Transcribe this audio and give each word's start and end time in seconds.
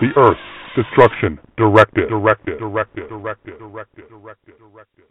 the 0.00 0.10
Earth 0.16 0.38
Destruction 0.74 1.38
Directive. 1.56 2.08
Directive. 2.08 2.58
Directive. 2.58 3.08
Directive. 3.08 3.08
Directive. 3.08 3.58
Directive. 3.58 4.58
Directive. 4.58 5.04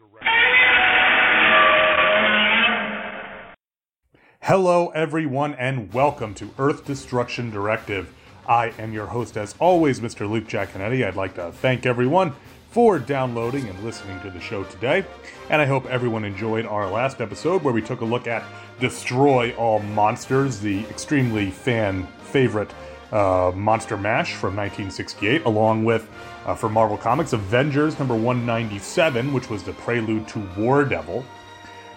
Hello, 4.42 4.90
everyone, 4.90 5.54
and 5.54 5.94
welcome 5.94 6.34
to 6.34 6.50
Earth 6.60 6.84
Destruction 6.84 7.50
Directive. 7.50 8.14
I 8.46 8.74
am 8.78 8.92
your 8.92 9.06
host, 9.06 9.38
as 9.38 9.56
always, 9.58 10.02
Mr. 10.02 10.30
Luke 10.30 10.48
Jaconetti. 10.48 11.08
I'd 11.08 11.16
like 11.16 11.36
to 11.36 11.54
thank 11.54 11.86
everyone 11.86 12.34
for 12.70 13.00
downloading 13.00 13.70
and 13.70 13.82
listening 13.86 14.20
to 14.20 14.30
the 14.30 14.42
show 14.42 14.66
today. 14.66 15.06
And 15.50 15.62
I 15.62 15.66
hope 15.66 15.86
everyone 15.86 16.26
enjoyed 16.26 16.66
our 16.66 16.90
last 16.92 17.22
episode 17.22 17.64
where 17.64 17.74
we 17.74 17.82
took 17.82 18.02
a 18.02 18.06
look 18.06 18.28
at 18.28 18.44
Destroy 18.82 19.56
All 19.56 19.80
Monsters, 19.80 20.60
the 20.60 20.82
extremely 20.88 21.52
fan 21.52 22.06
favorite 22.24 22.72
uh, 23.14 23.52
Monster 23.56 23.96
Mash 23.96 24.34
from 24.34 24.56
1968, 24.56 25.46
along 25.46 25.86
with, 25.86 26.10
uh, 26.46 26.56
for 26.56 26.68
Marvel 26.68 26.98
Comics, 26.98 27.32
Avengers 27.32 27.98
number 28.00 28.16
197, 28.16 29.32
which 29.32 29.50
was 29.50 29.64
the 29.64 29.74
prelude 29.74 30.28
to 30.30 30.40
War 30.58 30.84
Devil. 30.84 31.24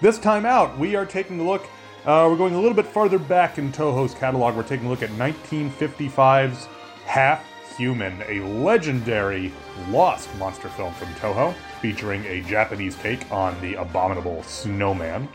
This 0.02 0.18
time 0.18 0.44
out, 0.44 0.78
we 0.78 0.94
are 0.94 1.06
taking 1.06 1.40
a 1.40 1.42
look, 1.42 1.62
uh, 2.04 2.28
we're 2.30 2.36
going 2.36 2.54
a 2.54 2.60
little 2.60 2.76
bit 2.76 2.86
farther 2.86 3.18
back 3.18 3.56
in 3.56 3.72
Toho's 3.72 4.14
catalog. 4.14 4.54
We're 4.54 4.62
taking 4.62 4.86
a 4.86 4.90
look 4.90 5.02
at 5.02 5.10
1955's 5.10 6.66
Half 7.06 7.44
Human, 7.76 8.22
a 8.28 8.40
legendary 8.40 9.52
lost 9.88 10.28
monster 10.36 10.68
film 10.68 10.92
from 10.94 11.08
Toho, 11.14 11.54
featuring 11.80 12.24
a 12.26 12.42
Japanese 12.42 12.94
take 12.96 13.30
on 13.32 13.58
the 13.62 13.74
abominable 13.74 14.42
snowman. 14.42 15.28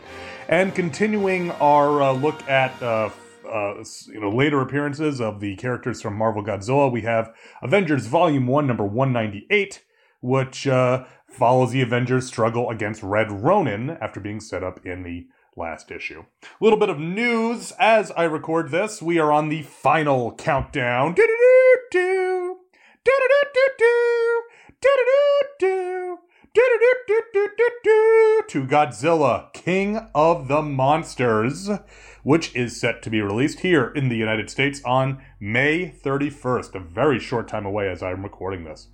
And 0.48 0.76
continuing 0.76 1.52
our 1.52 2.02
uh, 2.02 2.12
look 2.14 2.48
at 2.48 2.82
uh, 2.84 3.10
uh, 3.52 3.84
you 4.08 4.20
know 4.20 4.30
later 4.30 4.62
appearances 4.62 5.20
of 5.20 5.40
the 5.40 5.56
characters 5.58 6.02
from 6.02 6.16
Marvel 6.16 6.44
Godzilla, 6.44 6.92
we 6.92 7.02
have 7.02 7.34
Avengers 7.62 8.08
Volume 8.08 8.48
One, 8.48 8.68
number 8.68 8.86
one 8.86 9.12
ninety 9.12 9.46
eight, 9.50 9.84
which 10.22 10.68
uh, 10.68 11.06
follows 11.28 11.72
the 11.72 11.82
Avengers' 11.82 12.28
struggle 12.28 12.70
against 12.70 13.04
Red 13.04 13.32
Ronin 13.32 13.92
after 14.02 14.20
being 14.20 14.40
set 14.40 14.64
up 14.64 14.86
in 14.86 15.04
the 15.04 15.28
last 15.58 15.92
issue. 15.92 16.24
A 16.44 16.64
little 16.64 16.80
bit 16.80 16.90
of 16.90 17.00
news 17.00 17.74
as 17.80 18.12
I 18.12 18.24
record 18.24 18.72
this. 18.72 19.02
We 19.02 19.20
are 19.20 19.32
on 19.32 19.50
the 19.50 19.64
final 19.64 20.34
countdown. 20.36 21.14
Do-do-do-do. 21.14 22.58
To 28.50 28.66
Godzilla, 28.66 29.54
King 29.54 30.10
of 30.14 30.48
the 30.50 30.62
Monsters, 30.62 31.70
which 32.24 32.56
is 32.56 32.80
set 32.80 33.02
to 33.02 33.10
be 33.10 33.22
released 33.22 33.60
here 33.62 33.88
in 33.96 34.10
the 34.10 34.18
United 34.18 34.50
States 34.50 34.82
on 34.86 35.22
May 35.40 35.90
31st, 35.90 36.76
a 36.76 36.80
very 36.80 37.20
short 37.20 37.48
time 37.48 37.66
away 37.66 37.90
as 37.90 38.04
I'm 38.04 38.24
recording 38.24 38.64
this. 38.64 38.88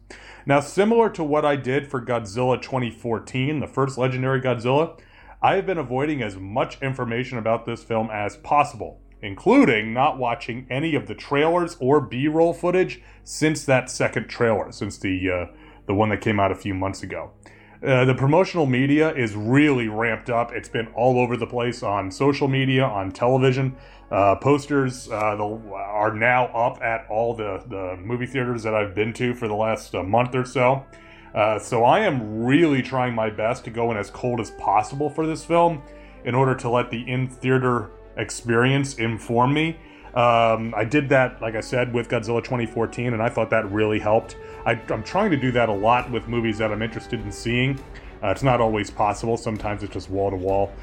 Now, 0.46 0.60
similar 0.60 1.10
to 1.12 1.24
what 1.24 1.46
I 1.46 1.56
did 1.56 1.88
for 1.88 2.02
Godzilla 2.02 2.62
2014, 2.62 3.60
the 3.60 3.68
first 3.68 3.98
legendary 3.98 4.42
Godzilla, 4.42 5.00
I 5.42 5.56
have 5.56 5.66
been 5.66 5.78
avoiding 5.78 6.22
as 6.22 6.36
much 6.36 6.82
information 6.82 7.38
about 7.38 7.66
this 7.66 7.84
film 7.84 8.10
as 8.12 8.38
possible, 8.38 9.02
including 9.22 9.94
not 9.94 10.18
watching 10.18 10.66
any 10.70 10.96
of 10.96 11.08
the 11.08 11.16
trailers 11.16 11.78
or 11.80 12.02
B-roll 12.02 12.54
footage 12.54 13.02
since 13.24 13.64
that 13.66 13.90
second 13.90 14.30
trailer, 14.30 14.72
since 14.72 14.98
the 14.98 15.30
uh, 15.30 15.46
the 15.86 15.94
one 15.94 16.10
that 16.10 16.22
came 16.22 16.40
out 16.40 16.52
a 16.52 16.56
few 16.56 16.74
months 16.74 17.02
ago. 17.02 17.32
Uh, 17.86 18.06
the 18.06 18.16
promotional 18.16 18.66
media 18.66 19.14
is 19.14 19.36
really 19.36 19.88
ramped 19.88 20.30
up. 20.30 20.52
It's 20.52 20.70
been 20.70 20.88
all 20.96 21.20
over 21.20 21.38
the 21.38 21.46
place 21.46 21.84
on 21.84 22.10
social 22.10 22.48
media, 22.48 22.84
on 22.84 23.12
television. 23.12 23.76
Uh, 24.10 24.36
posters 24.36 25.10
uh, 25.12 25.38
are 25.74 26.14
now 26.14 26.46
up 26.48 26.82
at 26.82 27.06
all 27.10 27.36
the, 27.36 27.64
the 27.68 27.98
movie 28.02 28.26
theaters 28.26 28.64
that 28.64 28.74
I've 28.74 28.96
been 28.96 29.14
to 29.14 29.34
for 29.34 29.48
the 29.48 29.54
last 29.54 29.94
uh, 29.94 30.02
month 30.02 30.34
or 30.34 30.46
so. 30.46 30.86
Uh, 31.36 31.60
so 31.60 31.84
I 31.84 32.00
am 32.00 32.46
really 32.46 32.82
trying 32.82 33.14
my 33.14 33.30
best 33.30 33.64
to 33.66 33.70
go 33.70 33.92
in 33.92 33.98
as 33.98 34.10
cold 34.10 34.40
as 34.40 34.52
possible 34.52 35.10
for 35.10 35.28
this 35.28 35.46
film 35.46 35.84
in 36.26 36.34
order 36.34 36.56
to 36.56 36.70
let 36.70 36.90
the 36.90 37.08
in 37.08 37.28
theater 37.28 37.92
experience 38.16 38.96
inform 38.96 39.54
me. 39.54 39.78
Um, 40.16 40.74
I 40.76 40.84
did 40.84 41.10
that, 41.10 41.40
like 41.44 41.56
I 41.56 41.62
said, 41.62 41.94
with 41.94 42.10
Godzilla 42.10 42.44
2014, 42.44 43.14
and 43.14 43.22
I 43.22 43.30
thought 43.30 43.52
that 43.52 43.72
really 43.72 44.00
helped. 44.00 44.36
I, 44.68 44.74
am 44.90 45.02
trying 45.02 45.32
to 45.32 45.38
do 45.38 45.50
that 45.54 45.70
a 45.70 45.74
lot 45.74 46.12
with 46.12 46.28
movies 46.28 46.58
that 46.58 46.74
I'm 46.74 46.82
interested 46.82 47.22
in 47.22 47.32
seeing. 47.32 47.80
Uh, 48.22 48.28
it's 48.28 48.44
not 48.44 48.60
always 48.60 48.90
possible. 48.90 49.38
Sometimes 49.38 49.82
it's 49.82 49.94
just 49.94 50.10
wall 50.10 50.30
to 50.30 50.36
wall 50.36 50.74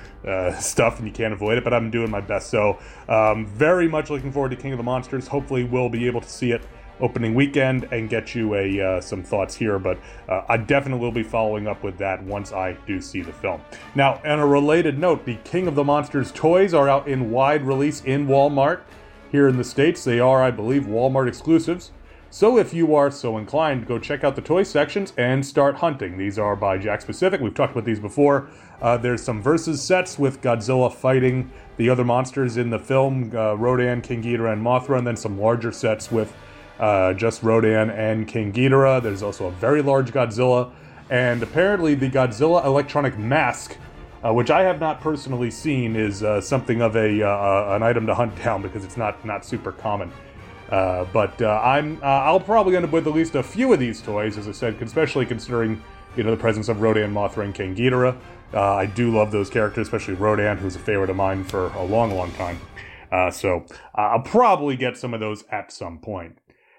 stuff 0.59 0.99
and 0.99 1.06
you 1.06 1.12
can't 1.12 1.34
avoid 1.34 1.59
it, 1.59 1.65
but 1.65 1.75
I'm 1.75 1.91
doing 1.91 2.11
my 2.11 2.22
best. 2.22 2.49
So, 2.49 2.78
um, 3.09 3.47
very 3.47 3.87
much 3.87 4.09
looking 4.09 4.33
forward 4.33 4.50
to 4.50 4.56
King 4.56 4.72
of 4.72 4.78
the 4.78 4.84
Monsters. 4.84 5.28
Hopefully, 5.28 5.65
we'll 5.65 5.91
be 5.91 6.06
able 6.06 6.22
to 6.22 6.28
see 6.28 6.53
it 6.53 6.62
opening 7.00 7.34
weekend 7.34 7.89
and 7.91 8.09
get 8.09 8.34
you 8.34 8.55
a 8.55 8.81
uh, 8.81 9.00
some 9.03 9.22
thoughts 9.22 9.55
here. 9.55 9.78
But 9.78 9.99
uh, 10.28 10.43
I 10.49 10.56
definitely 10.56 11.01
will 11.01 11.12
be 11.12 11.22
following 11.22 11.66
up 11.66 11.83
with 11.83 11.99
that 11.99 12.22
once 12.22 12.53
I 12.53 12.78
do 12.87 13.03
see 13.03 13.21
the 13.21 13.33
film. 13.33 13.61
Now, 13.95 14.22
on 14.25 14.39
a 14.39 14.47
related 14.47 14.99
note, 14.99 15.27
the 15.27 15.37
King 15.45 15.66
of 15.66 15.75
the 15.75 15.84
Monsters 15.84 16.33
toys 16.33 16.72
are 16.72 16.89
out 16.89 17.06
in 17.06 17.31
wide 17.31 17.66
release 17.66 18.01
in 18.03 18.28
Walmart 18.28 18.81
here 19.31 19.47
in 19.47 19.59
the 19.59 19.65
States. 19.65 20.05
They 20.05 20.21
are, 20.21 20.43
I 20.43 20.53
believe, 20.53 20.84
Walmart 20.84 21.28
exclusives. 21.28 21.91
So 22.34 22.59
if 22.59 22.75
you 22.75 22.97
are 22.97 23.12
so 23.12 23.39
inclined, 23.39 23.87
go 23.87 23.97
check 23.97 24.25
out 24.25 24.34
the 24.34 24.43
toy 24.43 24.65
sections 24.65 25.12
and 25.17 25.47
start 25.47 25.77
hunting. 25.77 26.19
These 26.19 26.37
are 26.37 26.56
by 26.56 26.78
Jakks 26.78 27.06
Pacific. 27.06 27.41
We've 27.41 27.55
talked 27.55 27.71
about 27.71 27.84
these 27.84 28.00
before. 28.00 28.49
Uh, 28.83 28.97
there's 28.97 29.22
some 29.22 29.41
versus 29.41 29.81
sets 29.81 30.19
with 30.19 30.43
Godzilla 30.43 30.93
fighting 30.93 31.53
the 31.77 31.89
other 31.89 32.05
monsters 32.05 32.56
in 32.56 32.71
the 32.71 32.78
film, 32.81 33.31
uh, 33.37 33.55
Rodan, 33.55 34.00
King 34.00 34.21
Ghidorah, 34.21 34.55
and 34.55 34.61
Mothra, 34.61 34.99
and 34.99 35.06
then 35.06 35.17
some 35.17 35.41
larger 35.41 35.71
sets 35.71 36.11
with 36.11 36.34
uh, 36.81 37.12
just 37.12 37.45
Rodan 37.45 37.91
and 37.91 38.27
King 38.27 38.53
Ghidorah. 38.53 39.01
There's 39.01 39.22
also 39.22 39.47
a 39.47 39.53
very 39.53 39.81
large 39.81 40.11
Godzilla, 40.11 40.72
and 41.11 41.41
apparently 41.41 41.95
the 41.95 42.11
Godzilla 42.11 42.65
electronic 42.65 43.16
mask, 43.16 43.77
uh, 44.25 44.34
which 44.34 44.51
I 44.51 44.62
have 44.62 44.81
not 44.81 45.01
personally 45.01 45.53
seen, 45.53 45.95
is 45.95 46.25
uh, 46.25 46.41
something 46.41 46.83
of 46.83 46.97
a 46.97 47.22
uh, 47.22 47.77
an 47.77 47.84
item 47.84 48.09
to 48.09 48.15
hunt 48.16 48.34
down 48.43 48.61
because 48.61 48.84
it's 48.84 48.97
not 48.97 49.25
not 49.25 49.45
super 49.45 49.71
common. 49.71 50.11
Uh, 50.75 51.05
but 51.12 51.41
uh, 51.41 51.61
I'm 51.62 52.03
uh, 52.03 52.07
I'll 52.07 52.41
probably 52.41 52.75
end 52.75 52.85
up 52.85 52.91
with 52.91 53.07
at 53.07 53.12
least 53.12 53.37
a 53.37 53.45
few 53.45 53.73
of 53.73 53.79
these 53.79 54.03
toys, 54.03 54.37
as 54.37 54.49
I 54.49 54.51
said, 54.51 54.83
especially 54.83 55.25
considering 55.25 55.81
you 56.17 56.25
know 56.25 56.33
the 56.33 56.37
presence 56.37 56.69
of 56.69 56.81
Rodan, 56.81 57.15
Mothra, 57.15 57.45
and 57.45 57.55
King 57.55 57.77
Ghidorah. 57.77 58.19
Uh, 58.53 58.75
I 58.75 58.87
do 58.87 59.15
love 59.15 59.31
those 59.31 59.49
characters, 59.49 59.87
especially 59.87 60.15
Rodan, 60.15 60.59
who's 60.59 60.75
a 60.75 60.81
favorite 60.81 61.11
of 61.11 61.17
mine 61.17 61.45
for 61.45 61.69
a 61.75 61.84
long, 61.84 62.11
long 62.11 62.33
time. 62.33 62.59
Uh, 63.13 63.31
so 63.31 63.67
I'll 63.95 64.23
probably 64.23 64.75
get 64.75 64.97
some 64.97 65.15
of 65.15 65.21
those 65.21 65.45
at 65.49 65.71
some 65.71 65.99
point. 65.99 66.39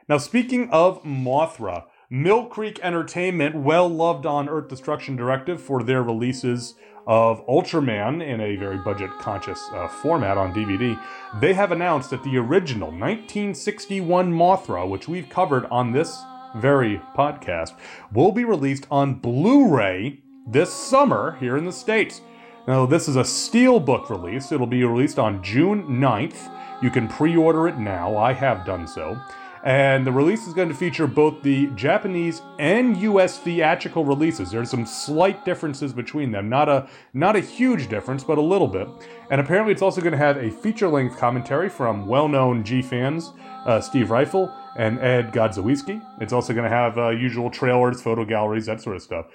Now, 0.09 0.17
speaking 0.17 0.69
of 0.71 1.01
Mothra, 1.03 1.85
Mill 2.09 2.47
Creek 2.47 2.81
Entertainment, 2.83 3.55
well 3.55 3.87
loved 3.87 4.25
on 4.25 4.49
Earth 4.49 4.67
Destruction 4.67 5.15
Directive 5.15 5.61
for 5.61 5.83
their 5.83 6.03
releases 6.03 6.75
of 7.07 7.45
Ultraman 7.47 8.25
in 8.25 8.41
a 8.41 8.55
very 8.55 8.77
budget 8.77 9.11
conscious 9.19 9.61
uh, 9.73 9.87
format 9.87 10.37
on 10.37 10.53
DVD, 10.53 10.99
they 11.39 11.53
have 11.53 11.71
announced 11.71 12.09
that 12.09 12.23
the 12.23 12.37
original 12.37 12.89
1961 12.89 14.31
Mothra, 14.31 14.87
which 14.87 15.07
we've 15.07 15.29
covered 15.29 15.65
on 15.65 15.91
this 15.91 16.21
very 16.55 17.01
podcast, 17.15 17.73
will 18.11 18.31
be 18.31 18.45
released 18.45 18.87
on 18.89 19.15
Blu 19.15 19.75
ray 19.75 20.19
this 20.47 20.73
summer 20.73 21.37
here 21.39 21.57
in 21.57 21.65
the 21.65 21.71
States. 21.71 22.21
Now, 22.67 22.85
this 22.85 23.07
is 23.07 23.15
a 23.15 23.21
steelbook 23.21 24.09
release. 24.09 24.51
It'll 24.51 24.65
be 24.65 24.83
released 24.83 25.19
on 25.19 25.43
June 25.43 25.83
9th. 25.83 26.51
You 26.81 26.89
can 26.89 27.07
pre 27.07 27.35
order 27.35 27.67
it 27.67 27.77
now. 27.77 28.17
I 28.17 28.33
have 28.33 28.65
done 28.65 28.87
so. 28.87 29.17
And 29.65 30.05
the 30.05 30.11
release 30.11 30.45
is 30.45 30.53
going 30.53 30.69
to 30.69 30.75
feature 30.75 31.07
both 31.07 31.41
the 31.41 31.65
Japanese 31.75 32.43
and 32.59 32.95
US 32.97 33.39
theatrical 33.39 34.05
releases. 34.05 34.51
There's 34.51 34.69
some 34.69 34.85
slight 34.85 35.43
differences 35.43 35.91
between 35.91 36.31
them. 36.31 36.49
Not 36.49 36.69
a 36.69 36.87
not 37.15 37.35
a 37.35 37.39
huge 37.39 37.89
difference, 37.89 38.23
but 38.23 38.37
a 38.37 38.41
little 38.41 38.67
bit. 38.67 38.87
And 39.31 39.41
apparently 39.41 39.73
it's 39.73 39.81
also 39.81 40.01
going 40.01 40.11
to 40.11 40.19
have 40.19 40.37
a 40.37 40.51
feature-length 40.51 41.17
commentary 41.17 41.67
from 41.67 42.05
well-known 42.05 42.63
G 42.63 42.83
fans, 42.83 43.33
uh, 43.65 43.81
Steve 43.81 44.09
Ryfle 44.09 44.55
and 44.77 44.99
Ed 44.99 45.33
Godziszewski. 45.33 45.99
It's 46.21 46.31
also 46.33 46.53
going 46.53 46.69
to 46.69 46.75
have 46.75 46.99
uh, 46.99 47.09
usual 47.09 47.49
trailers, 47.49 48.03
photo 48.03 48.23
galleries, 48.23 48.67
that 48.67 48.81
sort 48.81 48.97
of 48.97 49.01
stuff. 49.01 49.25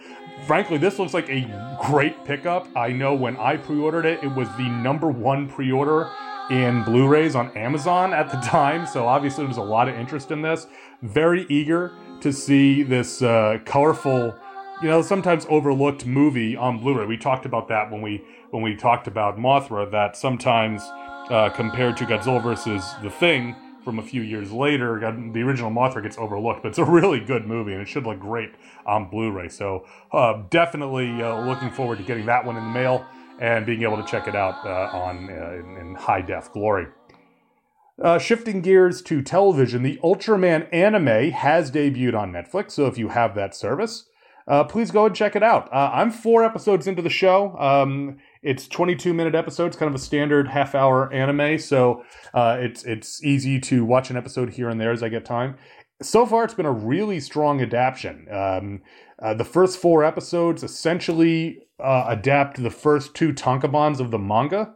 Frankly, 0.47 0.79
this 0.79 1.01
looks 1.01 1.13
like 1.13 1.29
a 1.29 1.43
great 1.83 2.25
pickup. 2.25 2.69
I 2.77 2.93
know 2.93 3.15
when 3.15 3.37
I 3.37 3.57
pre-ordered 3.57 4.07
it, 4.07 4.23
it 4.23 4.29
was 4.29 4.49
the 4.57 4.69
number 4.69 5.11
one 5.11 5.49
pre-order 5.49 6.09
in 6.51 6.83
Blu 6.85 7.07
rays 7.07 7.35
on 7.35 7.57
Amazon 7.57 8.13
at 8.13 8.31
the 8.31 8.37
time, 8.47 8.87
so 8.87 9.07
obviously 9.07 9.45
there's 9.45 9.57
a 9.57 9.63
lot 9.63 9.89
of 9.89 9.95
interest 9.95 10.31
in 10.31 10.43
this. 10.43 10.67
Very 11.03 11.47
eager 11.49 11.93
to 12.21 12.33
see 12.33 12.83
this 12.83 13.23
uh, 13.23 13.59
colorful, 13.65 14.35
you 14.83 14.89
know, 14.89 15.01
sometimes 15.01 15.47
overlooked 15.49 16.05
movie 16.05 16.57
on 16.57 16.79
Blu 16.79 16.99
ray. 16.99 17.07
We 17.07 17.17
talked 17.17 17.47
about 17.47 17.69
that 17.69 17.91
when 17.91 18.03
we 18.03 18.23
when 18.51 18.63
we 18.63 18.75
talked 18.75 19.07
about 19.07 19.39
Mothra, 19.39 19.91
that 19.93 20.17
sometimes 20.17 20.83
uh, 21.31 21.51
compared 21.55 21.97
to 21.99 22.05
Godzilla 22.05 22.43
versus 22.43 22.85
The 23.03 23.11
Thing, 23.11 23.55
from 23.85 23.99
a 23.99 24.03
few 24.03 24.23
years 24.23 24.53
later. 24.53 24.99
The 25.33 25.41
original 25.41 25.71
Mothra 25.71 26.03
gets 26.03 26.19
overlooked, 26.19 26.63
but 26.63 26.71
it's 26.71 26.79
a 26.79 26.85
really 27.01 27.21
good 27.21 27.47
movie 27.47 27.73
and 27.73 27.83
it 27.83 27.89
should 27.89 28.07
look 28.07 28.21
great 28.21 28.53
on 28.87 29.09
Blu-ray. 29.09 29.49
So 29.49 29.87
uh, 30.13 30.43
definitely 30.51 31.23
uh, 31.23 31.41
looking 31.45 31.71
forward 31.71 31.99
to 31.99 32.05
getting 32.05 32.27
that 32.27 32.45
one 32.45 32.57
in 32.57 32.65
the 32.65 32.71
mail 32.71 33.05
and 33.41 33.67
being 33.67 33.83
able 33.83 33.97
to 33.97 34.05
check 34.09 34.29
it 34.29 34.37
out 34.37 34.65
uh, 34.65 34.97
on 34.97 35.29
uh, 35.31 35.53
in, 35.53 35.77
in, 35.77 35.95
high 35.95 36.21
def 36.21 36.53
glory. 36.53 36.87
Uh, 38.03 38.19
shifting 38.19 38.61
gears 38.61 39.03
to 39.03 39.23
television, 39.23 39.83
the 39.83 39.99
Ultraman 40.03 40.69
anime 40.73 41.33
has 41.33 41.71
debuted 41.71 42.19
on 42.19 42.33
Netflix. 42.33 42.73
So 42.73 42.87
if 42.87 42.97
you 42.97 43.09
have 43.09 43.35
that 43.35 43.55
service, 43.55 44.07
uh, 44.49 44.65
please 44.65 44.91
go 44.91 45.07
and 45.07 45.15
check 45.15 45.37
it 45.37 45.43
out. 45.43 45.69
I'm 45.73 46.11
four 46.11 46.45
episodes 46.45 46.87
into 46.87 47.03
the 47.03 47.11
show. 47.11 47.57
Um, 47.59 48.19
it's 48.43 48.67
22 48.67 49.13
minute 49.13 49.35
episodes, 49.35 49.77
kind 49.77 49.89
of 49.89 49.95
a 49.95 50.03
standard 50.03 50.49
half 50.49 50.75
hour 50.75 51.13
anime, 51.13 51.59
so 51.59 52.05
uh, 52.33 52.57
it's 52.59 52.85
it's 52.85 53.23
easy 53.23 53.61
to 53.61 53.85
watch 53.85 54.09
an 54.09 54.17
episode 54.17 54.51
here 54.51 54.71
and 54.71 54.81
there 54.81 54.93
as 54.93 55.03
I 55.03 55.11
get 55.11 55.27
time. 55.27 55.57
So 56.03 56.25
far, 56.25 56.45
it's 56.45 56.55
been 56.55 56.65
a 56.65 56.73
really 56.73 57.21
strong 57.21 57.61
adaptation. 57.61 58.27
Um, 58.31 58.83
uh, 59.19 59.35
the 59.35 59.45
first 59.45 59.79
four 59.79 60.03
episodes 60.03 60.63
essentially 60.63 61.59
uh, 61.79 62.07
adapt 62.09 62.63
the 62.63 62.71
first 62.71 63.15
two 63.15 63.35
tankobons 63.35 64.01
of 64.01 64.11
the 64.11 64.19
manga, 64.19 64.73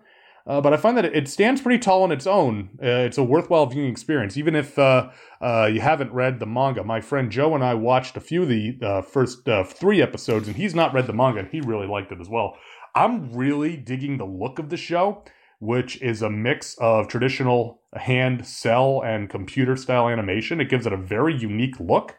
uh, 0.46 0.60
but 0.60 0.74
I 0.74 0.76
find 0.76 0.98
that 0.98 1.06
it 1.06 1.26
stands 1.28 1.62
pretty 1.62 1.78
tall 1.78 2.02
on 2.02 2.12
its 2.12 2.26
own. 2.26 2.68
Uh, 2.78 3.08
it's 3.08 3.16
a 3.16 3.24
worthwhile 3.24 3.64
viewing 3.64 3.90
experience, 3.90 4.36
even 4.36 4.54
if 4.54 4.78
uh, 4.78 5.08
uh, 5.40 5.70
you 5.72 5.80
haven't 5.80 6.12
read 6.12 6.40
the 6.40 6.46
manga. 6.46 6.84
My 6.84 7.00
friend 7.00 7.30
Joe 7.30 7.54
and 7.54 7.64
I 7.64 7.72
watched 7.72 8.18
a 8.18 8.20
few 8.20 8.42
of 8.42 8.50
the 8.50 9.02
first 9.10 9.48
three 9.66 10.02
episodes, 10.02 10.46
and 10.46 10.56
he's 10.58 10.74
not 10.74 10.92
read 10.92 11.06
the 11.06 11.14
manga, 11.14 11.40
and 11.40 11.48
he 11.48 11.62
really 11.62 11.86
liked 11.86 12.12
it 12.12 12.20
as 12.20 12.28
well. 12.28 12.58
I'm 12.94 13.32
really 13.32 13.78
digging 13.78 14.18
the 14.18 14.26
look 14.26 14.58
of 14.58 14.68
the 14.68 14.76
show, 14.76 15.24
which 15.64 16.00
is 16.02 16.22
a 16.22 16.30
mix 16.30 16.76
of 16.78 17.08
traditional 17.08 17.80
hand, 17.94 18.46
cell, 18.46 19.02
and 19.04 19.30
computer 19.30 19.76
style 19.76 20.08
animation. 20.08 20.60
It 20.60 20.68
gives 20.68 20.86
it 20.86 20.92
a 20.92 20.96
very 20.96 21.34
unique 21.34 21.80
look, 21.80 22.16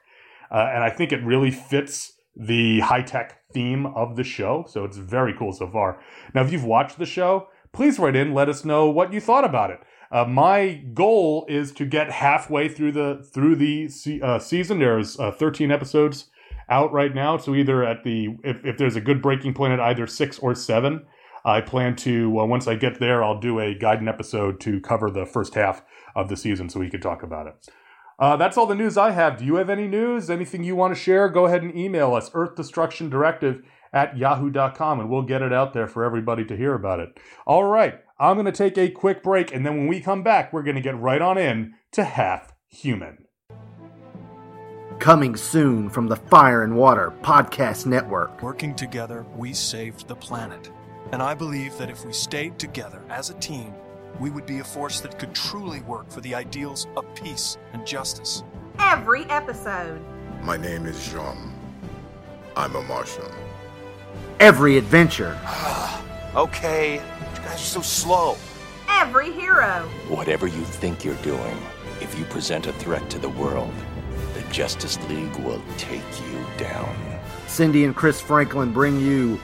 uh, 0.51 0.69
and 0.73 0.83
I 0.83 0.89
think 0.89 1.11
it 1.11 1.23
really 1.23 1.51
fits 1.51 2.13
the 2.35 2.79
high 2.81 3.01
tech 3.01 3.41
theme 3.53 3.85
of 3.85 4.15
the 4.15 4.23
show. 4.23 4.65
So 4.67 4.83
it's 4.83 4.97
very 4.97 5.33
cool 5.33 5.53
so 5.53 5.67
far. 5.67 6.01
Now, 6.33 6.43
if 6.43 6.51
you've 6.51 6.65
watched 6.65 6.97
the 6.97 7.05
show, 7.05 7.47
please 7.71 7.99
write 7.99 8.15
in, 8.15 8.33
let 8.33 8.49
us 8.49 8.65
know 8.65 8.89
what 8.89 9.13
you 9.13 9.21
thought 9.21 9.45
about 9.45 9.71
it. 9.71 9.79
Uh, 10.11 10.25
my 10.25 10.83
goal 10.93 11.45
is 11.49 11.71
to 11.73 11.85
get 11.85 12.11
halfway 12.11 12.69
through 12.69 12.91
the 12.91 13.27
through 13.33 13.55
the 13.55 13.89
uh, 14.21 14.39
season. 14.39 14.79
There's 14.79 15.19
uh, 15.19 15.31
13 15.31 15.71
episodes 15.71 16.29
out 16.69 16.91
right 16.91 17.13
now. 17.13 17.37
So 17.37 17.55
either 17.55 17.83
at 17.83 18.03
the 18.03 18.29
if, 18.43 18.63
if 18.65 18.77
there's 18.77 18.95
a 18.95 19.01
good 19.01 19.21
breaking 19.21 19.53
point 19.53 19.73
at 19.73 19.79
either 19.79 20.07
six 20.07 20.39
or 20.39 20.55
seven, 20.55 21.05
I 21.45 21.61
plan 21.61 21.95
to 21.97 22.39
uh, 22.39 22.45
once 22.45 22.67
I 22.67 22.75
get 22.75 22.99
there, 22.99 23.23
I'll 23.23 23.39
do 23.39 23.59
a 23.59 23.75
guidance 23.75 24.09
episode 24.09 24.59
to 24.61 24.81
cover 24.81 25.11
the 25.11 25.27
first 25.27 25.53
half 25.53 25.83
of 26.15 26.27
the 26.27 26.35
season, 26.35 26.69
so 26.69 26.79
we 26.79 26.89
can 26.89 26.99
talk 26.99 27.21
about 27.21 27.45
it. 27.45 27.69
Uh, 28.17 28.35
that's 28.35 28.57
all 28.57 28.65
the 28.65 28.75
news 28.75 28.97
I 28.97 29.11
have. 29.11 29.37
Do 29.37 29.45
you 29.45 29.55
have 29.55 29.69
any 29.69 29.87
news? 29.87 30.29
Anything 30.29 30.63
you 30.63 30.75
want 30.75 30.95
to 30.95 30.99
share? 30.99 31.29
Go 31.29 31.45
ahead 31.45 31.61
and 31.61 31.77
email 31.77 32.15
us, 32.15 32.31
Earth 32.33 32.55
Destruction 32.55 33.09
Directive 33.09 33.61
at 33.93 34.17
yahoo.com, 34.17 34.99
and 34.99 35.09
we'll 35.09 35.21
get 35.21 35.41
it 35.41 35.53
out 35.53 35.73
there 35.73 35.87
for 35.87 36.03
everybody 36.03 36.43
to 36.45 36.57
hear 36.57 36.73
about 36.73 36.99
it. 36.99 37.17
All 37.45 37.63
right, 37.63 37.99
I'm 38.19 38.35
going 38.35 38.45
to 38.45 38.51
take 38.51 38.77
a 38.77 38.89
quick 38.89 39.21
break, 39.21 39.53
and 39.53 39.65
then 39.65 39.77
when 39.77 39.87
we 39.87 40.01
come 40.01 40.23
back, 40.23 40.51
we're 40.51 40.63
going 40.63 40.75
to 40.75 40.81
get 40.81 40.99
right 40.99 41.21
on 41.21 41.37
in 41.37 41.75
to 41.91 42.03
Half 42.03 42.53
Human. 42.69 43.19
Coming 44.99 45.35
soon 45.35 45.89
from 45.89 46.07
the 46.07 46.15
Fire 46.15 46.63
and 46.63 46.75
Water 46.75 47.13
Podcast 47.21 47.85
Network. 47.85 48.41
Working 48.41 48.73
together, 48.73 49.25
we 49.35 49.53
saved 49.53 50.07
the 50.07 50.15
planet. 50.15 50.71
And 51.15 51.23
I 51.23 51.33
believe 51.33 51.77
that 51.77 51.89
if 51.89 52.05
we 52.05 52.11
stayed 52.11 52.59
together 52.59 53.01
as 53.09 53.29
a 53.29 53.35
team, 53.35 53.73
we 54.19 54.29
would 54.29 54.45
be 54.45 54.59
a 54.59 54.65
force 54.65 54.99
that 54.99 55.17
could 55.17 55.33
truly 55.33 55.79
work 55.79 56.11
for 56.11 56.19
the 56.19 56.35
ideals 56.35 56.87
of 56.97 57.05
peace 57.15 57.57
and 57.71 57.87
justice. 57.87 58.43
Every 58.79 59.23
episode. 59.27 60.01
My 60.41 60.57
name 60.57 60.85
is 60.85 61.07
Jean. 61.07 61.53
I'm 62.57 62.75
a 62.75 62.81
Martian. 62.81 63.31
Every 64.41 64.77
adventure. 64.77 65.39
okay, 66.35 66.95
you 66.95 67.37
guys 67.37 67.53
are 67.53 67.57
so 67.59 67.81
slow. 67.81 68.35
Every 68.89 69.31
hero. 69.31 69.89
Whatever 70.09 70.47
you 70.47 70.65
think 70.65 71.05
you're 71.05 71.15
doing, 71.23 71.57
if 72.01 72.19
you 72.19 72.25
present 72.25 72.67
a 72.67 72.73
threat 72.73 73.09
to 73.11 73.19
the 73.19 73.29
world, 73.29 73.73
the 74.33 74.41
Justice 74.51 74.99
League 75.07 75.37
will 75.37 75.61
take 75.77 76.03
you 76.29 76.45
down. 76.57 76.93
Cindy 77.47 77.85
and 77.85 77.95
Chris 77.95 78.19
Franklin 78.19 78.73
bring 78.73 78.99
you 78.99 79.39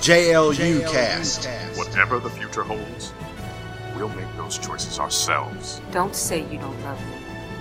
JLU, 0.00 0.54
JLU 0.54 0.90
Cast. 0.90 1.44
Whatever 1.76 2.18
the 2.18 2.30
future 2.30 2.62
holds, 2.62 3.12
we'll 3.94 4.08
make 4.08 4.34
those 4.38 4.56
choices 4.56 4.98
ourselves. 4.98 5.82
Don't 5.92 6.16
say 6.16 6.50
you 6.50 6.58
don't 6.58 6.80
love 6.84 6.98
me. 7.08 7.16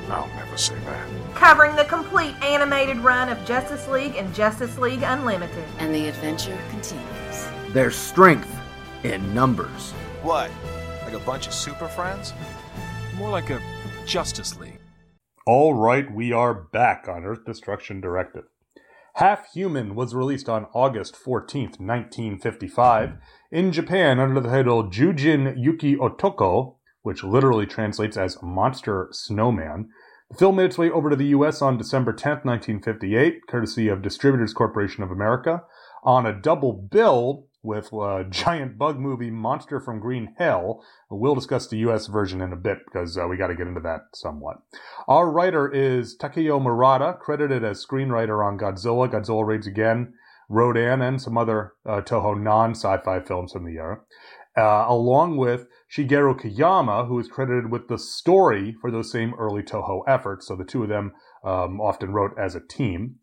I'll 0.07 0.27
never 0.38 0.56
say 0.56 0.75
that. 0.86 1.07
Covering 1.36 1.75
the 1.75 1.83
complete 1.83 2.33
animated 2.41 2.97
run 3.00 3.27
of 3.27 3.44
Justice 3.45 3.88
League 3.89 4.15
and 4.15 4.33
Justice 4.33 4.77
League 4.77 5.03
Unlimited. 5.03 5.65
And 5.80 5.94
the 5.94 6.07
adventure 6.07 6.57
continues. 6.69 7.47
There's 7.74 7.97
strength 7.97 8.50
in 9.03 9.33
numbers. 9.33 9.92
What? 10.24 10.50
Like 11.03 11.13
a 11.13 11.19
bunch 11.19 11.45
of 11.45 11.53
super 11.53 11.89
friends? 11.89 12.33
More 13.18 13.30
like 13.30 13.50
a 13.50 13.62
Justice 14.06 14.57
League. 14.57 14.80
All 15.45 15.74
right, 15.74 16.09
we 16.09 16.31
are 16.31 16.53
back 16.53 17.07
on 17.09 17.25
Earth 17.25 17.44
Destruction 17.44 18.00
Directive. 18.00 18.45
Half 19.19 19.51
Human 19.51 19.95
was 19.95 20.16
released 20.16 20.48
on 20.48 20.68
August 20.74 21.13
14th, 21.13 21.77
1955, 21.77 23.18
in 23.51 23.74
Japan 23.74 24.18
under 24.18 24.39
the 24.39 24.48
title 24.48 24.86
Jujin 24.86 25.56
Yuki 25.57 25.98
Otoko, 25.98 26.75
which 27.01 27.21
literally 27.21 27.66
translates 27.66 28.16
as 28.16 28.42
Monster 28.42 29.10
Snowman. 29.12 29.89
The 30.31 30.38
film 30.38 30.56
made 30.56 30.68
its 30.68 30.77
way 30.77 30.89
over 30.89 31.10
to 31.10 31.18
the 31.18 31.36
US 31.36 31.62
on 31.62 31.77
December 31.77 32.13
10th, 32.13 32.45
1958, 32.45 33.42
courtesy 33.45 33.89
of 33.89 34.01
Distributors 34.01 34.54
Corporation 34.54 35.04
of 35.04 35.12
America, 35.12 35.63
on 36.01 36.25
a 36.25 36.42
double 36.42 36.71
bill 36.71 37.48
with 37.61 37.92
a 37.92 38.25
giant 38.30 38.78
bug 38.78 38.99
movie 38.99 39.30
Monster 39.30 39.80
from 39.80 39.99
Green 39.99 40.33
Hell. 40.37 40.83
We'll 41.09 41.35
discuss 41.35 41.68
the 41.68 41.78
US 41.89 42.07
version 42.07 42.42
in 42.42 42.54
a 42.54 42.57
bit 42.57 42.80
because 42.85 43.18
uh, 43.18 43.28
we 43.28 43.37
got 43.37 43.47
to 43.47 43.56
get 43.56 43.68
into 43.68 43.81
that 43.81 44.01
somewhat. 44.13 44.57
Our 45.07 45.30
writer 45.30 45.71
is 45.71 46.16
Takeo 46.16 46.59
Murata, 46.59 47.18
credited 47.19 47.63
as 47.63 47.85
screenwriter 47.85 48.45
on 48.45 48.57
Godzilla, 48.57 49.09
Godzilla 49.09 49.45
Raids 49.45 49.68
Again, 49.68 50.13
Rodan, 50.49 51.01
and 51.01 51.21
some 51.21 51.37
other 51.37 51.73
uh, 51.85 52.01
Toho 52.01 52.39
non 52.42 52.71
sci 52.71 52.97
fi 53.04 53.19
films 53.19 53.51
from 53.51 53.66
the 53.66 53.78
era. 53.78 53.99
Uh, 54.57 54.85
along 54.87 55.37
with 55.37 55.68
Shigeru 55.89 56.39
Kayama, 56.39 57.07
who 57.07 57.19
is 57.19 57.28
credited 57.28 57.71
with 57.71 57.87
the 57.87 57.97
story 57.97 58.75
for 58.81 58.92
those 58.92 59.11
same 59.11 59.33
early 59.35 59.63
Toho 59.63 60.01
efforts. 60.07 60.47
So 60.47 60.56
the 60.56 60.66
two 60.66 60.83
of 60.83 60.89
them 60.89 61.13
um, 61.44 61.80
often 61.80 62.11
wrote 62.11 62.37
as 62.37 62.56
a 62.56 62.59
team. 62.59 63.16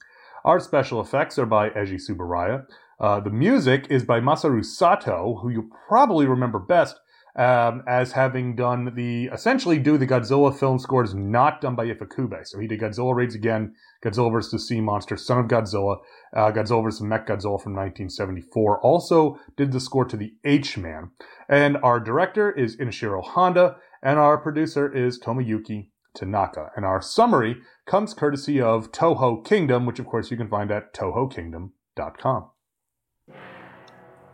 Our 0.45 0.61
special 0.61 1.01
effects 1.01 1.39
are 1.39 1.47
by 1.47 1.71
Eiji 1.71 1.97
Tsuburaya. 1.97 2.67
Uh, 2.99 3.21
the 3.21 3.31
music 3.31 3.87
is 3.91 4.05
by 4.05 4.21
Masaru 4.21 4.65
Sato, 4.65 5.39
who 5.43 5.51
you 5.51 5.71
probably 5.89 6.27
remember 6.27 6.59
best 6.59 6.99
um, 7.37 7.83
as 7.87 8.13
having 8.13 8.57
done 8.57 8.95
the 8.95 9.27
essentially 9.27 9.79
do 9.79 9.99
the 9.99 10.07
Godzilla 10.07 10.59
film 10.59 10.79
scores 10.79 11.15
not 11.15 11.61
done 11.61 11.75
by 11.75 11.87
Ifukube. 11.87 12.47
So 12.47 12.59
he 12.59 12.67
did 12.67 12.81
Godzilla 12.81 13.15
Raids 13.15 13.35
Again, 13.35 13.75
Godzilla 14.03 14.33
vs. 14.33 14.51
the 14.51 14.59
Sea 14.59 14.81
Monster, 14.81 15.19
Son 15.19 15.39
of 15.39 15.47
Godzilla, 15.47 15.99
uh, 16.35 16.51
Godzilla 16.51 16.83
vs. 16.83 17.03
Mechagodzilla 17.03 17.61
from 17.61 17.75
1974. 17.75 18.81
Also 18.81 19.39
did 19.57 19.73
the 19.73 19.81
score 19.81 20.07
to 20.07 20.17
the 20.17 20.33
H 20.45 20.79
Man. 20.79 21.11
And 21.49 21.77
our 21.83 22.01
director 22.01 22.51
is 22.51 22.77
Ishiro 22.77 23.23
Honda, 23.23 23.77
and 24.03 24.19
our 24.19 24.39
producer 24.39 24.91
is 24.91 25.21
Tomoyuki 25.21 25.91
Tanaka. 26.15 26.71
And 26.75 26.87
our 26.87 27.03
summary 27.03 27.57
comes 27.87 28.15
courtesy 28.15 28.61
of 28.61 28.93
Toho 28.93 29.45
Kingdom, 29.45 29.85
which 29.85 29.99
of 29.99 30.07
course 30.07 30.31
you 30.31 30.39
can 30.39 30.49
find 30.49 30.71
at 30.71 30.95
tohokingdom.com. 30.95 32.51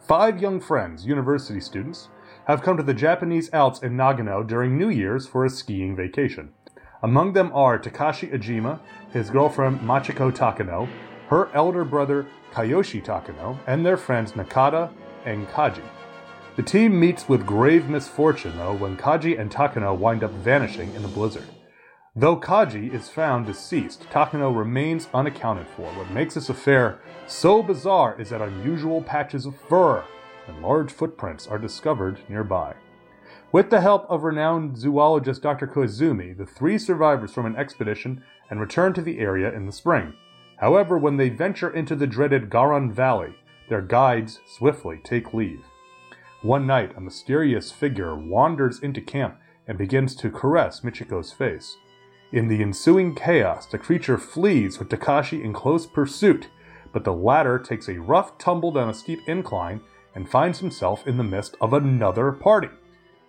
Five 0.02 0.42
young 0.42 0.59
friends, 0.59 1.06
university 1.06 1.61
students, 1.61 2.09
have 2.47 2.61
come 2.61 2.76
to 2.76 2.82
the 2.82 2.92
Japanese 2.92 3.49
Alps 3.52 3.85
in 3.85 3.97
Nagano 3.97 4.44
during 4.44 4.76
New 4.76 4.88
Year's 4.88 5.28
for 5.28 5.44
a 5.44 5.50
skiing 5.50 5.94
vacation. 5.94 6.50
Among 7.04 7.35
them 7.35 7.52
are 7.54 7.78
Takashi 7.78 8.32
Ajima, 8.35 8.80
his 9.12 9.30
girlfriend 9.30 9.78
Machiko 9.78 10.32
Takano, 10.32 10.88
her 11.28 11.50
elder 11.54 11.85
brother 11.85 12.26
Kiyoshi 12.52 13.04
Takano, 13.04 13.56
and 13.68 13.87
their 13.87 13.97
friends 13.97 14.32
Nakata 14.32 14.90
and 15.25 15.47
Kaji. 15.47 15.85
The 16.56 16.64
team 16.64 16.99
meets 16.99 17.28
with 17.28 17.47
grave 17.47 17.88
misfortune, 17.88 18.56
though, 18.56 18.75
when 18.75 18.97
Kaji 18.97 19.38
and 19.38 19.52
Takano 19.52 19.97
wind 19.97 20.25
up 20.25 20.32
vanishing 20.32 20.92
in 20.94 21.04
a 21.04 21.09
blizzard. 21.09 21.47
Though 22.14 22.37
Kaji 22.37 22.92
is 22.92 23.09
found 23.09 23.47
deceased, 23.47 24.02
Takano 24.11 24.54
remains 24.54 25.09
unaccounted 25.14 25.66
for. 25.66 25.90
What 25.92 26.11
makes 26.11 26.35
this 26.35 26.50
affair 26.50 27.00
so 27.26 27.62
bizarre 27.62 28.21
is 28.21 28.28
that 28.28 28.42
unusual 28.42 29.00
patches 29.00 29.47
of 29.47 29.57
fur 29.57 30.04
and 30.47 30.61
large 30.61 30.92
footprints 30.92 31.47
are 31.47 31.59
discovered 31.59 32.21
nearby. 32.28 32.75
With 33.50 33.71
the 33.71 33.81
help 33.81 34.04
of 34.11 34.25
renowned 34.25 34.76
zoologist 34.76 35.40
Dr. 35.40 35.66
Koizumi, 35.66 36.37
the 36.37 36.45
three 36.45 36.76
survivors 36.76 37.33
from 37.33 37.47
an 37.47 37.57
expedition 37.57 38.23
and 38.50 38.61
return 38.61 38.92
to 38.92 39.00
the 39.00 39.19
area 39.19 39.50
in 39.50 39.64
the 39.64 39.73
spring. 39.73 40.12
However, 40.59 40.99
when 40.99 41.16
they 41.16 41.31
venture 41.31 41.71
into 41.71 41.97
the 41.97 42.07
dreaded 42.07 42.50
Garon 42.50 42.92
Valley, 42.92 43.37
their 43.71 43.81
guides 43.81 44.40
swiftly 44.47 45.00
take 45.02 45.33
leave. 45.33 45.64
One 46.42 46.66
night, 46.66 46.92
a 46.95 47.00
mysterious 47.00 47.73
figure 47.73 48.14
wanders 48.14 48.81
into 48.81 49.00
camp 49.00 49.38
and 49.66 49.78
begins 49.78 50.14
to 50.16 50.31
caress 50.31 50.81
Michiko's 50.81 51.33
face. 51.33 51.78
In 52.33 52.49
the 52.49 52.62
ensuing 52.62 53.15
chaos, 53.15 53.67
the 53.67 53.77
creature 53.77 54.17
flees 54.17 54.79
with 54.79 54.89
Takashi 54.89 55.45
in 55.45 55.53
close 55.53 55.85
pursuit, 55.85 56.49
but 56.91 57.05
the 57.05 57.12
latter 57.12 57.59
takes 57.59 57.91
a 57.91 58.01
rough 58.01 58.39
tumble 58.39 58.73
down 58.73 58.89
a 58.89 58.95
steep 58.95 59.21
incline 59.29 59.83
and 60.15 60.27
finds 60.27 60.59
himself 60.59 61.07
in 61.07 61.19
the 61.19 61.25
midst 61.25 61.57
of 61.61 61.75
another 61.75 62.33
party. 62.33 62.71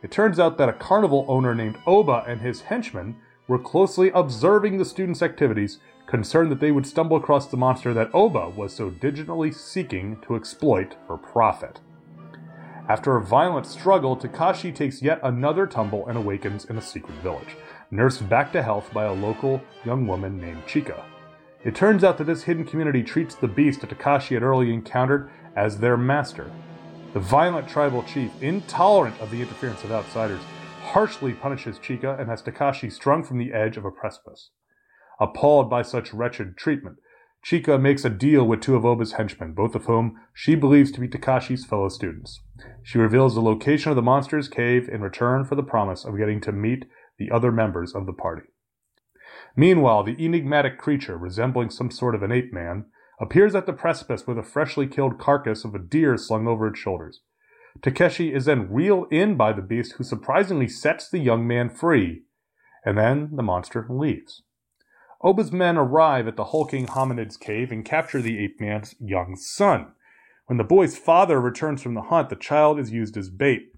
It 0.01 0.09
turns 0.09 0.39
out 0.39 0.57
that 0.57 0.69
a 0.69 0.73
carnival 0.73 1.25
owner 1.27 1.53
named 1.53 1.79
Oba 1.85 2.23
and 2.25 2.39
his 2.39 2.61
henchmen 2.61 3.17
were 3.45 3.59
closely 3.59 4.09
observing 4.11 4.77
the 4.77 4.85
students' 4.85 5.21
activities, 5.21 5.79
concerned 6.07 6.49
that 6.51 6.61
they 6.61 6.71
would 6.71 6.87
stumble 6.87 7.17
across 7.17 7.47
the 7.47 7.57
monster 7.57 7.93
that 7.93 8.13
Oba 8.13 8.49
was 8.49 8.73
so 8.73 8.89
diligently 8.89 9.51
seeking 9.51 10.17
to 10.21 10.37
exploit 10.37 10.95
for 11.07 11.17
profit. 11.17 11.81
After 12.87 13.15
a 13.15 13.23
violent 13.23 13.65
struggle, 13.65 14.15
Takashi 14.15 14.73
takes 14.73 15.01
yet 15.01 15.19
another 15.23 15.65
tumble 15.65 16.07
and 16.07 16.17
awakens 16.17 16.65
in 16.65 16.77
a 16.77 16.81
secret 16.81 17.15
village, 17.19 17.55
nursed 17.91 18.27
back 18.29 18.51
to 18.53 18.63
health 18.63 18.91
by 18.93 19.05
a 19.05 19.13
local 19.13 19.61
young 19.85 20.07
woman 20.07 20.39
named 20.39 20.63
Chika. 20.65 21.03
It 21.63 21.75
turns 21.75 22.03
out 22.03 22.17
that 22.17 22.25
this 22.25 22.43
hidden 22.43 22.65
community 22.65 23.03
treats 23.03 23.35
the 23.35 23.47
beast 23.47 23.81
that 23.81 23.89
Takashi 23.89 24.33
had 24.33 24.43
early 24.43 24.73
encountered 24.73 25.29
as 25.55 25.77
their 25.77 25.95
master. 25.95 26.51
The 27.13 27.19
violent 27.19 27.69
tribal 27.69 28.03
chief, 28.03 28.31
intolerant 28.41 29.19
of 29.21 29.31
the 29.31 29.41
interference 29.41 29.83
of 29.83 29.91
outsiders, 29.91 30.41
harshly 30.81 31.33
punishes 31.33 31.79
Chika 31.79 32.19
and 32.19 32.29
has 32.29 32.41
Takashi 32.41 32.91
strung 32.91 33.23
from 33.23 33.37
the 33.37 33.53
edge 33.53 33.77
of 33.77 33.85
a 33.85 33.91
precipice. 33.91 34.49
Appalled 35.19 35.69
by 35.69 35.83
such 35.83 36.13
wretched 36.13 36.57
treatment, 36.57 36.97
Chika 37.45 37.79
makes 37.79 38.05
a 38.05 38.09
deal 38.09 38.45
with 38.45 38.61
two 38.61 38.75
of 38.75 38.85
Oba's 38.85 39.13
henchmen, 39.13 39.53
both 39.53 39.75
of 39.75 39.85
whom 39.85 40.19
she 40.33 40.55
believes 40.55 40.91
to 40.91 41.01
be 41.01 41.09
Takashi's 41.09 41.65
fellow 41.65 41.89
students. 41.89 42.41
She 42.83 42.97
reveals 42.97 43.35
the 43.35 43.41
location 43.41 43.89
of 43.89 43.95
the 43.97 44.01
monster's 44.01 44.47
cave 44.47 44.87
in 44.87 45.01
return 45.01 45.43
for 45.43 45.55
the 45.55 45.63
promise 45.63 46.05
of 46.05 46.17
getting 46.17 46.39
to 46.41 46.51
meet 46.53 46.85
the 47.17 47.31
other 47.31 47.51
members 47.51 47.93
of 47.93 48.05
the 48.05 48.13
party. 48.13 48.47
Meanwhile, 49.55 50.03
the 50.03 50.15
enigmatic 50.19 50.77
creature, 50.77 51.17
resembling 51.17 51.69
some 51.69 51.91
sort 51.91 52.15
of 52.15 52.23
an 52.23 52.31
ape 52.31 52.51
man, 52.53 52.85
appears 53.19 53.55
at 53.55 53.65
the 53.65 53.73
precipice 53.73 54.25
with 54.27 54.37
a 54.37 54.43
freshly 54.43 54.87
killed 54.87 55.19
carcass 55.19 55.63
of 55.63 55.75
a 55.75 55.79
deer 55.79 56.17
slung 56.17 56.47
over 56.47 56.67
its 56.67 56.79
shoulders. 56.79 57.21
Takeshi 57.81 58.33
is 58.33 58.45
then 58.45 58.71
reeled 58.71 59.11
in 59.11 59.35
by 59.35 59.53
the 59.53 59.61
beast, 59.61 59.93
who 59.93 60.03
surprisingly 60.03 60.67
sets 60.67 61.09
the 61.09 61.19
young 61.19 61.47
man 61.47 61.69
free, 61.69 62.23
and 62.85 62.97
then 62.97 63.29
the 63.35 63.43
monster 63.43 63.85
leaves. 63.89 64.43
Oba's 65.23 65.51
men 65.51 65.77
arrive 65.77 66.27
at 66.27 66.35
the 66.35 66.45
hulking 66.45 66.87
hominid's 66.87 67.37
cave 67.37 67.71
and 67.71 67.85
capture 67.85 68.21
the 68.21 68.43
ape 68.43 68.59
man's 68.59 68.93
young 68.99 69.35
son. 69.35 69.93
When 70.47 70.57
the 70.57 70.63
boy's 70.65 70.97
father 70.97 71.39
returns 71.39 71.81
from 71.81 71.93
the 71.93 72.01
hunt, 72.01 72.29
the 72.29 72.35
child 72.35 72.77
is 72.77 72.91
used 72.91 73.15
as 73.15 73.29
bait, 73.29 73.72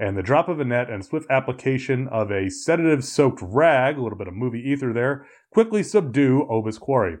and 0.00 0.16
the 0.16 0.22
drop 0.22 0.48
of 0.48 0.58
a 0.58 0.64
net 0.64 0.88
and 0.88 1.04
swift 1.04 1.30
application 1.30 2.08
of 2.08 2.30
a 2.30 2.48
sedative 2.48 3.04
soaked 3.04 3.40
rag, 3.42 3.98
a 3.98 4.02
little 4.02 4.16
bit 4.16 4.26
of 4.26 4.34
movie 4.34 4.58
ether 4.58 4.94
there, 4.94 5.26
quickly 5.52 5.82
subdue 5.82 6.46
Oba's 6.48 6.78
quarry. 6.78 7.18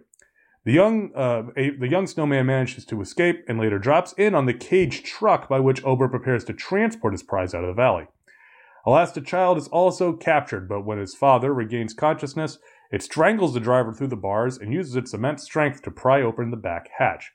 The 0.64 0.72
young, 0.72 1.10
uh, 1.14 1.42
a, 1.56 1.70
the 1.70 1.88
young 1.88 2.06
snowman 2.06 2.46
manages 2.46 2.86
to 2.86 3.00
escape 3.02 3.44
and 3.46 3.58
later 3.58 3.78
drops 3.78 4.14
in 4.14 4.34
on 4.34 4.46
the 4.46 4.54
caged 4.54 5.04
truck 5.04 5.46
by 5.46 5.60
which 5.60 5.84
Oba 5.84 6.08
prepares 6.08 6.42
to 6.44 6.54
transport 6.54 7.12
his 7.12 7.22
prize 7.22 7.54
out 7.54 7.64
of 7.64 7.68
the 7.68 7.80
valley. 7.80 8.06
Alas, 8.86 9.12
the 9.12 9.20
child 9.20 9.58
is 9.58 9.68
also 9.68 10.14
captured, 10.14 10.66
but 10.66 10.86
when 10.86 10.98
his 10.98 11.14
father 11.14 11.52
regains 11.52 11.92
consciousness, 11.92 12.58
it 12.90 13.02
strangles 13.02 13.52
the 13.52 13.60
driver 13.60 13.92
through 13.92 14.08
the 14.08 14.16
bars 14.16 14.56
and 14.56 14.72
uses 14.72 14.96
its 14.96 15.12
immense 15.12 15.44
strength 15.44 15.82
to 15.82 15.90
pry 15.90 16.22
open 16.22 16.50
the 16.50 16.56
back 16.56 16.88
hatch. 16.96 17.32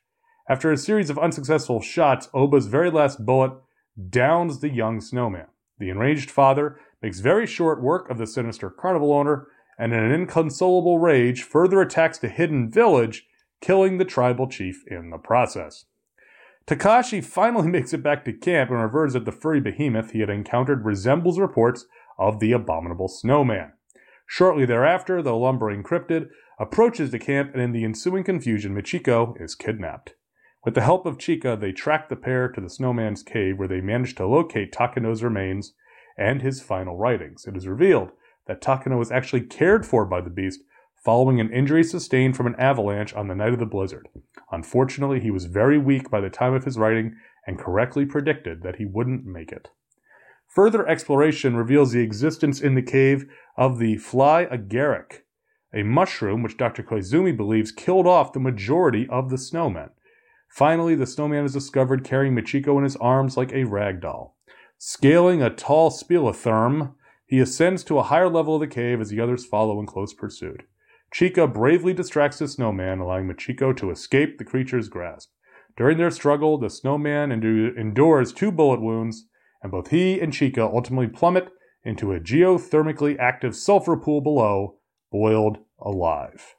After 0.50 0.72
a 0.72 0.78
series 0.78 1.12
of 1.12 1.20
unsuccessful 1.20 1.82
shots, 1.82 2.30
Oba's 2.34 2.66
very 2.66 2.90
last 2.90 3.26
bullet 3.26 3.52
downs 4.10 4.60
the 4.60 4.70
young 4.70 5.02
snowman. 5.02 5.48
The 5.80 5.90
enraged 5.90 6.32
father 6.32 6.80
makes 7.02 7.20
very 7.20 7.46
short 7.46 7.82
work 7.82 8.10
of 8.10 8.18
the 8.18 8.28
sinister 8.28 8.70
carnival 8.70 9.14
owner 9.14 9.48
and 9.78 9.94
in 9.94 10.00
an 10.00 10.12
inconsolable 10.12 11.00
rage 11.00 11.44
further 11.44 11.82
attacks 11.82 12.18
the 12.18 12.30
hidden 12.30 12.70
village, 12.70 13.28
killing 13.62 13.98
the 13.98 14.06
tribal 14.06 14.48
chief 14.48 14.84
in 14.88 15.10
the 15.10 15.18
process. 15.18 15.86
Takashi 16.68 17.24
finally 17.24 17.68
makes 17.70 17.94
it 17.94 18.04
back 18.04 18.26
to 18.26 18.34
camp 18.34 18.72
and 18.72 18.82
reverts 18.82 19.14
that 19.14 19.26
the 19.26 19.32
furry 19.32 19.60
behemoth 19.60 20.12
he 20.12 20.22
had 20.22 20.30
encountered 20.30 20.86
resembles 20.86 21.40
reports 21.40 21.86
of 22.18 22.40
the 22.40 22.52
abominable 22.52 23.08
snowman. 23.08 23.74
Shortly 24.28 24.66
thereafter, 24.66 25.22
the 25.22 25.36
lumbering 25.36 25.84
cryptid 25.84 26.30
approaches 26.58 27.12
the 27.12 27.20
camp, 27.20 27.52
and 27.54 27.62
in 27.62 27.72
the 27.74 27.84
ensuing 27.84 28.24
confusion, 28.24 28.74
Michiko 28.74 29.40
is 29.40 29.56
kidnapped. 29.56 30.16
With 30.66 30.74
the 30.74 30.82
help 30.82 31.06
of 31.06 31.20
Chika, 31.20 31.60
they 31.60 31.72
track 31.72 32.10
the 32.10 32.16
pair 32.16 32.50
to 32.50 32.60
the 32.60 32.72
snowman's 32.72 33.22
cave, 33.22 33.60
where 33.60 33.68
they 33.68 33.82
manage 33.82 34.16
to 34.16 34.26
locate 34.26 34.74
Takano's 34.74 35.22
remains 35.22 35.74
and 36.18 36.42
his 36.42 36.60
final 36.60 36.98
writings. 36.98 37.46
It 37.46 37.56
is 37.56 37.68
revealed 37.68 38.10
that 38.48 38.62
Takano 38.62 38.98
was 38.98 39.12
actually 39.12 39.42
cared 39.42 39.86
for 39.86 40.06
by 40.06 40.22
the 40.22 40.32
beast 40.32 40.62
following 41.04 41.40
an 41.40 41.54
injury 41.54 41.84
sustained 41.84 42.36
from 42.36 42.48
an 42.48 42.56
avalanche 42.56 43.14
on 43.14 43.28
the 43.28 43.36
night 43.36 43.54
of 43.54 43.60
the 43.60 43.66
blizzard. 43.68 44.08
Unfortunately, 44.52 45.20
he 45.20 45.30
was 45.30 45.46
very 45.46 45.78
weak 45.78 46.10
by 46.10 46.20
the 46.20 46.32
time 46.32 46.56
of 46.56 46.64
his 46.64 46.80
writing 46.80 47.16
and 47.46 47.60
correctly 47.60 48.04
predicted 48.04 48.64
that 48.64 48.78
he 48.78 48.86
wouldn't 48.86 49.24
make 49.24 49.52
it. 49.52 49.70
Further 50.48 50.88
exploration 50.88 51.56
reveals 51.56 51.92
the 51.92 52.02
existence 52.02 52.60
in 52.60 52.74
the 52.74 52.82
cave 52.82 53.26
of 53.56 53.78
the 53.78 53.98
fly 53.98 54.46
agaric, 54.46 55.22
a 55.72 55.84
mushroom 55.84 56.42
which 56.42 56.58
Dr. 56.58 56.82
Koizumi 56.82 57.38
believes 57.38 57.72
killed 57.72 58.08
off 58.08 58.34
the 58.34 58.40
majority 58.40 59.06
of 59.12 59.30
the 59.30 59.38
snowmen. 59.38 59.92
Finally, 60.56 60.96
the 60.96 61.06
snowman 61.06 61.44
is 61.44 61.52
discovered 61.52 62.06
carrying 62.06 62.34
Michiko 62.34 62.78
in 62.78 62.86
his 62.86 62.96
arms 62.96 63.36
like 63.36 63.52
a 63.52 63.66
rag 63.66 64.00
doll. 64.00 64.38
Scaling 64.78 65.42
a 65.42 65.50
tall 65.50 65.92
speleothem, 65.92 66.94
he 67.26 67.42
ascends 67.42 67.84
to 67.84 68.00
a 68.00 68.04
higher 68.04 68.30
level 68.30 68.56
of 68.56 68.62
the 68.62 68.68
cave 68.68 69.02
as 69.02 69.10
the 69.10 69.20
others 69.20 69.46
follow 69.46 69.82
in 69.82 69.86
close 69.86 70.14
pursuit. 70.14 70.64
Chika 71.14 71.54
bravely 71.54 71.94
distracts 71.94 72.40
the 72.40 72.48
snowman, 72.48 73.00
allowing 73.00 73.28
Michiko 73.28 73.76
to 73.76 73.92
escape 73.92 74.38
the 74.38 74.46
creature's 74.46 74.88
grasp. 74.88 75.30
During 75.76 75.98
their 75.98 76.10
struggle, 76.10 76.58
the 76.58 76.70
snowman 76.70 77.34
endures 77.34 78.32
two 78.32 78.50
bullet 78.50 78.80
wounds, 78.80 79.26
and 79.62 79.74
both 79.74 79.90
he 79.90 80.22
and 80.22 80.32
Chika 80.32 80.60
ultimately 80.60 81.10
plummet 81.10 81.50
into 81.84 82.14
a 82.14 82.22
geothermically 82.22 83.20
active 83.20 83.58
sulfur 83.58 83.98
pool 83.98 84.22
below, 84.22 84.78
boiled 85.12 85.58
alive. 85.80 86.56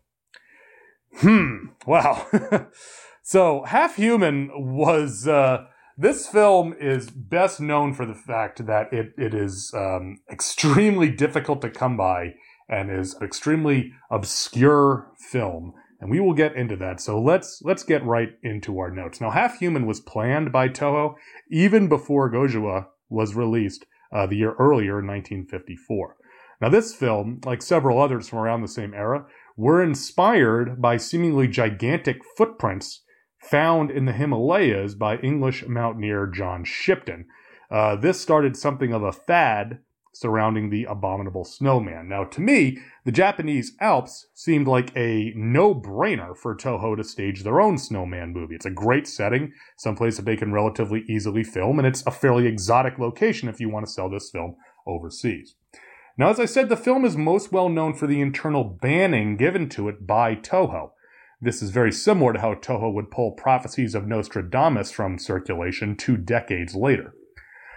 Hmm, 1.15 1.69
wow. 1.87 2.26
so, 3.26 3.64
Half 3.64 3.97
Human 3.97 4.50
was. 4.54 5.26
Uh, 5.26 5.66
this 5.99 6.26
film 6.26 6.75
is 6.78 7.09
best 7.11 7.59
known 7.59 7.95
for 7.95 8.04
the 8.04 8.14
fact 8.14 8.66
that 8.66 8.92
it, 8.92 9.14
it 9.16 9.33
is 9.33 9.73
um, 9.75 10.18
extremely 10.30 11.11
difficult 11.11 11.62
to 11.62 11.71
come 11.71 11.97
by 11.97 12.35
and 12.68 12.90
is 12.90 13.14
an 13.14 13.26
extremely 13.26 13.92
obscure 14.11 15.11
film 15.16 15.73
and 16.00 16.11
we 16.11 16.21
will 16.21 16.35
get 16.35 16.54
into 16.54 16.76
that 16.76 17.00
so 17.00 17.21
let's 17.21 17.61
let's 17.62 17.83
get 17.83 18.04
right 18.04 18.30
into 18.42 18.78
our 18.78 18.90
notes 18.90 19.21
now 19.21 19.30
half 19.30 19.59
human 19.59 19.87
was 19.87 20.00
planned 20.00 20.52
by 20.52 20.68
toho 20.68 21.14
even 21.50 21.88
before 21.88 22.30
gojira 22.30 22.87
was 23.09 23.35
released 23.35 23.87
uh, 24.12 24.26
the 24.26 24.37
year 24.37 24.54
earlier 24.59 25.00
in 25.00 25.06
1954 25.06 26.16
now 26.61 26.68
this 26.68 26.95
film 26.95 27.40
like 27.45 27.62
several 27.62 28.00
others 28.00 28.28
from 28.28 28.38
around 28.40 28.62
the 28.62 28.68
same 28.68 28.95
era 28.95 29.25
were 29.56 29.83
inspired 29.83 30.80
by 30.80 30.97
seemingly 30.97 31.49
gigantic 31.49 32.18
footprints 32.37 33.02
found 33.38 33.90
in 33.90 34.05
the 34.05 34.12
Himalayas 34.12 34.95
by 34.95 35.19
English 35.19 35.66
mountaineer 35.66 36.26
John 36.26 36.64
Shipton. 36.64 37.26
Uh, 37.71 37.97
this 37.97 38.21
started 38.21 38.57
something 38.57 38.93
of 38.93 39.02
a 39.02 39.12
fad 39.12 39.81
surrounding 40.16 40.71
the 40.71 40.85
abominable 40.85 41.45
snowman. 41.45 42.09
Now, 42.09 42.25
to 42.25 42.40
me, 42.40 42.78
the 43.05 43.12
Japanese 43.12 43.73
Alps 43.81 44.28
seemed 44.35 44.66
like 44.66 44.90
a 44.97 45.33
no 45.37 45.75
brainer 45.75 46.35
for 46.35 46.57
Toho 46.57 46.97
to 46.97 47.05
stage 47.05 47.43
their 47.43 47.61
own 47.61 47.76
snowman 47.76 48.33
movie. 48.33 48.55
It's 48.55 48.64
a 48.64 48.71
great 48.71 49.07
setting, 49.07 49.52
someplace 49.76 50.16
that 50.16 50.25
they 50.25 50.37
can 50.37 50.52
relatively 50.52 51.05
easily 51.07 51.45
film, 51.45 51.78
and 51.78 51.87
it's 51.87 52.02
a 52.07 52.11
fairly 52.11 52.47
exotic 52.47 52.99
location 52.99 53.49
if 53.49 53.61
you 53.61 53.69
want 53.69 53.87
to 53.87 53.93
sell 53.93 54.09
this 54.09 54.31
film 54.31 54.57
overseas. 54.87 55.55
Now, 56.16 56.31
as 56.31 56.40
I 56.40 56.47
said, 56.47 56.71
the 56.71 56.76
film 56.78 57.05
is 57.05 57.16
most 57.16 57.52
well 57.52 57.69
known 57.69 57.93
for 57.93 58.07
the 58.07 58.23
internal 58.23 58.64
banning 58.64 59.37
given 59.37 59.69
to 59.71 59.88
it 59.88 60.07
by 60.07 60.35
Toho. 60.35 60.93
This 61.40 61.61
is 61.61 61.71
very 61.71 61.93
similar 61.93 62.33
to 62.33 62.40
how 62.40 62.55
Toho 62.55 62.93
would 62.95 63.11
pull 63.11 63.33
prophecies 63.33 63.95
of 63.95 64.07
Nostradamus 64.07 64.90
from 64.90 65.19
circulation 65.19 65.95
two 65.95 66.16
decades 66.16 66.75
later. 66.75 67.14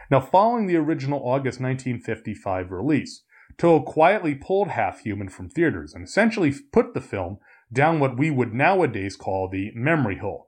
Now, 0.09 0.21
following 0.21 0.67
the 0.67 0.77
original 0.77 1.19
August 1.19 1.59
1955 1.59 2.71
release, 2.71 3.23
Toho 3.57 3.85
quietly 3.85 4.33
pulled 4.33 4.69
Half 4.69 5.01
Human 5.01 5.27
from 5.27 5.49
theaters 5.49 5.93
and 5.93 6.05
essentially 6.05 6.53
put 6.71 6.93
the 6.93 7.01
film 7.01 7.39
down 7.71 7.99
what 7.99 8.17
we 8.17 8.31
would 8.31 8.53
nowadays 8.53 9.17
call 9.17 9.49
the 9.49 9.71
memory 9.75 10.17
hole. 10.19 10.47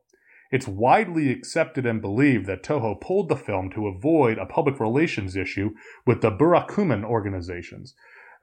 It's 0.49 0.67
widely 0.67 1.31
accepted 1.31 1.85
and 1.85 2.01
believed 2.01 2.45
that 2.45 2.63
Toho 2.63 2.99
pulled 2.99 3.27
the 3.27 3.35
film 3.35 3.69
to 3.71 3.87
avoid 3.87 4.37
a 4.37 4.45
public 4.45 4.79
relations 4.79 5.35
issue 5.35 5.71
with 6.05 6.21
the 6.21 6.31
Burakumin 6.31 7.03
organizations. 7.03 7.93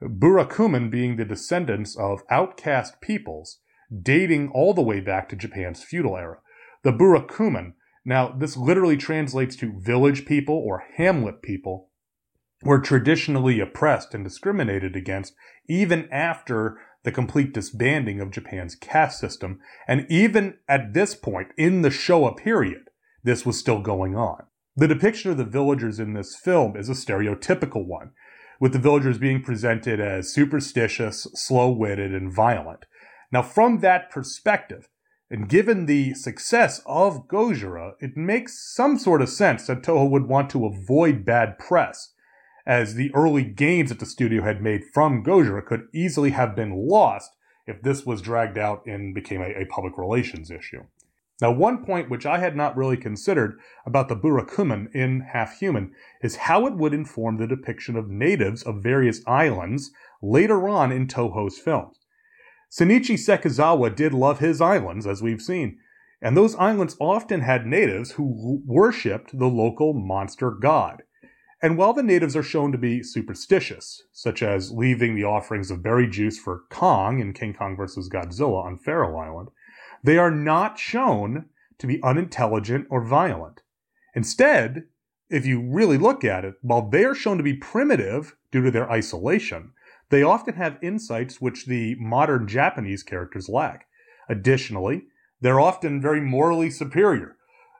Burakumin 0.01 0.91
being 0.91 1.15
the 1.15 1.25
descendants 1.25 1.97
of 1.97 2.21
outcast 2.29 3.01
peoples 3.01 3.59
dating 4.01 4.49
all 4.49 4.73
the 4.73 4.81
way 4.81 4.99
back 4.99 5.29
to 5.29 5.35
Japan's 5.35 5.83
feudal 5.83 6.17
era. 6.17 6.37
The 6.83 6.91
Burakumin, 6.91 7.73
now 8.05 8.29
this 8.29 8.55
literally 8.55 8.97
translates 8.97 9.55
to 9.57 9.79
village 9.79 10.25
people 10.25 10.55
or 10.55 10.83
hamlet 10.95 11.41
people, 11.41 11.89
were 12.63 12.79
traditionally 12.79 13.59
oppressed 13.59 14.13
and 14.13 14.23
discriminated 14.23 14.95
against 14.95 15.33
even 15.67 16.09
after 16.11 16.77
the 17.03 17.11
complete 17.11 17.53
disbanding 17.53 18.19
of 18.19 18.31
Japan's 18.31 18.75
caste 18.75 19.19
system. 19.19 19.59
And 19.87 20.05
even 20.09 20.57
at 20.67 20.93
this 20.93 21.15
point 21.15 21.49
in 21.57 21.81
the 21.81 21.89
Showa 21.89 22.35
period, 22.35 22.89
this 23.23 23.45
was 23.45 23.57
still 23.57 23.81
going 23.81 24.15
on. 24.15 24.43
The 24.75 24.87
depiction 24.87 25.31
of 25.31 25.37
the 25.37 25.45
villagers 25.45 25.99
in 25.99 26.13
this 26.13 26.35
film 26.35 26.75
is 26.75 26.89
a 26.89 26.93
stereotypical 26.93 27.85
one, 27.85 28.11
with 28.59 28.73
the 28.73 28.79
villagers 28.79 29.17
being 29.17 29.41
presented 29.41 29.99
as 29.99 30.33
superstitious, 30.33 31.27
slow 31.33 31.71
witted, 31.71 32.13
and 32.13 32.33
violent. 32.33 32.85
Now, 33.31 33.41
from 33.41 33.79
that 33.79 34.09
perspective, 34.09 34.89
and 35.29 35.47
given 35.47 35.85
the 35.85 36.15
success 36.15 36.81
of 36.85 37.27
Gojira, 37.27 37.93
it 37.99 38.17
makes 38.17 38.73
some 38.73 38.97
sort 38.97 39.21
of 39.21 39.29
sense 39.29 39.67
that 39.67 39.83
Toho 39.83 40.09
would 40.09 40.27
want 40.27 40.49
to 40.51 40.65
avoid 40.65 41.25
bad 41.25 41.59
press 41.59 42.13
as 42.65 42.95
the 42.95 43.13
early 43.13 43.43
gains 43.43 43.89
that 43.89 43.99
the 43.99 44.05
studio 44.05 44.43
had 44.43 44.61
made 44.61 44.83
from 44.93 45.23
Gojira 45.23 45.63
could 45.63 45.87
easily 45.93 46.31
have 46.31 46.55
been 46.55 46.87
lost 46.87 47.35
if 47.67 47.81
this 47.83 48.05
was 48.05 48.21
dragged 48.21 48.57
out 48.57 48.83
and 48.87 49.13
became 49.13 49.41
a, 49.41 49.61
a 49.61 49.65
public 49.65 49.97
relations 49.97 50.49
issue. 50.49 50.83
Now, 51.41 51.51
one 51.51 51.85
point 51.85 52.09
which 52.09 52.25
I 52.25 52.39
had 52.39 52.55
not 52.55 52.75
really 52.75 52.97
considered 52.97 53.59
about 53.85 54.09
the 54.09 54.15
Burakumin 54.15 54.93
in 54.93 55.21
Half 55.21 55.59
Human 55.59 55.93
is 56.21 56.35
how 56.35 56.65
it 56.65 56.75
would 56.75 56.93
inform 56.93 57.37
the 57.37 57.47
depiction 57.47 57.95
of 57.95 58.09
natives 58.09 58.63
of 58.63 58.83
various 58.83 59.21
islands 59.25 59.91
later 60.21 60.67
on 60.67 60.91
in 60.91 61.07
Toho's 61.07 61.57
films. 61.57 61.98
Shinichi 62.71 63.15
Sekizawa 63.15 63.95
did 63.95 64.13
love 64.13 64.39
his 64.39 64.61
islands, 64.61 65.07
as 65.07 65.23
we've 65.23 65.41
seen, 65.41 65.79
and 66.21 66.37
those 66.37 66.55
islands 66.55 66.95
often 66.99 67.41
had 67.41 67.65
natives 67.65 68.11
who 68.11 68.61
worshipped 68.65 69.37
the 69.37 69.47
local 69.47 69.93
monster 69.93 70.51
god. 70.51 71.03
And 71.61 71.77
while 71.77 71.93
the 71.93 72.03
natives 72.03 72.35
are 72.35 72.43
shown 72.43 72.71
to 72.71 72.77
be 72.77 73.03
superstitious, 73.03 74.03
such 74.13 74.43
as 74.43 74.71
leaving 74.71 75.15
the 75.15 75.23
offerings 75.25 75.71
of 75.71 75.83
berry 75.83 76.07
juice 76.07 76.37
for 76.37 76.63
Kong 76.69 77.19
in 77.19 77.33
King 77.33 77.53
Kong 77.53 77.75
vs. 77.75 78.07
Godzilla 78.07 78.63
on 78.63 78.77
Faro 78.77 79.17
Island, 79.17 79.49
they 80.03 80.17
are 80.17 80.31
not 80.31 80.77
shown 80.77 81.45
to 81.79 81.87
be 81.87 82.01
unintelligent 82.03 82.87
or 82.89 83.03
violent. 83.03 83.61
Instead, 84.13 84.83
if 85.29 85.45
you 85.45 85.61
really 85.61 85.97
look 85.97 86.23
at 86.23 86.45
it, 86.45 86.55
while 86.61 86.87
they 86.89 87.03
are 87.03 87.15
shown 87.15 87.37
to 87.37 87.43
be 87.43 87.55
primitive 87.55 88.35
due 88.51 88.63
to 88.63 88.71
their 88.71 88.89
isolation, 88.89 89.71
they 90.09 90.23
often 90.23 90.55
have 90.55 90.77
insights 90.81 91.39
which 91.39 91.65
the 91.65 91.95
modern 91.95 92.47
Japanese 92.47 93.03
characters 93.03 93.49
lack. 93.49 93.85
Additionally, 94.27 95.03
they're 95.41 95.59
often 95.59 96.01
very 96.01 96.21
morally 96.21 96.69
superior, 96.69 97.35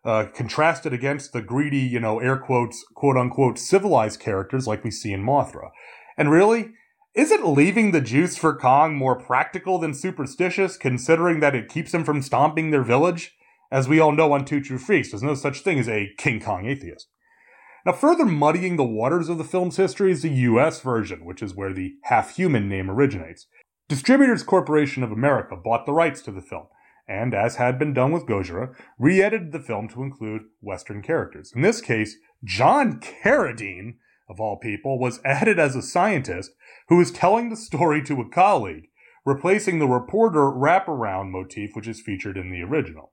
uh, 0.06 0.26
contrasted 0.34 0.94
against 0.94 1.34
the 1.34 1.42
greedy, 1.42 1.80
you 1.80 2.00
know, 2.00 2.20
air 2.20 2.38
quotes, 2.38 2.86
quote 2.96 3.18
unquote, 3.18 3.60
civilized 3.60 4.20
characters 4.20 4.68
like 4.68 4.84
we 4.84 4.92
see 4.92 5.12
in 5.12 5.24
Mothra. 5.24 5.70
And 6.18 6.32
really, 6.32 6.72
isn't 7.16 7.48
leaving 7.48 7.92
the 7.92 8.02
juice 8.02 8.38
for 8.38 8.56
Kong 8.56 8.96
more 8.96 9.20
practical 9.20 9.80
than 9.80 9.94
superstitious, 9.94 10.78
considering 10.78 11.40
that 11.40 11.56
it 11.56 11.70
keeps 11.70 11.94
him 11.94 12.04
from 12.04 12.22
stomping 12.22 12.72
their 12.72 12.84
village? 12.84 13.36
As 13.72 13.88
we 13.88 14.00
all 14.00 14.12
know 14.12 14.32
on 14.34 14.46
Two 14.46 14.62
True 14.62 14.78
Freaks, 14.78 15.12
there's 15.12 15.24
no 15.24 15.36
such 15.36 15.62
thing 15.62 15.80
as 15.80 15.90
a 15.90 16.12
King 16.18 16.40
Kong 16.40 16.66
atheist. 16.66 17.08
Now, 17.86 17.94
further 17.94 18.26
muddying 18.26 18.76
the 18.76 18.84
waters 18.84 19.30
of 19.30 19.38
the 19.38 19.44
film's 19.44 19.78
history 19.78 20.12
is 20.12 20.22
the 20.22 20.30
US 20.30 20.82
version, 20.82 21.24
which 21.24 21.42
is 21.42 21.56
where 21.56 21.74
the 21.74 21.94
half 22.04 22.36
human 22.36 22.68
name 22.68 22.90
originates. 22.90 23.48
Distributors 23.88 24.44
Corporation 24.44 25.02
of 25.02 25.12
America 25.12 25.56
bought 25.56 25.86
the 25.86 25.94
rights 25.94 26.22
to 26.24 26.32
the 26.32 26.42
film, 26.42 26.68
and, 27.08 27.34
as 27.34 27.56
had 27.56 27.80
been 27.80 27.94
done 27.94 28.12
with 28.12 28.28
Gojira, 28.28 28.76
re 29.00 29.22
edited 29.22 29.52
the 29.52 29.60
film 29.60 29.88
to 29.90 30.04
include 30.04 30.44
Western 30.62 31.02
characters. 31.02 31.52
In 31.56 31.62
this 31.62 31.82
case, 31.82 32.18
John 32.44 33.00
Carradine, 33.00 33.96
of 34.30 34.40
all 34.40 34.58
people, 34.58 35.00
was 35.00 35.22
added 35.26 35.58
as 35.58 35.76
a 35.76 35.82
scientist 35.82 36.52
who 36.90 36.98
was 36.98 37.12
telling 37.12 37.50
the 37.50 37.56
story 37.56 38.04
to 38.04 38.22
a 38.22 38.30
colleague, 38.30 38.90
replacing 39.26 39.80
the 39.80 39.88
reporter 39.88 40.52
wraparound 40.52 41.32
motif 41.32 41.76
which 41.76 41.88
is 41.88 42.02
featured 42.02 42.38
in 42.38 42.52
the 42.52 42.62
original. 42.62 43.12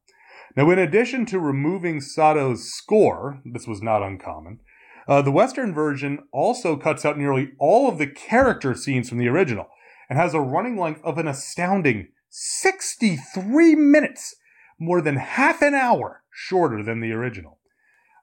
Now, 0.57 0.71
in 0.71 0.79
addition 0.79 1.27
to 1.27 1.39
removing 1.39 2.01
Sato's 2.01 2.73
score, 2.73 3.43
this 3.45 3.67
was 3.67 3.83
not 3.83 4.03
uncommon, 4.03 4.61
uh, 5.07 5.21
the 5.21 5.31
Western 5.31 5.75
version 5.75 6.21
also 6.33 6.77
cuts 6.77 7.05
out 7.05 7.19
nearly 7.19 7.51
all 7.59 7.89
of 7.89 7.99
the 7.99 8.07
character 8.07 8.75
scenes 8.75 9.09
from 9.09 9.19
the 9.19 9.29
original 9.29 9.69
and 10.09 10.19
has 10.19 10.33
a 10.33 10.41
running 10.41 10.79
length 10.79 11.01
of 11.05 11.19
an 11.19 11.29
astounding 11.29 12.09
63 12.31 13.75
minutes, 13.75 14.35
more 14.79 15.01
than 15.01 15.17
half 15.17 15.61
an 15.63 15.75
hour 15.75 16.23
shorter 16.33 16.83
than 16.83 17.01
the 17.01 17.13
original. 17.13 17.59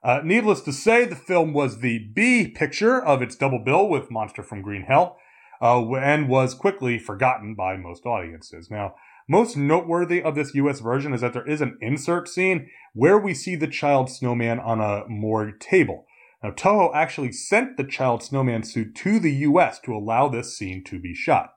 Uh, 0.02 0.20
needless 0.22 0.60
to 0.60 0.72
say, 0.72 1.04
the 1.04 1.16
film 1.16 1.52
was 1.52 1.78
the 1.78 2.10
B 2.14 2.48
picture 2.48 3.02
of 3.02 3.22
its 3.22 3.36
double 3.36 3.62
bill 3.64 3.88
with 3.88 4.10
Monster 4.10 4.42
from 4.42 4.60
Green 4.60 4.82
Hell, 4.82 5.16
uh, 5.62 5.94
and 5.94 6.28
was 6.28 6.52
quickly 6.52 6.98
forgotten 6.98 7.54
by 7.54 7.76
most 7.76 8.04
audiences. 8.04 8.70
Now, 8.70 8.94
most 9.28 9.56
noteworthy 9.56 10.22
of 10.22 10.34
this 10.34 10.54
US 10.54 10.80
version 10.80 11.14
is 11.14 11.20
that 11.20 11.32
there 11.32 11.48
is 11.48 11.60
an 11.60 11.78
insert 11.80 12.28
scene 12.28 12.68
where 12.92 13.18
we 13.18 13.34
see 13.34 13.56
the 13.56 13.66
child 13.66 14.10
snowman 14.10 14.60
on 14.60 14.80
a 14.80 15.04
morgue 15.08 15.58
table. 15.60 16.06
Now, 16.42 16.50
Toho 16.50 16.94
actually 16.94 17.32
sent 17.32 17.76
the 17.76 17.84
child 17.84 18.22
snowman 18.22 18.64
suit 18.64 18.94
to 18.96 19.18
the 19.18 19.32
US 19.32 19.78
to 19.80 19.94
allow 19.94 20.28
this 20.28 20.56
scene 20.56 20.84
to 20.84 20.98
be 20.98 21.14
shot. 21.14 21.54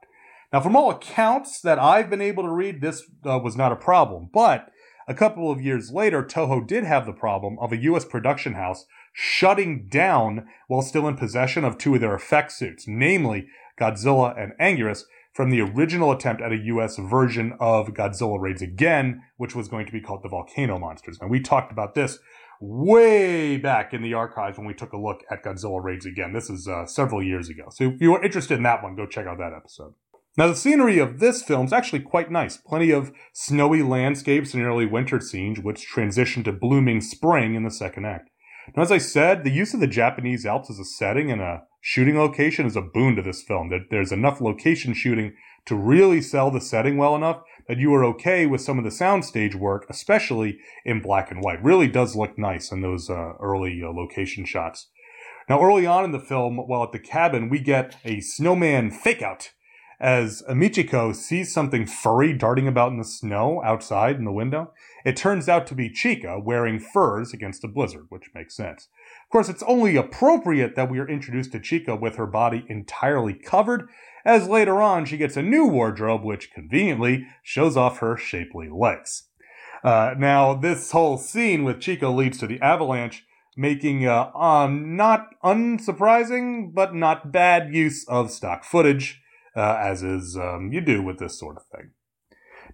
Now, 0.53 0.62
from 0.62 0.77
all 0.77 0.89
accounts 0.89 1.60
that 1.62 1.77
I've 1.77 2.10
been 2.10 2.21
able 2.21 2.43
to 2.43 2.51
read, 2.51 2.80
this 2.80 3.03
uh, 3.25 3.38
was 3.39 3.58
not 3.58 3.73
a 3.73 3.75
problem. 3.75 4.30
But 4.34 4.69
a 5.06 5.13
couple 5.13 5.51
of 5.51 5.62
years 5.62 5.91
later, 5.91 6.23
Toho 6.23 6.65
did 6.65 6.86
have 6.86 7.06
the 7.06 7.12
problem 7.12 7.58
of 7.60 7.73
a 7.73 7.77
U.S. 7.77 8.06
production 8.06 8.53
house 8.53 8.86
shutting 9.12 9.88
down 9.88 10.47
while 10.67 10.82
still 10.82 11.08
in 11.08 11.17
possession 11.17 11.65
of 11.65 11.77
two 11.77 11.95
of 11.95 12.01
their 12.01 12.15
effect 12.15 12.53
suits, 12.53 12.86
namely 12.88 13.47
Godzilla 13.80 14.41
and 14.41 14.53
Anguirus, 14.60 15.03
from 15.38 15.52
the 15.52 15.62
original 15.62 16.12
attempt 16.12 16.41
at 16.41 16.52
a 16.52 16.58
US 16.58 16.97
version 16.97 17.54
of 17.60 17.89
Godzilla 17.89 18.41
Raids 18.41 18.63
Again, 18.63 19.21
which 19.38 19.56
was 19.56 19.67
going 19.67 19.86
to 19.86 19.91
be 19.91 20.02
called 20.02 20.23
the 20.23 20.30
Volcano 20.30 20.80
Monsters. 20.80 21.19
And 21.21 21.30
we 21.30 21.39
talked 21.39 21.71
about 21.71 21.93
this 21.93 22.17
way 22.60 23.58
back 23.58 23.93
in 23.93 24.02
the 24.02 24.15
archives 24.15 24.58
when 24.58 24.65
we 24.65 24.73
took 24.73 24.93
a 24.93 24.97
look 24.97 25.21
at 25.30 25.43
Godzilla 25.43 25.82
Raids 25.82 26.08
Again. 26.08 26.34
This 26.34 26.50
is 26.50 26.67
uh, 26.67 26.88
several 26.88 27.21
years 27.21 27.50
ago. 27.50 27.65
So 27.69 27.84
if 27.84 28.02
you 28.02 28.15
are 28.15 28.23
interested 28.23 28.56
in 28.56 28.63
that 28.63 28.82
one, 28.82 28.95
go 28.95 29.06
check 29.06 29.28
out 29.28 29.38
that 29.38 29.54
episode. 29.56 29.93
Now, 30.39 30.47
the 30.47 30.56
scenery 30.56 30.97
of 30.97 31.19
this 31.19 31.43
film 31.43 31.67
is 31.67 31.73
actually 31.73 32.00
quite 32.00 32.32
nice. 32.32 32.58
Plenty 32.58 32.89
of 32.89 33.12
snowy 33.32 33.84
landscapes 33.84 34.56
and 34.56 34.63
early 34.63 34.88
winter 34.88 35.19
scenes, 35.19 35.60
which 35.60 35.86
transition 35.86 36.43
to 36.45 36.52
blooming 36.52 37.00
spring 37.00 37.54
in 37.54 37.63
the 37.63 37.69
second 37.69 38.06
act. 38.06 38.32
Now, 38.76 38.82
as 38.82 38.91
I 38.91 38.97
said, 38.97 39.43
the 39.43 39.52
use 39.52 39.76
of 39.76 39.82
the 39.82 39.88
Japanese 39.88 40.47
Alps 40.47 40.71
as 40.71 40.80
a 40.80 40.84
setting 40.84 41.32
and 41.32 41.41
a 41.41 41.62
shooting 41.88 42.17
location 42.17 42.65
is 42.65 42.76
a 42.76 42.82
boon 42.82 43.15
to 43.15 43.21
this 43.21 43.41
film. 43.41 43.69
That 43.69 43.88
There's 43.89 44.12
enough 44.12 44.41
location 44.41 44.93
shooting 44.93 45.36
to 45.67 45.73
really 45.73 46.21
sell 46.21 46.52
the 46.52 46.60
setting 46.60 46.97
well 46.97 47.15
enough 47.15 47.43
that 47.69 47.78
you 47.78 47.93
are 47.93 48.04
okay 48.04 48.45
with 48.45 48.60
some 48.60 48.78
of 48.78 48.84
the 48.84 48.89
soundstage 48.89 49.56
work, 49.56 49.86
especially 49.89 50.60
in 50.84 51.02
black 51.02 51.32
and 51.32 51.41
white. 51.41 51.63
Really 51.63 51.88
does 51.88 52.13
look 52.13 52.38
nice 52.38 52.73
in 52.73 52.82
those 52.82 53.10
uh, 53.10 53.36
early 53.39 53.82
uh, 53.82 53.89
location 53.89 54.43
shots. 54.43 54.89
Now, 55.47 55.62
early 55.63 55.86
on 55.86 56.04
in 56.04 56.12
the 56.12 56.19
film, 56.19 56.58
while 56.58 56.84
at 56.84 56.91
the 56.91 57.00
cabin, 57.00 57.47
we 57.47 57.60
get 57.60 57.95
a 58.04 58.19
snowman 58.19 58.91
fake 58.91 59.21
out 59.21 59.52
as 59.97 60.43
Michiko 60.50 61.15
sees 61.15 61.54
something 61.54 61.86
furry 61.86 62.34
darting 62.34 62.67
about 62.67 62.91
in 62.91 62.97
the 62.97 63.06
snow 63.06 63.62
outside 63.63 64.17
in 64.17 64.26
the 64.26 64.34
window. 64.34 64.73
It 65.06 65.15
turns 65.15 65.47
out 65.47 65.65
to 65.67 65.76
be 65.76 65.89
Chika 65.89 66.43
wearing 66.43 66.80
furs 66.80 67.34
against 67.34 67.63
a 67.63 67.69
blizzard, 67.69 68.08
which 68.10 68.30
makes 68.36 68.58
sense. 68.58 68.89
Of 69.28 69.32
course, 69.32 69.50
it's 69.50 69.63
only 69.63 69.98
appropriate 69.98 70.76
that 70.76 70.90
we 70.90 71.00
are 71.00 71.08
introduced 71.08 71.52
to 71.52 71.60
Chika 71.60 72.00
with 72.00 72.16
her 72.16 72.26
body 72.26 72.66
entirely 72.70 73.34
covered, 73.34 73.90
as 74.24 74.48
later 74.48 74.82
on 74.82 75.04
she 75.04 75.18
gets 75.18 75.36
a 75.36 75.42
new 75.42 75.68
wardrobe 75.68 76.24
which 76.24 76.54
conveniently 76.54 77.28
shows 77.44 77.76
off 77.76 78.00
her 78.00 78.16
shapely 78.16 78.70
legs. 78.70 79.24
Uh, 79.84 80.16
now, 80.18 80.54
this 80.54 80.92
whole 80.92 81.18
scene 81.18 81.63
with 81.66 81.80
Chika 81.80 82.13
leads 82.13 82.38
to 82.38 82.48
the 82.48 82.62
avalanche, 82.62 83.26
making 83.58 84.08
uh, 84.08 84.32
um, 84.34 84.96
not 84.96 85.28
unsurprising, 85.44 86.74
but 86.74 86.96
not 86.96 87.32
bad 87.32 87.74
use 87.74 88.08
of 88.08 88.32
stock 88.32 88.63
footage 88.63 89.22
uh, 89.58 89.76
as 89.80 90.04
is 90.04 90.38
um, 90.38 90.72
you 90.72 90.80
do 90.80 91.02
with 91.02 91.18
this 91.18 91.38
sort 91.38 91.58
of 91.58 91.66
thing. 91.66 91.90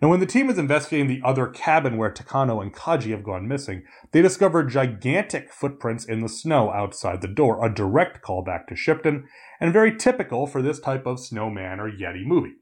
Now, 0.03 0.09
when 0.09 0.19
the 0.19 0.25
team 0.25 0.49
is 0.49 0.57
investigating 0.57 1.07
the 1.07 1.21
other 1.25 1.47
cabin 1.47 1.95
where 1.95 2.11
Takano 2.11 2.61
and 2.61 2.75
Kaji 2.75 3.11
have 3.11 3.23
gone 3.23 3.47
missing, 3.47 3.83
they 4.11 4.21
discover 4.21 4.61
gigantic 4.61 5.49
footprints 5.49 6.03
in 6.03 6.19
the 6.19 6.27
snow 6.27 6.73
outside 6.73 7.21
the 7.21 7.27
door, 7.29 7.65
a 7.65 7.73
direct 7.73 8.21
callback 8.21 8.67
to 8.67 8.75
Shipton, 8.75 9.29
and 9.61 9.71
very 9.71 9.95
typical 9.95 10.45
for 10.45 10.61
this 10.61 10.81
type 10.81 11.05
of 11.05 11.21
snowman 11.21 11.79
or 11.79 11.89
Yeti 11.89 12.25
movie. 12.25 12.55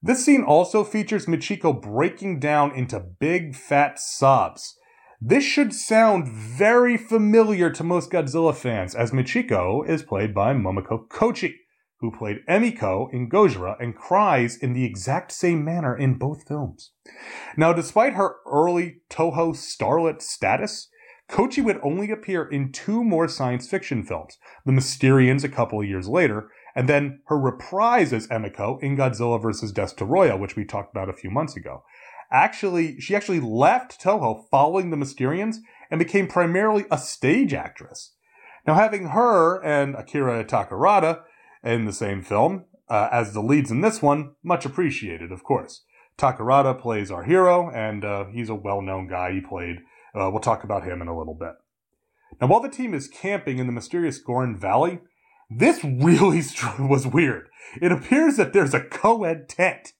This 0.00 0.24
scene 0.24 0.44
also 0.44 0.84
features 0.84 1.26
Michiko 1.26 1.72
breaking 1.72 2.38
down 2.38 2.70
into 2.70 3.00
big 3.00 3.56
fat 3.56 3.98
sobs. 3.98 4.76
This 5.20 5.42
should 5.42 5.74
sound 5.74 6.28
very 6.28 6.96
familiar 6.96 7.70
to 7.70 7.82
most 7.82 8.12
Godzilla 8.12 8.54
fans, 8.54 8.94
as 8.94 9.10
Michiko 9.10 9.84
is 9.88 10.04
played 10.04 10.32
by 10.32 10.54
Momoko 10.54 11.08
Kochi, 11.08 11.62
who 12.00 12.10
played 12.10 12.38
Emiko 12.48 13.12
in 13.12 13.28
Gojira 13.28 13.76
and 13.78 13.94
cries 13.94 14.56
in 14.56 14.72
the 14.72 14.84
exact 14.84 15.32
same 15.32 15.64
manner 15.64 15.96
in 15.96 16.14
both 16.14 16.48
films. 16.48 16.92
Now, 17.56 17.72
despite 17.72 18.14
her 18.14 18.36
early 18.46 19.02
Toho 19.10 19.54
starlet 19.54 20.22
status, 20.22 20.88
Kochi 21.28 21.60
would 21.60 21.78
only 21.82 22.10
appear 22.10 22.44
in 22.44 22.72
two 22.72 23.04
more 23.04 23.28
science 23.28 23.68
fiction 23.68 24.02
films, 24.02 24.38
The 24.64 24.72
Mysterians 24.72 25.44
a 25.44 25.48
couple 25.48 25.80
of 25.80 25.86
years 25.86 26.08
later, 26.08 26.50
and 26.74 26.88
then 26.88 27.20
her 27.26 27.38
reprise 27.38 28.12
as 28.12 28.26
Emiko 28.28 28.82
in 28.82 28.96
Godzilla 28.96 29.40
vs. 29.40 29.72
Destoroyah, 29.72 30.38
which 30.38 30.56
we 30.56 30.64
talked 30.64 30.92
about 30.92 31.08
a 31.08 31.14
few 31.14 31.30
months 31.30 31.56
ago. 31.56 31.84
Actually, 32.32 32.98
she 33.00 33.14
actually 33.14 33.40
left 33.40 34.00
Toho 34.00 34.44
following 34.50 34.90
The 34.90 34.96
Mysterians 34.96 35.56
and 35.90 35.98
became 35.98 36.28
primarily 36.28 36.84
a 36.90 36.98
stage 36.98 37.52
actress. 37.52 38.14
Now, 38.66 38.74
having 38.74 39.08
her 39.08 39.62
and 39.64 39.94
Akira 39.96 40.44
Takarada 40.44 41.22
in 41.62 41.84
the 41.84 41.92
same 41.92 42.22
film 42.22 42.64
uh, 42.90 43.08
as 43.12 43.32
the 43.32 43.40
leads 43.40 43.70
in 43.70 43.80
this 43.80 44.02
one, 44.02 44.32
much 44.42 44.66
appreciated, 44.66 45.30
of 45.30 45.44
course. 45.44 45.82
Takarada 46.18 46.78
plays 46.78 47.10
our 47.10 47.22
hero, 47.22 47.70
and 47.70 48.04
uh, 48.04 48.26
he's 48.26 48.48
a 48.50 48.54
well 48.54 48.82
known 48.82 49.06
guy. 49.06 49.32
He 49.32 49.40
played, 49.40 49.78
uh, 50.14 50.28
we'll 50.30 50.40
talk 50.40 50.64
about 50.64 50.84
him 50.84 51.00
in 51.00 51.08
a 51.08 51.16
little 51.16 51.34
bit. 51.34 51.52
Now, 52.40 52.48
while 52.48 52.60
the 52.60 52.68
team 52.68 52.92
is 52.92 53.08
camping 53.08 53.58
in 53.58 53.66
the 53.66 53.72
mysterious 53.72 54.18
Goron 54.18 54.58
Valley, 54.58 55.00
this 55.48 55.82
really 55.84 56.42
was 56.78 57.06
weird. 57.06 57.48
It 57.80 57.92
appears 57.92 58.36
that 58.36 58.52
there's 58.52 58.74
a 58.74 58.82
co 58.82 59.24
ed 59.24 59.48
tent, 59.48 59.92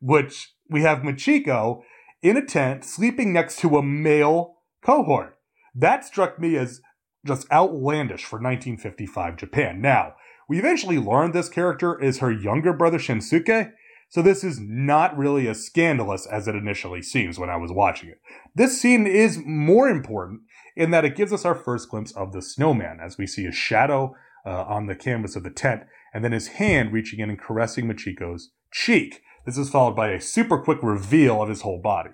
which 0.00 0.54
we 0.68 0.82
have 0.82 0.98
Michiko 0.98 1.82
in 2.22 2.36
a 2.36 2.46
tent 2.46 2.84
sleeping 2.84 3.32
next 3.32 3.58
to 3.58 3.76
a 3.76 3.82
male 3.82 4.56
cohort. 4.82 5.36
That 5.74 6.04
struck 6.04 6.38
me 6.38 6.56
as 6.56 6.80
just 7.26 7.50
outlandish 7.52 8.24
for 8.24 8.36
1955 8.36 9.36
Japan. 9.36 9.80
Now, 9.80 10.14
we 10.50 10.58
eventually 10.58 10.98
learned 10.98 11.32
this 11.32 11.48
character 11.48 11.96
is 12.02 12.18
her 12.18 12.32
younger 12.32 12.72
brother 12.72 12.98
Shinsuke, 12.98 13.70
so 14.08 14.20
this 14.20 14.42
is 14.42 14.58
not 14.58 15.16
really 15.16 15.46
as 15.46 15.64
scandalous 15.64 16.26
as 16.26 16.48
it 16.48 16.56
initially 16.56 17.02
seems 17.02 17.38
when 17.38 17.48
I 17.48 17.54
was 17.54 17.70
watching 17.70 18.08
it. 18.08 18.20
This 18.52 18.80
scene 18.80 19.06
is 19.06 19.40
more 19.46 19.88
important 19.88 20.40
in 20.74 20.90
that 20.90 21.04
it 21.04 21.14
gives 21.14 21.32
us 21.32 21.44
our 21.44 21.54
first 21.54 21.88
glimpse 21.88 22.10
of 22.16 22.32
the 22.32 22.42
snowman 22.42 22.98
as 23.00 23.16
we 23.16 23.28
see 23.28 23.46
a 23.46 23.52
shadow 23.52 24.16
uh, 24.44 24.64
on 24.64 24.86
the 24.86 24.96
canvas 24.96 25.36
of 25.36 25.44
the 25.44 25.50
tent 25.50 25.84
and 26.12 26.24
then 26.24 26.32
his 26.32 26.48
hand 26.48 26.92
reaching 26.92 27.20
in 27.20 27.30
and 27.30 27.38
caressing 27.38 27.86
Michiko's 27.86 28.50
cheek. 28.72 29.22
This 29.46 29.56
is 29.56 29.70
followed 29.70 29.94
by 29.94 30.08
a 30.08 30.20
super 30.20 30.58
quick 30.58 30.82
reveal 30.82 31.40
of 31.40 31.48
his 31.48 31.60
whole 31.60 31.80
body. 31.80 32.10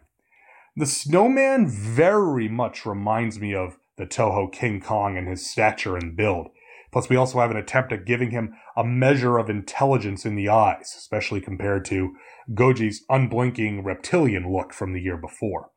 The 0.76 0.84
snowman 0.84 1.68
very 1.68 2.50
much 2.50 2.84
reminds 2.84 3.40
me 3.40 3.54
of 3.54 3.78
the 3.96 4.04
Toho 4.04 4.52
King 4.52 4.82
Kong 4.82 5.16
in 5.16 5.24
his 5.24 5.50
stature 5.50 5.96
and 5.96 6.14
build. 6.14 6.48
Plus, 6.96 7.10
we 7.10 7.16
also 7.16 7.40
have 7.40 7.50
an 7.50 7.58
attempt 7.58 7.92
at 7.92 8.06
giving 8.06 8.30
him 8.30 8.54
a 8.74 8.82
measure 8.82 9.36
of 9.36 9.50
intelligence 9.50 10.24
in 10.24 10.34
the 10.34 10.48
eyes, 10.48 10.94
especially 10.96 11.42
compared 11.42 11.84
to 11.84 12.16
Goji's 12.54 13.04
unblinking 13.10 13.84
reptilian 13.84 14.50
look 14.50 14.72
from 14.72 14.94
the 14.94 15.02
year 15.02 15.18
before. 15.18 15.68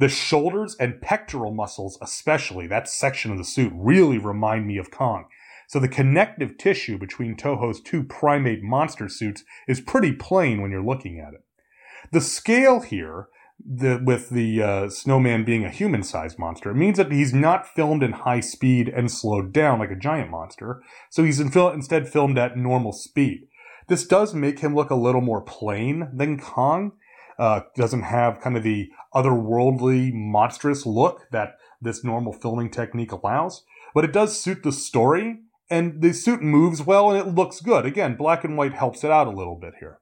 The 0.00 0.08
shoulders 0.08 0.74
and 0.80 1.02
pectoral 1.02 1.52
muscles, 1.52 1.98
especially 2.00 2.66
that 2.68 2.88
section 2.88 3.30
of 3.30 3.36
the 3.36 3.44
suit, 3.44 3.70
really 3.76 4.16
remind 4.16 4.66
me 4.66 4.78
of 4.78 4.90
Kong. 4.90 5.26
So 5.68 5.78
the 5.78 5.88
connective 5.88 6.56
tissue 6.56 6.96
between 6.96 7.36
Toho's 7.36 7.82
two 7.82 8.02
primate 8.02 8.62
monster 8.62 9.10
suits 9.10 9.44
is 9.68 9.82
pretty 9.82 10.12
plain 10.12 10.62
when 10.62 10.70
you're 10.70 10.82
looking 10.82 11.20
at 11.20 11.34
it. 11.34 11.44
The 12.12 12.22
scale 12.22 12.80
here 12.80 13.28
the, 13.64 14.02
with 14.04 14.30
the 14.30 14.62
uh, 14.62 14.88
snowman 14.88 15.44
being 15.44 15.64
a 15.64 15.70
human 15.70 16.02
sized 16.02 16.38
monster, 16.38 16.70
it 16.70 16.76
means 16.76 16.96
that 16.98 17.12
he's 17.12 17.32
not 17.32 17.66
filmed 17.66 18.02
in 18.02 18.12
high 18.12 18.40
speed 18.40 18.88
and 18.88 19.10
slowed 19.10 19.52
down 19.52 19.78
like 19.78 19.90
a 19.90 19.96
giant 19.96 20.30
monster. 20.30 20.82
So 21.10 21.24
he's 21.24 21.40
in 21.40 21.50
fil- 21.50 21.70
instead 21.70 22.08
filmed 22.08 22.38
at 22.38 22.56
normal 22.56 22.92
speed. 22.92 23.48
This 23.88 24.06
does 24.06 24.34
make 24.34 24.60
him 24.60 24.74
look 24.74 24.90
a 24.90 24.94
little 24.94 25.20
more 25.20 25.42
plain 25.42 26.08
than 26.14 26.38
Kong. 26.38 26.92
Uh, 27.38 27.62
doesn't 27.76 28.02
have 28.02 28.40
kind 28.40 28.56
of 28.56 28.62
the 28.62 28.90
otherworldly, 29.14 30.12
monstrous 30.12 30.86
look 30.86 31.26
that 31.32 31.56
this 31.80 32.04
normal 32.04 32.32
filming 32.32 32.70
technique 32.70 33.10
allows, 33.10 33.64
but 33.94 34.04
it 34.04 34.12
does 34.12 34.38
suit 34.38 34.62
the 34.62 34.70
story, 34.70 35.40
and 35.68 36.02
the 36.02 36.12
suit 36.12 36.42
moves 36.42 36.82
well 36.82 37.10
and 37.10 37.18
it 37.18 37.34
looks 37.34 37.60
good. 37.60 37.86
Again, 37.86 38.14
black 38.14 38.44
and 38.44 38.56
white 38.56 38.74
helps 38.74 39.02
it 39.02 39.10
out 39.10 39.26
a 39.26 39.30
little 39.30 39.56
bit 39.56 39.74
here. 39.80 39.98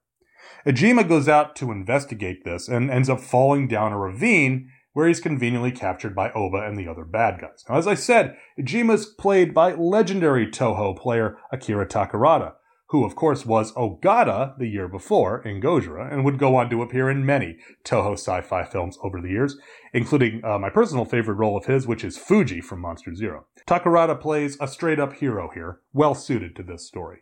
Ijima 0.67 1.09
goes 1.09 1.29
out 1.29 1.57
to 1.57 1.71
investigate 1.71 2.45
this 2.45 2.69
and 2.69 2.91
ends 2.91 3.09
up 3.09 3.21
falling 3.21 3.67
down 3.67 3.93
a 3.93 3.99
ravine 3.99 4.69
where 4.93 5.07
he's 5.07 5.21
conveniently 5.21 5.71
captured 5.71 6.15
by 6.15 6.33
Oba 6.33 6.59
and 6.59 6.77
the 6.79 6.89
other 6.89 7.05
bad 7.05 7.41
guys. 7.41 7.65
Now, 7.69 7.77
as 7.77 7.87
I 7.87 7.95
said, 7.95 8.37
Ijima's 8.59 9.07
played 9.07 9.55
by 9.55 9.73
legendary 9.75 10.47
Toho 10.47 10.99
player 10.99 11.39
Akira 11.53 11.87
Takarada, 11.87 12.55
who 12.89 13.05
of 13.05 13.15
course 13.15 13.47
was 13.47 13.73
Ogata 13.75 14.59
the 14.59 14.67
year 14.67 14.89
before 14.89 15.41
in 15.43 15.63
Gojira 15.63 16.13
and 16.13 16.25
would 16.25 16.39
go 16.39 16.57
on 16.57 16.69
to 16.71 16.83
appear 16.83 17.09
in 17.09 17.25
many 17.25 17.57
Toho 17.85 18.15
sci-fi 18.15 18.65
films 18.65 18.99
over 19.03 19.21
the 19.21 19.31
years, 19.31 19.57
including 19.95 20.45
uh, 20.45 20.59
my 20.59 20.71
personal 20.71 21.05
favorite 21.05 21.37
role 21.37 21.57
of 21.57 21.67
his, 21.67 21.87
which 21.87 22.05
is 22.05 22.19
Fuji 22.19 22.61
from 22.61 22.81
Monster 22.81 23.15
Zero. 23.15 23.47
Takarada 23.67 24.21
plays 24.21 24.57
a 24.61 24.67
straight-up 24.67 25.15
hero 25.15 25.51
here, 25.55 25.81
well 25.93 26.17
suited 26.17 26.57
to 26.57 26.65
this 26.65 26.87
story. 26.87 27.21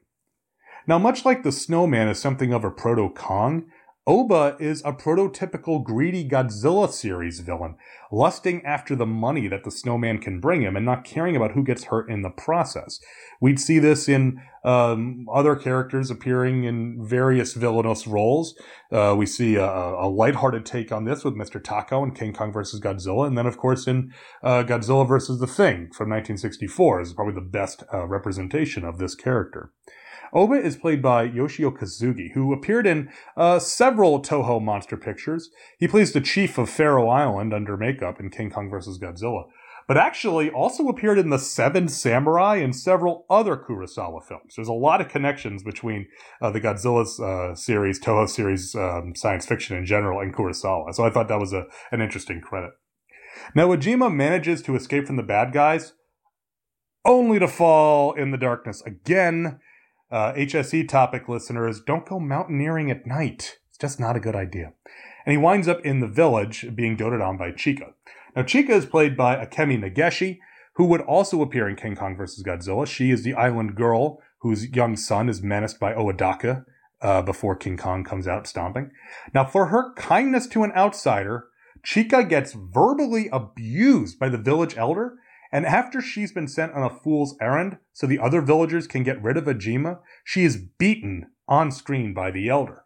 Now, 0.88 0.98
much 0.98 1.26
like 1.26 1.42
the 1.42 1.52
snowman 1.52 2.08
is 2.08 2.18
something 2.18 2.54
of 2.54 2.64
a 2.64 2.70
proto 2.70 3.10
Kong, 3.10 3.66
Oba 4.06 4.56
is 4.58 4.80
a 4.86 4.92
prototypical 4.94 5.84
greedy 5.84 6.26
Godzilla 6.26 6.90
series 6.90 7.40
villain, 7.40 7.74
lusting 8.10 8.64
after 8.64 8.96
the 8.96 9.04
money 9.04 9.48
that 9.48 9.64
the 9.64 9.70
snowman 9.70 10.16
can 10.16 10.40
bring 10.40 10.62
him 10.62 10.76
and 10.76 10.86
not 10.86 11.04
caring 11.04 11.36
about 11.36 11.52
who 11.52 11.62
gets 11.62 11.84
hurt 11.84 12.10
in 12.10 12.22
the 12.22 12.30
process. 12.30 13.00
We'd 13.38 13.60
see 13.60 13.78
this 13.78 14.08
in 14.08 14.40
um, 14.64 15.26
other 15.30 15.56
characters 15.56 16.10
appearing 16.10 16.64
in 16.64 17.06
various 17.06 17.52
villainous 17.52 18.06
roles. 18.06 18.54
Uh, 18.90 19.14
we 19.14 19.26
see 19.26 19.56
a, 19.56 19.66
a 19.66 20.08
lighthearted 20.08 20.64
take 20.64 20.90
on 20.90 21.04
this 21.04 21.22
with 21.22 21.34
Mr. 21.34 21.62
Tako 21.62 22.02
and 22.02 22.16
King 22.16 22.32
Kong 22.32 22.50
vs. 22.50 22.80
Godzilla. 22.80 23.26
And 23.26 23.36
then, 23.36 23.46
of 23.46 23.58
course, 23.58 23.86
in 23.86 24.10
uh, 24.42 24.62
Godzilla 24.62 25.06
vs. 25.06 25.38
The 25.38 25.46
Thing 25.46 25.90
from 25.92 26.08
1964 26.08 27.02
is 27.02 27.12
probably 27.12 27.34
the 27.34 27.42
best 27.42 27.82
uh, 27.92 28.06
representation 28.06 28.86
of 28.86 28.96
this 28.96 29.14
character. 29.14 29.70
Oba 30.32 30.54
is 30.54 30.76
played 30.76 31.02
by 31.02 31.22
Yoshio 31.22 31.70
Kosugi, 31.70 32.32
who 32.32 32.52
appeared 32.52 32.86
in 32.86 33.10
uh, 33.36 33.58
several 33.58 34.20
Toho 34.20 34.62
monster 34.62 34.96
pictures. 34.96 35.50
He 35.78 35.88
plays 35.88 36.12
the 36.12 36.20
chief 36.20 36.58
of 36.58 36.68
Faro 36.68 37.08
Island 37.08 37.54
under 37.54 37.76
makeup 37.76 38.20
in 38.20 38.30
King 38.30 38.50
Kong 38.50 38.70
vs. 38.70 38.98
Godzilla, 38.98 39.44
but 39.86 39.96
actually 39.96 40.50
also 40.50 40.88
appeared 40.88 41.18
in 41.18 41.30
The 41.30 41.38
Seven 41.38 41.88
Samurai 41.88 42.56
and 42.56 42.76
several 42.76 43.24
other 43.30 43.56
Kurosawa 43.56 44.22
films. 44.22 44.54
There's 44.54 44.68
a 44.68 44.72
lot 44.72 45.00
of 45.00 45.08
connections 45.08 45.62
between 45.62 46.06
uh, 46.42 46.50
the 46.50 46.60
Godzilla 46.60 47.06
uh, 47.20 47.54
series, 47.54 47.98
Toho 47.98 48.28
series, 48.28 48.74
um, 48.74 49.14
science 49.16 49.46
fiction 49.46 49.76
in 49.76 49.86
general, 49.86 50.20
and 50.20 50.34
Kurosawa. 50.34 50.94
So 50.94 51.04
I 51.04 51.10
thought 51.10 51.28
that 51.28 51.40
was 51.40 51.52
a, 51.52 51.64
an 51.90 52.02
interesting 52.02 52.40
credit. 52.40 52.72
Now, 53.54 53.68
Ijima 53.68 54.12
manages 54.12 54.62
to 54.62 54.76
escape 54.76 55.06
from 55.06 55.16
the 55.16 55.22
bad 55.22 55.52
guys, 55.52 55.94
only 57.04 57.38
to 57.38 57.48
fall 57.48 58.12
in 58.12 58.30
the 58.30 58.36
darkness 58.36 58.82
again 58.82 59.60
uh, 60.10 60.32
HSE 60.32 60.88
topic 60.88 61.28
listeners, 61.28 61.80
don't 61.80 62.06
go 62.06 62.18
mountaineering 62.18 62.90
at 62.90 63.06
night. 63.06 63.58
It's 63.68 63.78
just 63.78 64.00
not 64.00 64.16
a 64.16 64.20
good 64.20 64.36
idea. 64.36 64.72
And 65.26 65.32
he 65.32 65.36
winds 65.36 65.68
up 65.68 65.84
in 65.84 66.00
the 66.00 66.06
village 66.06 66.66
being 66.74 66.96
doted 66.96 67.20
on 67.20 67.36
by 67.36 67.52
Chika. 67.52 67.92
Now, 68.34 68.42
Chika 68.42 68.70
is 68.70 68.86
played 68.86 69.16
by 69.16 69.36
Akemi 69.36 69.78
Negishi, 69.78 70.38
who 70.74 70.86
would 70.86 71.00
also 71.02 71.42
appear 71.42 71.68
in 71.68 71.76
King 71.76 71.96
Kong 71.96 72.16
vs. 72.16 72.44
Godzilla. 72.44 72.86
She 72.86 73.10
is 73.10 73.24
the 73.24 73.34
island 73.34 73.74
girl 73.74 74.22
whose 74.40 74.70
young 74.70 74.96
son 74.96 75.28
is 75.28 75.42
menaced 75.42 75.80
by 75.80 75.92
Oodako 75.92 76.64
uh, 77.02 77.22
before 77.22 77.56
King 77.56 77.76
Kong 77.76 78.04
comes 78.04 78.26
out 78.26 78.46
stomping. 78.46 78.90
Now, 79.34 79.44
for 79.44 79.66
her 79.66 79.92
kindness 79.94 80.46
to 80.48 80.62
an 80.62 80.72
outsider, 80.72 81.48
Chika 81.84 82.28
gets 82.28 82.52
verbally 82.52 83.28
abused 83.32 84.18
by 84.18 84.28
the 84.28 84.38
village 84.38 84.76
elder 84.76 85.18
and 85.50 85.64
after 85.66 86.00
she's 86.00 86.32
been 86.32 86.48
sent 86.48 86.72
on 86.72 86.82
a 86.82 86.90
fool's 86.90 87.36
errand 87.40 87.78
so 87.92 88.06
the 88.06 88.18
other 88.18 88.40
villagers 88.40 88.86
can 88.86 89.02
get 89.02 89.22
rid 89.22 89.36
of 89.36 89.44
Ajima, 89.44 90.00
she 90.24 90.44
is 90.44 90.56
beaten 90.56 91.26
on 91.46 91.70
screen 91.70 92.12
by 92.12 92.30
the 92.30 92.48
elder. 92.48 92.82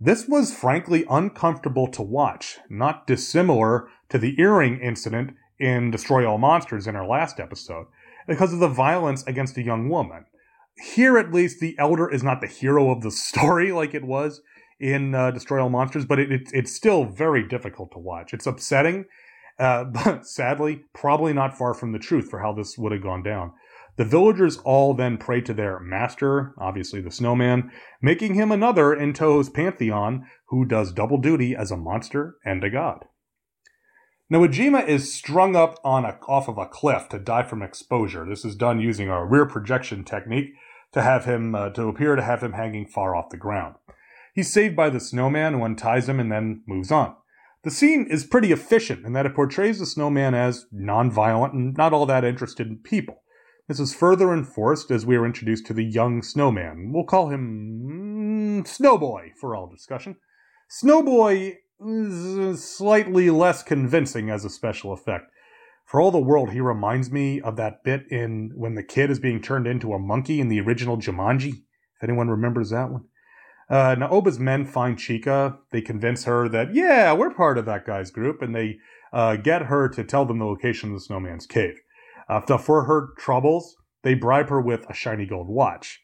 This 0.00 0.28
was 0.28 0.54
frankly 0.54 1.04
uncomfortable 1.10 1.88
to 1.88 2.02
watch, 2.02 2.58
not 2.70 3.06
dissimilar 3.06 3.88
to 4.10 4.18
the 4.18 4.40
earring 4.40 4.80
incident 4.80 5.34
in 5.58 5.90
Destroy 5.90 6.24
All 6.24 6.38
Monsters 6.38 6.86
in 6.86 6.94
our 6.94 7.06
last 7.06 7.40
episode, 7.40 7.86
because 8.26 8.52
of 8.52 8.60
the 8.60 8.68
violence 8.68 9.24
against 9.26 9.56
a 9.56 9.62
young 9.62 9.88
woman. 9.88 10.24
Here, 10.94 11.18
at 11.18 11.32
least, 11.32 11.58
the 11.58 11.76
elder 11.78 12.08
is 12.08 12.22
not 12.22 12.40
the 12.40 12.46
hero 12.46 12.90
of 12.90 13.02
the 13.02 13.10
story 13.28 13.72
like 13.72 13.92
it 13.92 14.04
was 14.04 14.40
in 14.78 15.14
uh, 15.14 15.32
Destroy 15.32 15.60
All 15.60 15.68
Monsters, 15.68 16.04
but 16.04 16.20
it, 16.20 16.30
it, 16.30 16.42
it's 16.52 16.72
still 16.72 17.04
very 17.04 17.46
difficult 17.46 17.90
to 17.92 17.98
watch. 17.98 18.32
It's 18.32 18.46
upsetting 18.46 19.06
uh, 19.58 19.84
but 20.04 20.26
sadly, 20.26 20.82
probably 20.94 21.32
not 21.32 21.56
far 21.56 21.74
from 21.74 21.92
the 21.92 21.98
truth 21.98 22.30
for 22.30 22.40
how 22.40 22.52
this 22.52 22.76
would 22.78 22.92
have 22.92 23.02
gone 23.02 23.22
down. 23.22 23.52
The 23.96 24.04
villagers 24.04 24.58
all 24.58 24.94
then 24.94 25.18
pray 25.18 25.40
to 25.40 25.52
their 25.52 25.80
master, 25.80 26.54
obviously 26.56 27.00
the 27.00 27.10
snowman, 27.10 27.72
making 28.00 28.34
him 28.34 28.52
another 28.52 28.94
in 28.94 29.12
Toho's 29.12 29.48
pantheon 29.48 30.24
who 30.50 30.64
does 30.64 30.92
double 30.92 31.18
duty 31.18 31.56
as 31.56 31.72
a 31.72 31.76
monster 31.76 32.36
and 32.44 32.62
a 32.62 32.70
god. 32.70 33.06
Now, 34.30 34.40
Ujima 34.40 34.86
is 34.86 35.12
strung 35.12 35.56
up 35.56 35.80
on 35.82 36.04
a, 36.04 36.18
off 36.28 36.48
of 36.48 36.58
a 36.58 36.66
cliff 36.66 37.08
to 37.08 37.18
die 37.18 37.42
from 37.42 37.62
exposure. 37.62 38.24
This 38.28 38.44
is 38.44 38.54
done 38.54 38.78
using 38.78 39.08
a 39.08 39.24
rear 39.24 39.46
projection 39.46 40.04
technique 40.04 40.50
to 40.92 41.02
have 41.02 41.24
him 41.24 41.54
uh, 41.54 41.70
to 41.70 41.88
appear 41.88 42.14
to 42.14 42.22
have 42.22 42.42
him 42.42 42.52
hanging 42.52 42.86
far 42.86 43.16
off 43.16 43.30
the 43.30 43.36
ground. 43.36 43.76
He's 44.34 44.52
saved 44.52 44.76
by 44.76 44.90
the 44.90 45.00
snowman 45.00 45.54
who 45.54 45.64
unties 45.64 46.08
him 46.08 46.20
and 46.20 46.30
then 46.30 46.62
moves 46.68 46.92
on. 46.92 47.16
The 47.68 47.74
scene 47.74 48.06
is 48.08 48.24
pretty 48.24 48.50
efficient 48.50 49.04
in 49.04 49.12
that 49.12 49.26
it 49.26 49.34
portrays 49.34 49.78
the 49.78 49.84
snowman 49.84 50.32
as 50.32 50.64
nonviolent 50.74 51.52
and 51.52 51.76
not 51.76 51.92
all 51.92 52.06
that 52.06 52.24
interested 52.24 52.66
in 52.66 52.78
people. 52.78 53.20
This 53.66 53.78
is 53.78 53.94
further 53.94 54.32
enforced 54.32 54.90
as 54.90 55.04
we 55.04 55.16
are 55.16 55.26
introduced 55.26 55.66
to 55.66 55.74
the 55.74 55.84
young 55.84 56.22
snowman. 56.22 56.92
We'll 56.94 57.04
call 57.04 57.28
him 57.28 58.62
mm, 58.64 58.66
Snowboy 58.66 59.32
for 59.38 59.54
all 59.54 59.68
discussion. 59.68 60.16
Snowboy 60.82 61.56
is 61.78 62.64
slightly 62.64 63.28
less 63.28 63.62
convincing 63.62 64.30
as 64.30 64.46
a 64.46 64.50
special 64.50 64.94
effect. 64.94 65.26
For 65.84 66.00
all 66.00 66.10
the 66.10 66.18
world, 66.18 66.52
he 66.52 66.62
reminds 66.62 67.12
me 67.12 67.38
of 67.38 67.56
that 67.56 67.84
bit 67.84 68.10
in 68.10 68.52
when 68.54 68.76
the 68.76 68.82
kid 68.82 69.10
is 69.10 69.18
being 69.18 69.42
turned 69.42 69.66
into 69.66 69.92
a 69.92 69.98
monkey 69.98 70.40
in 70.40 70.48
the 70.48 70.62
original 70.62 70.96
Jumanji. 70.96 71.50
If 71.96 72.02
anyone 72.02 72.30
remembers 72.30 72.70
that 72.70 72.90
one. 72.90 73.04
Uh, 73.70 73.94
now, 73.98 74.08
Oba's 74.08 74.38
men 74.38 74.64
find 74.64 74.96
Chika. 74.96 75.58
They 75.70 75.80
convince 75.80 76.24
her 76.24 76.48
that, 76.48 76.74
yeah, 76.74 77.12
we're 77.12 77.34
part 77.34 77.58
of 77.58 77.66
that 77.66 77.84
guy's 77.84 78.10
group, 78.10 78.40
and 78.40 78.54
they 78.54 78.78
uh, 79.12 79.36
get 79.36 79.62
her 79.62 79.88
to 79.90 80.04
tell 80.04 80.24
them 80.24 80.38
the 80.38 80.46
location 80.46 80.90
of 80.90 80.96
the 80.96 81.04
snowman's 81.04 81.46
cave. 81.46 81.80
After 82.28 82.58
for 82.58 82.84
her 82.84 83.08
troubles, 83.18 83.76
they 84.02 84.14
bribe 84.14 84.48
her 84.48 84.60
with 84.60 84.88
a 84.88 84.94
shiny 84.94 85.26
gold 85.26 85.48
watch. 85.48 86.00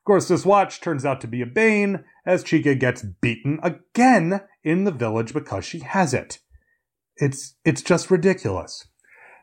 Of 0.00 0.04
course, 0.04 0.28
this 0.28 0.46
watch 0.46 0.80
turns 0.80 1.04
out 1.04 1.20
to 1.22 1.26
be 1.26 1.42
a 1.42 1.46
bane, 1.46 2.04
as 2.24 2.44
Chika 2.44 2.78
gets 2.78 3.02
beaten 3.02 3.60
again 3.62 4.42
in 4.62 4.84
the 4.84 4.92
village 4.92 5.32
because 5.32 5.64
she 5.64 5.80
has 5.80 6.12
it. 6.12 6.38
It's 7.16 7.54
it's 7.64 7.82
just 7.82 8.10
ridiculous. 8.10 8.88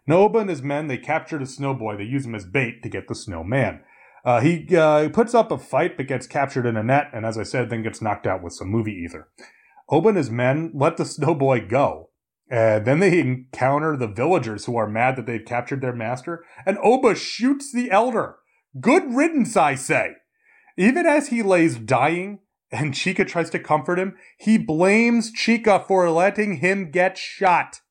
Oba 0.07 0.39
and 0.39 0.49
his 0.49 0.61
men 0.61 0.87
they 0.87 0.97
capture 0.97 1.37
the 1.37 1.45
snowboy. 1.45 1.97
They 1.97 2.03
use 2.03 2.25
him 2.25 2.35
as 2.35 2.45
bait 2.45 2.83
to 2.83 2.89
get 2.89 3.07
the 3.07 3.15
snowman. 3.15 3.81
Uh, 4.25 4.39
he 4.39 4.75
uh, 4.75 5.09
puts 5.09 5.33
up 5.33 5.51
a 5.51 5.57
fight 5.57 5.97
but 5.97 6.07
gets 6.07 6.27
captured 6.27 6.65
in 6.65 6.77
a 6.77 6.83
net, 6.83 7.09
and 7.13 7.25
as 7.25 7.37
I 7.37 7.43
said, 7.43 7.69
then 7.69 7.83
gets 7.83 8.01
knocked 8.01 8.25
out 8.25 8.41
with 8.41 8.53
some 8.53 8.69
movie 8.69 8.93
ether. 8.93 9.29
Oba 9.89 10.09
and 10.09 10.17
his 10.17 10.29
men 10.29 10.71
let 10.73 10.97
the 10.97 11.03
snowboy 11.03 11.69
go. 11.69 12.09
And 12.49 12.85
then 12.85 12.99
they 12.99 13.19
encounter 13.19 13.97
the 13.97 14.07
villagers 14.07 14.65
who 14.65 14.77
are 14.77 14.87
mad 14.87 15.15
that 15.15 15.25
they've 15.25 15.43
captured 15.43 15.81
their 15.81 15.95
master, 15.95 16.45
and 16.65 16.77
Oba 16.83 17.15
shoots 17.15 17.71
the 17.71 17.91
elder. 17.91 18.37
Good 18.79 19.13
riddance, 19.13 19.57
I 19.57 19.75
say. 19.75 20.13
Even 20.77 21.05
as 21.05 21.27
he 21.27 21.43
lays 21.43 21.77
dying 21.77 22.39
and 22.71 22.93
Chika 22.93 23.27
tries 23.27 23.49
to 23.51 23.59
comfort 23.59 23.99
him, 23.99 24.15
he 24.37 24.57
blames 24.57 25.31
Chika 25.31 25.85
for 25.85 26.09
letting 26.09 26.57
him 26.57 26.91
get 26.91 27.17
shot. 27.17 27.81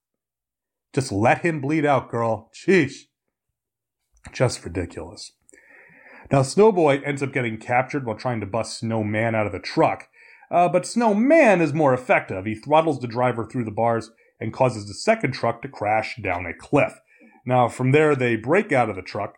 Just 0.93 1.13
let 1.13 1.43
him 1.43 1.61
bleed 1.61 1.87
out, 1.87 2.11
girl. 2.11 2.51
Sheesh. 2.55 3.05
Just 4.33 4.65
ridiculous. 4.65 5.33
Now, 6.33 6.41
Snowboy 6.41 7.07
ends 7.07 7.23
up 7.23 7.31
getting 7.31 7.59
captured 7.59 8.07
while 8.07 8.17
trying 8.17 8.41
to 8.41 8.47
bust 8.47 8.79
Snowman 8.79 9.35
out 9.35 9.45
of 9.45 9.53
the 9.53 9.59
truck. 9.59 10.09
Uh, 10.51 10.67
but 10.67 10.87
Snowman 10.87 11.61
is 11.61 11.75
more 11.75 11.93
effective. 11.93 12.47
He 12.47 12.55
throttles 12.55 13.01
the 13.01 13.07
driver 13.07 13.45
through 13.45 13.65
the 13.65 13.71
bars 13.71 14.11
and 14.41 14.51
causes 14.51 14.87
the 14.87 14.95
second 14.95 15.33
truck 15.33 15.61
to 15.61 15.69
crash 15.69 16.17
down 16.23 16.47
a 16.47 16.55
cliff. 16.55 16.95
Now, 17.45 17.69
from 17.69 17.93
there, 17.93 18.17
they 18.17 18.37
break 18.37 18.73
out 18.73 18.89
of 18.89 18.97
the 18.97 19.03
truck, 19.03 19.35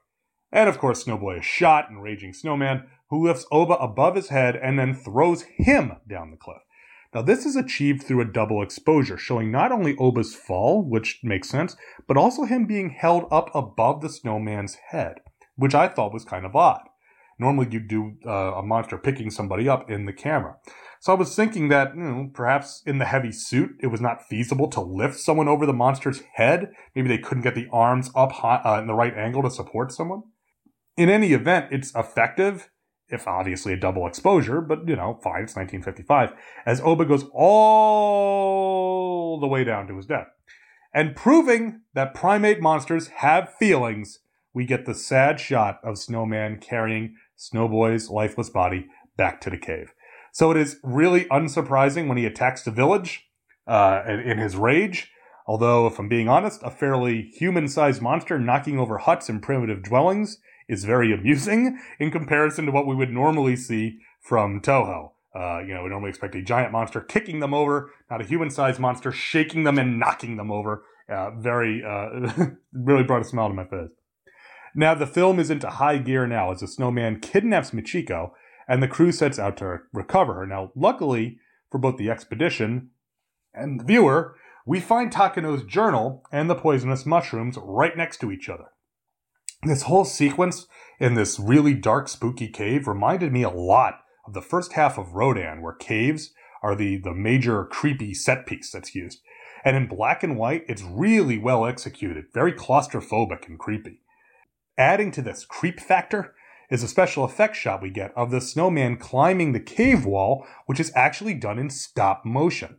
and 0.52 0.68
of 0.68 0.78
course, 0.78 1.02
Snowboy 1.02 1.40
is 1.40 1.44
shot 1.44 1.90
and 1.90 2.00
Raging 2.00 2.33
Snowman, 2.33 2.85
who 3.11 3.26
lifts 3.26 3.46
Oba 3.50 3.74
above 3.74 4.14
his 4.14 4.28
head 4.28 4.54
and 4.54 4.78
then 4.78 4.94
throws 4.94 5.42
him 5.57 5.94
down 6.09 6.30
the 6.30 6.37
cliff. 6.37 6.62
Now, 7.12 7.22
this 7.22 7.44
is 7.44 7.57
achieved 7.57 8.04
through 8.04 8.20
a 8.20 8.33
double 8.33 8.62
exposure, 8.62 9.18
showing 9.18 9.50
not 9.50 9.72
only 9.72 9.96
Oba's 9.96 10.37
fall, 10.37 10.88
which 10.88 11.18
makes 11.24 11.48
sense, 11.48 11.76
but 12.07 12.16
also 12.16 12.44
him 12.44 12.66
being 12.66 12.90
held 12.90 13.26
up 13.33 13.50
above 13.52 14.00
the 14.00 14.09
snowman's 14.09 14.76
head 14.90 15.16
which 15.57 15.75
I 15.75 15.88
thought 15.88 16.12
was 16.12 16.25
kind 16.25 16.45
of 16.45 16.57
odd. 16.57 16.83
Normally, 17.38 17.69
you 17.71 17.81
do 17.81 18.14
uh, 18.27 18.55
a 18.55 18.62
monster 18.62 18.97
picking 18.97 19.31
somebody 19.31 19.69
up 19.69 19.90
in 19.90 20.07
the 20.07 20.12
camera. 20.12 20.57
So 21.01 21.12
I 21.12 21.17
was 21.17 21.35
thinking 21.35 21.69
that, 21.69 21.97
you 21.97 22.03
know, 22.03 22.31
perhaps 22.33 22.83
in 22.87 22.99
the 22.99 23.05
heavy 23.05 23.33
suit, 23.33 23.73
it 23.81 23.88
was 23.88 24.01
not 24.01 24.27
feasible 24.27 24.69
to 24.69 24.81
lift 24.81 25.19
someone 25.19 25.49
over 25.49 25.67
the 25.67 25.73
monster's 25.73 26.23
head. 26.35 26.71
Maybe 26.95 27.09
they 27.09 27.19
couldn't 27.19 27.43
get 27.43 27.57
the 27.57 27.67
arms 27.73 28.11
up 28.14 28.33
high, 28.33 28.62
uh, 28.64 28.81
in 28.81 28.87
the 28.87 28.95
right 28.95 29.14
angle 29.14 29.43
to 29.43 29.51
support 29.51 29.90
someone. 29.93 30.23
In 30.97 31.11
any 31.11 31.33
event, 31.33 31.67
it's 31.73 31.93
effective, 31.95 32.71
if 33.09 33.27
obviously 33.27 33.73
a 33.73 33.77
double 33.77 34.07
exposure, 34.07 34.61
but 34.61 34.88
you 34.88 34.95
know, 34.95 35.19
fine, 35.23 35.43
it's 35.43 35.57
1955, 35.57 36.33
as 36.64 36.81
Oba 36.81 37.05
goes 37.05 37.25
all 37.35 38.61
the 39.40 39.49
way 39.49 39.64
down 39.64 39.88
to 39.88 39.97
his 39.97 40.07
death. 40.07 40.29
And 40.95 41.17
proving 41.17 41.81
that 41.95 42.14
primate 42.14 42.61
monsters 42.62 43.09
have 43.09 43.53
feelings 43.53 44.21
we 44.55 44.64
get 44.64 44.87
the 44.87 44.95
sad 44.95 45.40
shot 45.40 45.81
of 45.83 45.99
Snowman 45.99 46.59
carrying 46.61 47.17
Snowboy's 47.37 48.09
lifeless 48.09 48.49
body 48.49 48.87
back 49.17 49.40
to 49.43 49.51
the 49.51 49.59
cave. 49.59 49.93
So 50.33 50.51
it 50.51 50.57
is 50.57 50.79
really 50.83 51.27
unsurprising 51.27 52.09
when 52.09 52.17
he 52.17 52.25
attacks 52.25 52.62
the 52.62 52.71
village 52.71 53.29
uh, 53.67 54.03
in 54.07 54.38
his 54.38 54.57
rage. 54.57 55.11
Although, 55.47 55.87
if 55.87 55.99
I'm 55.99 56.09
being 56.09 56.29
honest, 56.29 56.61
a 56.62 56.71
fairly 56.71 57.23
human 57.23 57.69
sized 57.69 58.01
monster 58.01 58.38
knocking 58.38 58.79
over 58.79 58.99
huts 58.99 59.29
and 59.29 59.43
primitive 59.43 59.83
dwellings 59.83 60.38
is 60.69 60.85
very 60.85 61.12
amusing 61.12 61.79
in 61.99 62.11
comparison 62.11 62.67
to 62.67 62.73
what 62.73 62.87
we 62.87 62.95
would 62.95 63.12
normally 63.12 63.57
see 63.57 63.99
from 64.21 64.61
Toho. 64.61 65.11
Uh, 65.35 65.59
you 65.61 65.75
know, 65.75 65.83
we 65.83 65.90
normally 65.90 66.11
expect 66.11 66.35
a 66.37 66.43
giant 66.43 66.73
monster 66.73 67.01
kicking 67.01 67.40
them 67.40 67.53
over, 67.53 67.90
not 68.11 68.21
a 68.21 68.25
human 68.25 68.51
sized 68.51 68.79
monster 68.79 69.11
shaking 69.11 69.64
them 69.64 69.79
and 69.79 69.99
knocking 69.99 70.37
them 70.37 70.51
over. 70.51 70.85
Uh, 71.09 71.33
very, 71.33 71.83
uh, 71.85 72.33
really 72.73 73.03
brought 73.03 73.21
a 73.21 73.25
smile 73.25 73.49
to 73.49 73.55
my 73.55 73.64
face. 73.64 73.90
Now, 74.74 74.94
the 74.94 75.06
film 75.06 75.38
is 75.38 75.50
into 75.50 75.70
high 75.70 75.98
gear 75.98 76.26
now 76.26 76.50
as 76.50 76.60
the 76.60 76.66
snowman 76.66 77.20
kidnaps 77.20 77.70
Michiko 77.70 78.32
and 78.66 78.82
the 78.82 78.88
crew 78.88 79.12
sets 79.12 79.38
out 79.38 79.56
to 79.58 79.80
recover 79.92 80.34
her. 80.34 80.46
Now, 80.46 80.72
luckily 80.74 81.38
for 81.70 81.78
both 81.78 81.96
the 81.96 82.10
expedition 82.10 82.90
and 83.52 83.80
the 83.80 83.84
viewer, 83.84 84.37
we 84.66 84.80
find 84.80 85.12
Takano's 85.12 85.64
journal 85.64 86.24
and 86.32 86.48
the 86.48 86.54
poisonous 86.54 87.04
mushrooms 87.04 87.56
right 87.62 87.96
next 87.96 88.18
to 88.18 88.32
each 88.32 88.48
other. 88.48 88.70
This 89.62 89.82
whole 89.82 90.04
sequence 90.04 90.66
in 90.98 91.14
this 91.14 91.38
really 91.38 91.74
dark, 91.74 92.08
spooky 92.08 92.48
cave 92.48 92.87
reminded 92.87 93.32
me 93.32 93.42
a 93.42 93.50
lot 93.50 94.00
of 94.26 94.32
the 94.32 94.42
first 94.42 94.72
half 94.72 94.98
of 94.98 95.12
Rodan, 95.12 95.62
where 95.62 95.74
caves 95.74 96.32
are 96.62 96.74
the, 96.74 96.96
the 96.96 97.14
major 97.14 97.64
creepy 97.64 98.14
set 98.14 98.46
piece 98.46 98.70
that's 98.70 98.94
used. 98.94 99.20
And 99.64 99.76
in 99.76 99.87
black 99.87 100.22
and 100.22 100.37
white, 100.37 100.64
it's 100.68 100.82
really 100.82 101.38
well 101.38 101.66
executed, 101.66 102.26
very 102.32 102.52
claustrophobic 102.52 103.46
and 103.46 103.58
creepy. 103.58 104.00
Adding 104.76 105.12
to 105.12 105.22
this 105.22 105.44
creep 105.44 105.78
factor 105.78 106.34
is 106.68 106.82
a 106.82 106.88
special 106.88 107.24
effects 107.24 107.58
shot 107.58 107.80
we 107.80 107.90
get 107.90 108.12
of 108.16 108.32
the 108.32 108.40
snowman 108.40 108.96
climbing 108.96 109.52
the 109.52 109.60
cave 109.60 110.04
wall, 110.04 110.44
which 110.66 110.80
is 110.80 110.90
actually 110.96 111.34
done 111.34 111.60
in 111.60 111.70
stop 111.70 112.24
motion. 112.24 112.78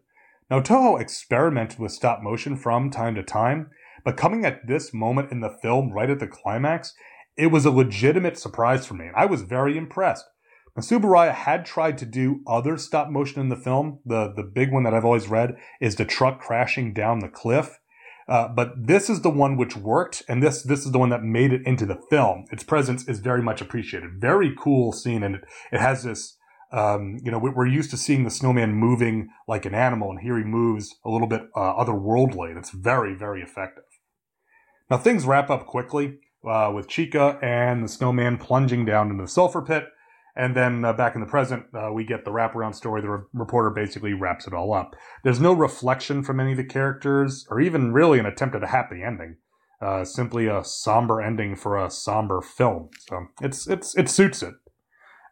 Now, 0.50 0.60
Toho 0.60 1.00
experimented 1.00 1.80
with 1.80 1.94
stop 1.94 2.22
motion 2.22 2.58
from 2.58 2.90
time 2.90 3.16
to 3.16 3.24
time, 3.24 3.70
but 4.04 4.18
coming 4.18 4.46
at 4.46 4.68
this 4.68 4.94
moment 4.94 5.32
in 5.32 5.40
the 5.40 5.50
film, 5.62 5.94
right 5.94 6.10
at 6.10 6.20
the 6.20 6.28
climax, 6.28 6.94
it 7.38 7.48
was 7.48 7.66
a 7.66 7.72
legitimate 7.72 8.38
surprise 8.38 8.86
for 8.86 8.96
me, 8.96 9.08
and 9.08 9.16
I 9.16 9.26
was 9.26 9.44
very 9.44 9.78
impressed. 9.78 10.26
Now, 10.76 10.82
Tsuburaya 10.82 11.34
had 11.34 11.66
tried 11.66 11.98
to 12.00 12.06
do 12.06 12.42
other 12.46 12.78
stop 12.78 13.10
motion 13.10 13.40
in 13.40 13.48
the 13.48 13.56
film. 13.56 14.00
The, 14.06 14.34
the 14.36 14.44
big 14.44 14.74
one 14.74 14.84
that 14.84 14.94
I've 14.94 15.06
always 15.06 15.30
read 15.30 15.56
is 15.80 15.96
the 15.96 16.04
truck 16.04 16.42
crashing 16.42 16.94
down 16.94 17.20
the 17.20 17.30
cliff. 17.30 17.80
Uh, 18.28 18.48
but 18.48 18.74
this 18.76 19.10
is 19.10 19.22
the 19.22 19.30
one 19.30 19.56
which 19.56 19.78
worked, 19.78 20.24
and 20.28 20.42
this 20.42 20.64
this 20.64 20.86
is 20.86 20.92
the 20.92 20.98
one 20.98 21.10
that 21.10 21.24
made 21.24 21.54
it 21.54 21.62
into 21.66 21.86
the 21.86 22.00
film. 22.10 22.46
Its 22.52 22.64
presence 22.64 23.08
is 23.08 23.20
very 23.20 23.42
much 23.42 23.62
appreciated. 23.62 24.20
Very 24.20 24.54
cool 24.58 24.92
scene, 24.92 25.24
and 25.24 25.36
it, 25.36 25.44
it 25.72 25.80
has 25.80 26.04
this. 26.04 26.38
Um, 26.72 27.20
you 27.24 27.32
know, 27.32 27.38
we're 27.38 27.68
used 27.68 27.92
to 27.92 27.98
seeing 27.98 28.24
the 28.24 28.32
snowman 28.32 28.74
moving 28.74 29.30
like 29.48 29.66
an 29.66 29.76
animal, 29.76 30.10
and 30.10 30.20
here 30.20 30.38
he 30.38 30.44
moves 30.44 30.96
a 31.06 31.10
little 31.10 31.28
bit 31.28 31.44
uh, 31.56 31.76
otherworldly, 31.76 32.50
and 32.50 32.58
it's 32.58 32.72
very, 32.72 33.14
very 33.14 33.42
effective. 33.42 33.84
Now 34.90 34.98
things 34.98 35.26
wrap 35.26 35.50
up 35.50 35.68
quickly 35.68 36.20
uh, 36.46 36.72
with 36.74 36.88
Chika 36.88 37.42
and 37.44 37.84
the 37.84 37.88
snowman 37.88 38.38
plunging 38.38 38.86
down 38.86 39.12
into 39.12 39.24
the 39.24 39.30
sulfur 39.30 39.62
pit. 39.62 39.86
And 40.36 40.56
then 40.56 40.84
uh, 40.84 40.92
back 40.94 41.16
in 41.16 41.22
the 41.22 41.28
present, 41.28 41.66
uh, 41.74 41.92
we 41.94 42.04
get 42.04 42.26
the 42.26 42.32
wraparound 42.32 42.76
story. 42.76 43.02
The 43.02 43.10
re- 43.10 43.24
reporter 43.34 43.70
basically 43.70 44.14
wraps 44.14 44.48
it 44.48 44.54
all 44.54 44.74
up. 44.74 44.96
There's 45.24 45.40
no 45.40 45.54
reflection 45.54 46.24
from 46.24 46.40
any 46.40 46.52
of 46.52 46.58
the 46.58 46.66
characters, 46.66 47.46
or 47.50 47.62
even 47.62 47.94
really 47.94 48.20
an 48.20 48.26
attempt 48.26 48.56
at 48.56 48.64
a 48.64 48.68
happy 48.68 49.02
ending. 49.02 49.38
Uh, 49.82 50.04
simply 50.04 50.48
a 50.48 50.64
somber 50.64 51.22
ending 51.22 51.56
for 51.56 51.78
a 51.78 51.90
somber 51.90 52.42
film. 52.42 52.90
So 53.08 53.28
it's 53.42 53.68
it's 53.68 53.96
it 53.98 54.10
suits 54.10 54.42
it. 54.42 54.56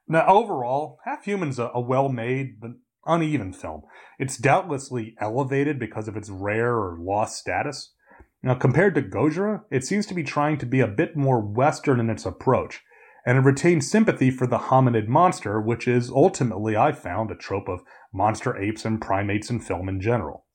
Now 0.08 0.26
overall, 0.28 1.00
Half 1.06 1.26
Human's 1.26 1.60
a, 1.60 1.72
a 1.74 1.80
well-made 1.80 2.60
but 2.60 2.72
uneven 3.06 3.54
film. 3.54 3.84
It's 4.20 4.38
doubtlessly 4.38 5.16
elevated 5.20 5.80
because 5.80 6.08
of 6.08 6.18
its 6.18 6.30
rare 6.30 6.76
or 6.76 6.98
lost 7.00 7.38
status. 7.38 7.94
Now 8.42 8.56
compared 8.56 8.96
to 8.96 9.02
Gojira, 9.02 9.62
it 9.72 9.86
seems 9.86 10.06
to 10.08 10.14
be 10.14 10.24
trying 10.24 10.58
to 10.58 10.66
be 10.66 10.82
a 10.82 10.88
bit 10.88 11.16
more 11.16 11.40
Western 11.40 12.00
in 12.00 12.10
its 12.10 12.26
approach 12.26 12.82
and 13.26 13.38
it 13.38 13.42
retains 13.42 13.90
sympathy 13.90 14.30
for 14.30 14.48
the 14.48 14.58
hominid 14.58 15.08
monster, 15.08 15.60
which 15.60 15.88
is 15.88 16.10
ultimately, 16.10 16.76
I 16.76 16.92
found, 16.92 17.32
a 17.32 17.36
trope 17.36 17.70
of 17.70 17.84
monster 18.12 18.58
apes 18.58 18.86
and 18.86 19.02
primates 19.02 19.50
in 19.50 19.60
film 19.60 19.88
in 19.88 20.02
general. 20.02 20.46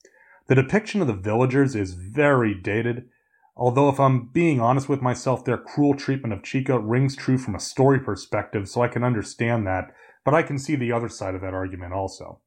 The 0.47 0.55
depiction 0.55 1.01
of 1.01 1.07
the 1.07 1.13
villagers 1.13 1.75
is 1.75 1.93
very 1.93 2.53
dated, 2.53 3.09
although 3.55 3.89
if 3.89 3.99
I'm 3.99 4.29
being 4.31 4.59
honest 4.59 4.87
with 4.87 5.01
myself, 5.01 5.45
their 5.45 5.57
cruel 5.57 5.95
treatment 5.95 6.33
of 6.33 6.41
Chika 6.41 6.79
rings 6.81 7.15
true 7.15 7.37
from 7.37 7.55
a 7.55 7.59
story 7.59 7.99
perspective, 7.99 8.67
so 8.67 8.81
I 8.81 8.87
can 8.87 9.03
understand 9.03 9.65
that, 9.67 9.93
but 10.23 10.33
I 10.33 10.43
can 10.43 10.57
see 10.57 10.75
the 10.75 10.91
other 10.91 11.09
side 11.09 11.35
of 11.35 11.41
that 11.41 11.53
argument 11.53 11.93
also. 11.93 12.39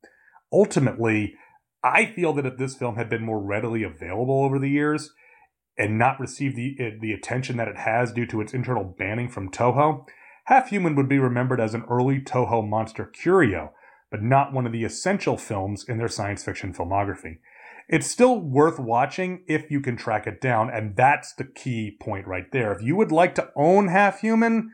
Ultimately, 0.53 1.35
I 1.85 2.07
feel 2.07 2.33
that 2.35 2.47
if 2.47 2.59
this 2.59 2.77
film 2.77 2.97
had 2.97 3.09
been 3.09 3.25
more 3.25 3.41
readily 3.41 3.83
available 3.83 4.45
over 4.45 4.59
the 4.59 4.71
years 4.71 5.13
and 5.83 5.99
not 5.99 6.21
received 6.21 6.55
the, 6.55 6.77
the 7.01 7.12
attention 7.12 7.57
that 7.57 7.66
it 7.66 7.77
has 7.77 8.12
due 8.12 8.25
to 8.25 8.40
its 8.40 8.55
internal 8.55 8.85
banning 8.85 9.29
from 9.29 9.51
Toho, 9.51 10.07
Half 10.45 10.68
Human 10.68 10.95
would 10.95 11.09
be 11.09 11.18
remembered 11.18 11.61
as 11.61 11.75
an 11.75 11.83
early 11.90 12.21
Toho 12.21 12.66
monster 12.66 13.05
curio, 13.05 13.73
but 14.09 14.23
not 14.23 14.53
one 14.53 14.64
of 14.64 14.71
the 14.71 14.85
essential 14.85 15.37
films 15.37 15.85
in 15.88 15.99
their 15.99 16.07
science 16.07 16.45
fiction 16.45 16.73
filmography. 16.73 17.38
It's 17.88 18.07
still 18.07 18.38
worth 18.38 18.79
watching 18.79 19.42
if 19.49 19.73
you 19.73 19.81
can 19.81 19.97
track 19.97 20.29
it 20.29 20.40
down, 20.40 20.71
and 20.71 20.95
that's 20.95 21.35
the 21.35 21.45
key 21.45 21.97
point 22.01 22.29
right 22.29 22.47
there. 22.53 22.73
If 22.73 22.81
you 22.81 22.95
would 22.95 23.11
like 23.11 23.35
to 23.35 23.51
own 23.57 23.88
Half 23.88 24.21
Human, 24.21 24.71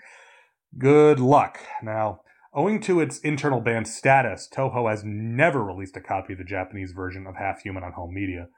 good 0.77 1.21
luck. 1.21 1.59
Now, 1.83 2.21
owing 2.53 2.81
to 2.83 3.01
its 3.01 3.19
internal 3.21 3.63
ban 3.63 3.87
status, 3.87 4.47
Toho 4.55 4.91
has 4.91 5.05
never 5.07 5.65
released 5.65 5.97
a 5.97 6.03
copy 6.03 6.35
of 6.35 6.39
the 6.39 6.45
Japanese 6.45 6.93
version 6.93 7.27
of 7.27 7.37
Half 7.37 7.63
Human 7.63 7.83
on 7.83 7.93
home 7.93 8.13
media. 8.13 8.49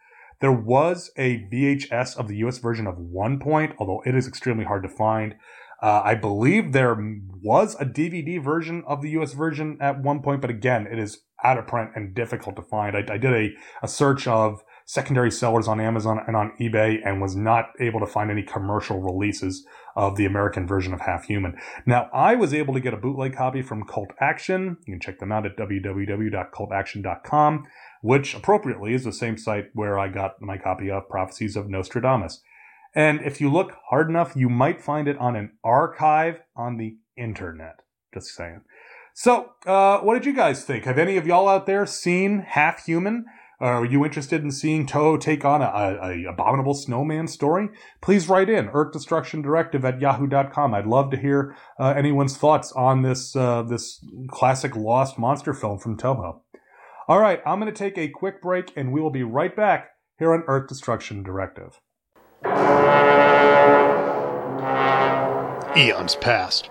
There 0.40 0.52
was 0.52 1.10
a 1.16 1.46
VHS 1.52 2.16
of 2.16 2.28
the 2.28 2.36
US 2.38 2.58
version 2.58 2.86
of 2.86 2.98
one 2.98 3.38
point, 3.38 3.74
although 3.78 4.02
it 4.06 4.14
is 4.14 4.26
extremely 4.26 4.64
hard 4.64 4.82
to 4.82 4.88
find. 4.88 5.34
Uh, 5.82 6.02
I 6.04 6.14
believe 6.14 6.72
there 6.72 6.96
was 7.42 7.74
a 7.80 7.86
DVD 7.86 8.42
version 8.42 8.82
of 8.86 9.02
the 9.02 9.10
US 9.10 9.32
version 9.32 9.78
at 9.80 10.02
one 10.02 10.22
point, 10.22 10.40
but 10.40 10.50
again, 10.50 10.86
it 10.86 10.98
is 10.98 11.22
out 11.42 11.58
of 11.58 11.66
print 11.66 11.90
and 11.94 12.14
difficult 12.14 12.56
to 12.56 12.62
find. 12.62 12.96
I, 12.96 13.00
I 13.12 13.18
did 13.18 13.32
a, 13.32 13.50
a 13.82 13.88
search 13.88 14.26
of 14.26 14.62
secondary 14.84 15.30
sellers 15.30 15.68
on 15.68 15.80
Amazon 15.80 16.20
and 16.26 16.36
on 16.36 16.52
eBay 16.60 16.98
and 17.04 17.20
was 17.20 17.36
not 17.36 17.70
able 17.78 18.00
to 18.00 18.06
find 18.06 18.30
any 18.30 18.42
commercial 18.42 19.00
releases 19.00 19.64
of 19.96 20.16
the 20.16 20.26
American 20.26 20.66
version 20.66 20.94
of 20.94 21.00
Half 21.00 21.24
Human. 21.24 21.58
Now, 21.86 22.10
I 22.12 22.34
was 22.34 22.52
able 22.54 22.74
to 22.74 22.80
get 22.80 22.94
a 22.94 22.98
bootleg 22.98 23.34
copy 23.34 23.62
from 23.62 23.84
Cult 23.84 24.10
Action. 24.20 24.76
You 24.86 24.94
can 24.94 25.00
check 25.00 25.18
them 25.18 25.32
out 25.32 25.46
at 25.46 25.56
www.cultaction.com, 25.56 27.64
which 28.02 28.34
appropriately 28.34 28.94
is 28.94 29.04
the 29.04 29.12
same 29.12 29.36
site 29.36 29.66
where 29.74 29.98
I 29.98 30.08
got 30.08 30.40
my 30.40 30.56
copy 30.58 30.90
of 30.90 31.08
Prophecies 31.08 31.56
of 31.56 31.68
Nostradamus. 31.68 32.40
And 32.94 33.20
if 33.22 33.40
you 33.40 33.50
look 33.50 33.76
hard 33.88 34.08
enough, 34.08 34.34
you 34.34 34.48
might 34.48 34.82
find 34.82 35.06
it 35.06 35.18
on 35.18 35.36
an 35.36 35.52
archive 35.62 36.40
on 36.56 36.76
the 36.76 36.96
internet. 37.16 37.80
Just 38.12 38.34
saying. 38.34 38.62
So, 39.14 39.52
uh, 39.66 39.98
what 39.98 40.14
did 40.14 40.26
you 40.26 40.34
guys 40.34 40.64
think? 40.64 40.84
Have 40.84 40.98
any 40.98 41.16
of 41.16 41.26
y'all 41.26 41.48
out 41.48 41.66
there 41.66 41.86
seen 41.86 42.40
Half 42.40 42.86
Human? 42.86 43.26
Are 43.60 43.84
you 43.84 44.06
interested 44.06 44.42
in 44.42 44.50
seeing 44.50 44.86
Toho 44.86 45.20
take 45.20 45.44
on 45.44 45.60
a, 45.60 45.66
a, 45.66 46.24
a, 46.24 46.30
abominable 46.30 46.72
snowman 46.72 47.28
story? 47.28 47.68
Please 48.00 48.26
write 48.26 48.48
in 48.48 48.70
Earth 48.70 48.92
Destruction 48.92 49.42
Directive 49.42 49.84
at 49.84 50.00
yahoo.com. 50.00 50.72
I'd 50.72 50.86
love 50.86 51.10
to 51.10 51.18
hear 51.18 51.54
uh, 51.78 51.92
anyone's 51.94 52.38
thoughts 52.38 52.72
on 52.72 53.02
this 53.02 53.36
uh, 53.36 53.62
this 53.62 54.02
classic 54.28 54.74
lost 54.74 55.18
monster 55.18 55.52
film 55.52 55.78
from 55.78 55.98
Toho. 55.98 56.40
All 57.06 57.20
right, 57.20 57.42
I'm 57.44 57.60
going 57.60 57.70
to 57.72 57.78
take 57.78 57.98
a 57.98 58.08
quick 58.08 58.40
break, 58.40 58.72
and 58.76 58.92
we 58.92 59.00
will 59.02 59.10
be 59.10 59.24
right 59.24 59.54
back 59.54 59.90
here 60.18 60.32
on 60.32 60.42
Earth 60.46 60.66
Destruction 60.66 61.22
Directive. 61.22 61.80
Eons 65.76 66.16
passed. 66.16 66.70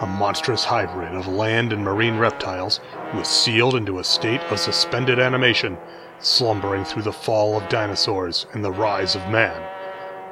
A 0.00 0.06
monstrous 0.06 0.64
hybrid 0.64 1.14
of 1.14 1.26
land 1.26 1.72
and 1.72 1.82
marine 1.82 2.18
reptiles 2.18 2.80
was 3.14 3.26
sealed 3.26 3.74
into 3.74 4.00
a 4.00 4.04
state 4.04 4.42
of 4.50 4.58
suspended 4.58 5.18
animation, 5.18 5.78
slumbering 6.20 6.84
through 6.84 7.02
the 7.02 7.12
fall 7.12 7.56
of 7.56 7.68
dinosaurs 7.68 8.46
and 8.52 8.64
the 8.64 8.72
rise 8.72 9.14
of 9.14 9.28
man. 9.28 9.62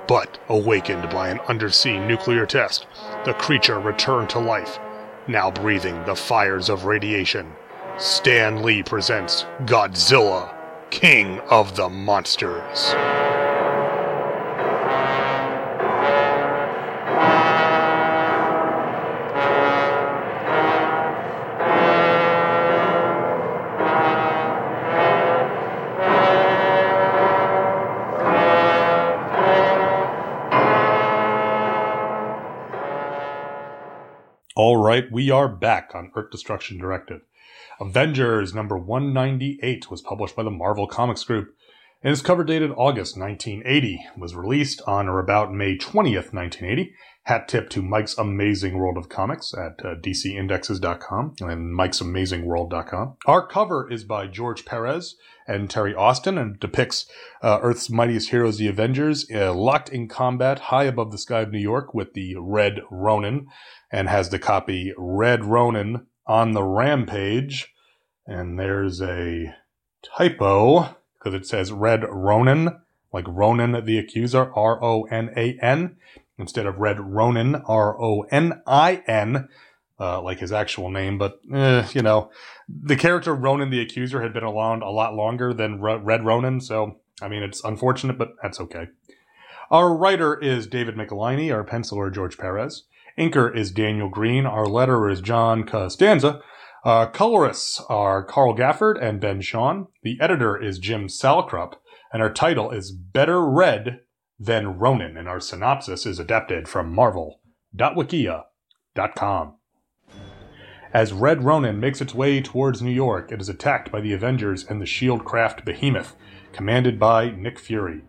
But, 0.07 0.39
awakened 0.49 1.09
by 1.11 1.31
an 1.31 1.41
undersea 1.49 1.99
nuclear 1.99 2.47
test, 2.47 2.87
the 3.25 3.33
creature 3.35 3.79
returned 3.79 4.31
to 4.31 4.39
life, 4.39 4.79
now 5.27 5.51
breathing 5.51 6.05
the 6.05 6.17
fires 6.17 6.69
of 6.69 6.85
radiation. 6.85 7.53
Stan 7.97 8.63
Lee 8.63 8.83
presents 8.83 9.47
Godzilla, 9.65 10.53
King 10.91 11.41
of 11.51 11.77
the 11.77 11.89
Monsters. 11.89 12.95
All 34.57 34.77
right, 34.77 35.11
we 35.11 35.33
are 35.33 35.49
back 35.49 35.97
on 35.97 36.13
Earth 36.15 36.31
Destruction 36.31 36.79
Directive. 36.79 37.23
Avengers 37.81 38.55
number 38.55 38.79
198 38.79 39.91
was 39.91 40.01
published 40.01 40.37
by 40.37 40.45
the 40.45 40.51
Marvel 40.53 40.87
Comics 40.87 41.25
Group 41.25 41.57
and 42.05 42.13
is 42.13 42.21
cover 42.21 42.45
dated 42.45 42.71
August 42.77 43.17
1980. 43.17 43.99
Was 44.19 44.37
released 44.37 44.83
on 44.87 45.09
or 45.09 45.19
about 45.19 45.55
May 45.55 45.79
20th, 45.79 46.35
1980. 46.35 46.95
Hat 47.23 47.49
tip 47.49 47.71
to 47.71 47.81
Mike's 47.81 48.19
Amazing 48.19 48.77
World 48.77 48.99
of 48.99 49.09
Comics 49.09 49.55
at 49.55 49.83
uh, 49.83 49.95
dcindexes.com 49.95 51.37
and 51.41 51.75
mikesamazingworld.com. 51.75 53.17
Our 53.25 53.47
cover 53.47 53.91
is 53.91 54.05
by 54.05 54.27
George 54.27 54.67
Perez 54.67 55.17
and 55.49 55.71
Terry 55.71 55.95
Austin 55.95 56.37
and 56.37 56.61
depicts 56.61 57.11
uh, 57.43 57.61
Earth's 57.63 57.89
mightiest 57.89 58.29
heroes, 58.29 58.59
the 58.59 58.69
Avengers, 58.69 59.27
uh, 59.35 59.55
locked 59.55 59.89
in 59.89 60.07
combat 60.07 60.59
high 60.59 60.85
above 60.85 61.11
the 61.11 61.19
sky 61.19 61.41
of 61.41 61.51
New 61.51 61.59
York 61.59 61.95
with 61.95 62.13
the 62.13 62.37
Red 62.37 62.81
Ronin 62.91 63.47
and 63.91 64.11
has 64.11 64.29
the 64.29 64.39
copy 64.39 64.93
Red 64.99 65.47
Ronin 65.47 66.07
on 66.27 66.53
the 66.53 66.63
Rampage. 66.63 67.73
And 68.27 68.59
there's 68.59 69.01
a 69.01 69.55
typo 70.19 70.97
because 71.25 71.41
it 71.41 71.47
says 71.47 71.73
Red 71.73 72.05
Ronan, 72.09 72.81
like 73.13 73.25
Ronan 73.27 73.85
the 73.85 73.99
Accuser, 73.99 74.53
R 74.55 74.83
O 74.85 75.05
N 75.05 75.31
A 75.37 75.57
N, 75.63 75.97
instead 76.39 76.67
of 76.67 76.79
Red 76.79 77.01
Ronin, 77.01 77.55
R 77.67 78.01
O 78.01 78.23
N 78.31 78.61
I 78.67 79.03
N, 79.07 79.49
uh, 79.99 80.21
like 80.21 80.41
his 80.41 80.53
actual 80.53 80.91
name. 80.91 81.17
But, 81.17 81.41
eh, 81.53 81.87
you 81.93 82.03
know, 82.03 82.31
the 82.69 82.97
character 82.97 83.35
Ronan 83.35 83.71
the 83.71 83.81
Accuser 83.81 84.21
had 84.21 84.35
been 84.35 84.45
around 84.45 84.83
a 84.83 84.91
lot 84.91 85.15
longer 85.15 85.55
than 85.55 85.81
Red 85.81 86.27
Ronan, 86.27 86.61
so, 86.61 86.99
I 87.23 87.29
mean, 87.29 87.43
it's 87.43 87.65
unfortunate, 87.65 88.19
but 88.19 88.35
that's 88.43 88.61
okay. 88.61 88.89
Our 89.71 89.97
writer 89.97 90.39
is 90.39 90.67
David 90.67 90.95
Michelinie, 90.95 91.55
our 91.55 91.65
penciler 91.65 92.13
George 92.13 92.37
Perez. 92.37 92.85
Inker 93.19 93.55
is 93.57 93.71
Daniel 93.71 94.11
Green. 94.11 94.45
Our 94.45 94.67
letterer 94.67 95.11
is 95.11 95.21
John 95.21 95.65
Costanza. 95.65 96.43
Uh, 96.85 97.07
colorists 97.07 97.81
are 97.89 98.23
Carl 98.23 98.55
Gafford 98.55 99.03
and 99.03 99.19
Ben 99.19 99.41
Sean. 99.41 99.87
The 100.03 100.19
editor 100.21 100.63
is 100.63 100.79
Jim 100.79 101.09
Salicrup. 101.09 101.77
And 102.13 102.23
our 102.23 102.31
title 102.31 102.71
is 102.71 102.93
Better 102.93 103.43
Red 103.43 104.01
Than 104.39 104.79
Ronin. 104.79 105.17
And 105.17 105.27
our 105.27 105.41
synopsis 105.41 106.05
is 106.05 106.19
adapted 106.19 106.69
from 106.69 106.95
marvel.wikia.com. 106.95 109.55
As 110.93 111.15
Red 111.15 111.43
Ronin 111.43 111.81
makes 111.81 112.03
its 112.03 112.15
way 112.15 112.43
towards 112.43 112.83
New 112.83 112.93
York, 112.93 113.33
it 113.33 113.41
is 113.41 113.49
attacked 113.49 113.91
by 113.91 114.03
the 114.03 114.13
Avengers 114.13 114.65
and 114.65 114.81
the 114.81 114.87
shield 114.87 115.25
craft 115.25 115.65
Behemoth, 115.65 116.15
commanded 116.53 117.01
by 117.01 117.31
Nick 117.31 117.59
Fury. 117.59 118.03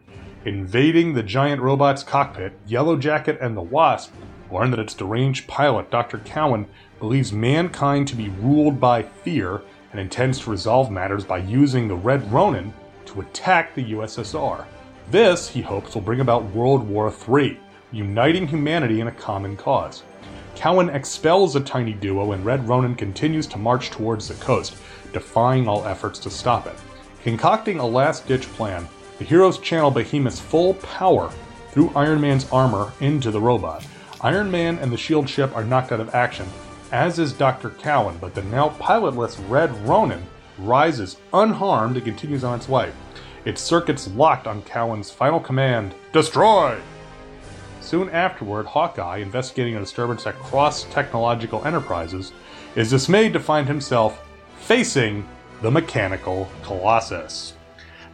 Invading 0.44 1.14
the 1.14 1.24
giant 1.24 1.62
robot's 1.62 2.04
cockpit, 2.04 2.60
Yellow 2.68 2.98
Jacket 2.98 3.38
and 3.42 3.56
the 3.56 3.62
Wasp 3.62 4.14
learn 4.52 4.72
that 4.72 4.80
its 4.80 4.94
deranged 4.94 5.48
pilot, 5.48 5.90
Dr. 5.90 6.20
Cowan, 6.20 6.68
believes 7.00 7.34
mankind 7.34 8.08
to 8.08 8.16
be 8.16 8.30
ruled 8.30 8.80
by 8.80 9.04
fear 9.04 9.62
and 9.92 10.00
intends 10.00 10.40
to 10.40 10.52
resolve 10.52 10.92
matters 10.92 11.24
by 11.24 11.38
using 11.38 11.88
the 11.88 11.96
Red 11.96 12.32
Ronin 12.32 12.74
to 13.06 13.22
attack 13.22 13.76
the 13.76 13.94
USSR. 13.94 14.66
This, 15.12 15.48
he 15.48 15.62
hopes, 15.62 15.94
will 15.94 16.02
bring 16.02 16.20
about 16.20 16.44
World 16.52 16.88
War 16.88 17.14
III, 17.30 17.60
uniting 17.92 18.48
humanity 18.48 19.02
in 19.02 19.08
a 19.08 19.12
common 19.12 19.56
cause. 19.56 20.04
Cowan 20.56 20.90
expels 20.90 21.54
the 21.54 21.60
tiny 21.60 21.94
duo 21.94 22.32
and 22.32 22.46
Red 22.46 22.68
Ronin 22.68 22.96
continues 22.96 23.46
to 23.48 23.58
march 23.58 23.90
towards 23.90 24.28
the 24.28 24.34
coast, 24.36 24.78
defying 25.14 25.68
all 25.68 25.86
efforts 25.86 26.18
to 26.20 26.30
stop 26.30 26.66
it. 26.66 26.76
Concocting 27.24 27.80
a 27.80 27.86
last 27.86 28.28
ditch 28.28 28.48
plan, 28.54 28.88
the 29.18 29.26
heroes 29.26 29.60
channel 29.60 29.92
Behemoth's 29.92 30.40
full 30.40 30.74
power 30.76 31.32
through 31.72 31.92
Iron 31.96 32.22
Man's 32.22 32.50
armor 32.52 32.92
into 33.00 33.32
the 33.32 33.40
robot. 33.40 33.86
Iron 34.22 34.50
Man 34.50 34.78
and 34.80 34.92
the 34.92 34.98
shield 34.98 35.30
ship 35.30 35.56
are 35.56 35.64
knocked 35.64 35.92
out 35.92 36.00
of 36.00 36.16
action, 36.16 36.48
as 36.92 37.20
is 37.20 37.34
Dr. 37.34 37.72
Cowan, 37.72 38.18
but 38.20 38.34
the 38.34 38.44
now 38.44 38.70
pilotless 38.80 39.38
Red 39.50 39.76
Ronin 39.88 40.24
rises 40.58 41.18
unharmed 41.34 41.96
and 41.96 42.06
continues 42.06 42.44
on 42.44 42.58
its 42.58 42.70
way. 42.70 42.92
Its 43.46 43.62
circuits 43.62 44.08
locked 44.10 44.48
on 44.48 44.62
Cowan's 44.64 45.12
final 45.12 45.40
command 45.40 45.94
Destroy! 46.12 46.80
Soon 47.82 48.10
afterward, 48.10 48.66
Hawkeye, 48.66 49.18
investigating 49.18 49.76
a 49.76 49.80
disturbance 49.80 50.26
at 50.26 50.36
Cross 50.40 50.86
Technological 50.86 51.64
Enterprises, 51.66 52.32
is 52.76 52.90
dismayed 52.90 53.34
to 53.34 53.40
find 53.40 53.68
himself 53.68 54.28
facing 54.58 55.28
the 55.62 55.70
mechanical 55.70 56.50
Colossus. 56.64 57.54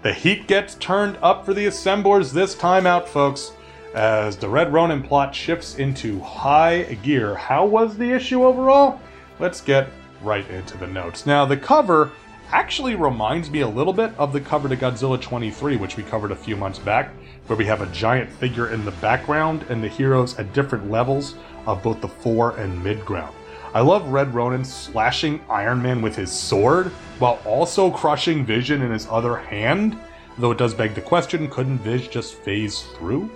The 0.01 0.13
heat 0.13 0.47
gets 0.47 0.75
turned 0.75 1.17
up 1.21 1.45
for 1.45 1.53
the 1.53 1.67
assemblers 1.67 2.33
this 2.33 2.55
time 2.55 2.85
out, 2.85 3.07
folks, 3.07 3.53
as 3.93 4.37
the 4.37 4.47
Red 4.47 4.71
Ronin 4.71 5.03
plot 5.03 5.35
shifts 5.35 5.75
into 5.75 6.19
high 6.21 6.83
gear. 7.03 7.35
How 7.35 7.65
was 7.65 7.97
the 7.97 8.11
issue 8.11 8.43
overall? 8.43 8.99
Let's 9.39 9.61
get 9.61 9.89
right 10.21 10.47
into 10.49 10.77
the 10.77 10.87
notes. 10.87 11.25
Now, 11.25 11.45
the 11.45 11.57
cover 11.57 12.11
actually 12.51 12.95
reminds 12.95 13.49
me 13.49 13.61
a 13.61 13.67
little 13.67 13.93
bit 13.93 14.13
of 14.17 14.33
the 14.33 14.41
cover 14.41 14.69
to 14.69 14.75
Godzilla 14.75 15.19
23, 15.19 15.77
which 15.77 15.97
we 15.97 16.03
covered 16.03 16.31
a 16.31 16.35
few 16.35 16.55
months 16.55 16.79
back, 16.79 17.11
where 17.47 17.57
we 17.57 17.65
have 17.65 17.81
a 17.81 17.87
giant 17.87 18.29
figure 18.29 18.69
in 18.69 18.85
the 18.85 18.91
background 18.91 19.65
and 19.69 19.83
the 19.83 19.87
heroes 19.87 20.37
at 20.37 20.53
different 20.53 20.89
levels 20.89 21.35
of 21.65 21.81
both 21.81 22.01
the 22.01 22.07
fore 22.07 22.57
and 22.57 22.83
mid 22.83 23.03
ground. 23.05 23.35
I 23.73 23.79
love 23.79 24.09
Red 24.09 24.33
Ronin 24.33 24.65
slashing 24.65 25.39
Iron 25.49 25.81
Man 25.81 26.01
with 26.01 26.15
his 26.15 26.31
sword 26.31 26.87
while 27.19 27.39
also 27.45 27.89
crushing 27.89 28.45
Vision 28.45 28.81
in 28.81 28.91
his 28.91 29.07
other 29.09 29.37
hand, 29.37 29.97
though 30.37 30.51
it 30.51 30.57
does 30.57 30.73
beg 30.73 30.93
the 30.93 31.01
question 31.01 31.49
couldn't 31.49 31.77
Viz 31.79 32.07
just 32.07 32.35
phase 32.35 32.81
through? 32.97 33.29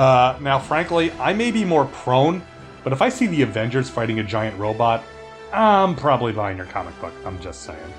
Uh, 0.00 0.34
now, 0.40 0.58
frankly, 0.58 1.12
I 1.20 1.34
may 1.34 1.50
be 1.50 1.62
more 1.62 1.84
prone, 1.84 2.40
but 2.82 2.94
if 2.94 3.02
I 3.02 3.10
see 3.10 3.26
the 3.26 3.42
Avengers 3.42 3.90
fighting 3.90 4.18
a 4.18 4.22
giant 4.24 4.58
robot, 4.58 5.04
I'm 5.52 5.94
probably 5.94 6.32
buying 6.32 6.56
your 6.56 6.64
comic 6.64 6.98
book. 7.02 7.12
I'm 7.26 7.38
just 7.38 7.64
saying. 7.64 7.92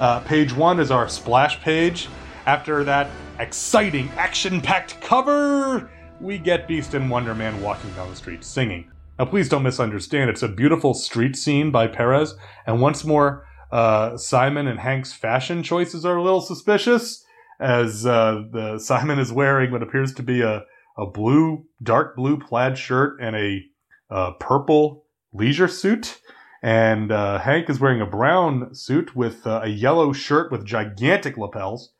Uh, 0.00 0.18
page 0.22 0.52
one 0.52 0.80
is 0.80 0.90
our 0.90 1.08
splash 1.08 1.60
page. 1.60 2.08
After 2.46 2.82
that 2.82 3.12
exciting, 3.38 4.10
action 4.16 4.60
packed 4.60 5.00
cover, 5.02 5.88
we 6.20 6.36
get 6.36 6.66
Beast 6.66 6.94
and 6.94 7.08
Wonder 7.08 7.32
Man 7.32 7.62
walking 7.62 7.92
down 7.92 8.10
the 8.10 8.16
street 8.16 8.42
singing. 8.42 8.90
Now, 9.16 9.26
please 9.26 9.48
don't 9.48 9.62
misunderstand. 9.62 10.30
It's 10.30 10.42
a 10.42 10.48
beautiful 10.48 10.94
street 10.94 11.36
scene 11.36 11.70
by 11.70 11.86
Perez, 11.86 12.34
and 12.66 12.80
once 12.80 13.04
more, 13.04 13.46
uh, 13.70 14.16
Simon 14.16 14.66
and 14.66 14.80
Hank's 14.80 15.12
fashion 15.12 15.62
choices 15.62 16.04
are 16.04 16.16
a 16.16 16.22
little 16.24 16.40
suspicious, 16.40 17.24
as 17.60 18.04
uh, 18.04 18.42
the 18.50 18.80
Simon 18.80 19.20
is 19.20 19.30
wearing 19.30 19.70
what 19.70 19.80
appears 19.80 20.12
to 20.14 20.24
be 20.24 20.42
a, 20.42 20.64
a 20.96 21.06
blue, 21.06 21.66
dark 21.82 22.16
blue 22.16 22.38
plaid 22.38 22.78
shirt 22.78 23.18
and 23.20 23.34
a 23.36 23.62
uh, 24.10 24.32
purple 24.32 25.04
leisure 25.32 25.68
suit, 25.68 26.20
and 26.62 27.10
uh, 27.10 27.38
Hank 27.38 27.68
is 27.68 27.80
wearing 27.80 28.00
a 28.00 28.06
brown 28.06 28.74
suit 28.74 29.16
with 29.16 29.46
uh, 29.46 29.60
a 29.64 29.68
yellow 29.68 30.12
shirt 30.12 30.52
with 30.52 30.64
gigantic 30.64 31.36
lapels 31.36 31.92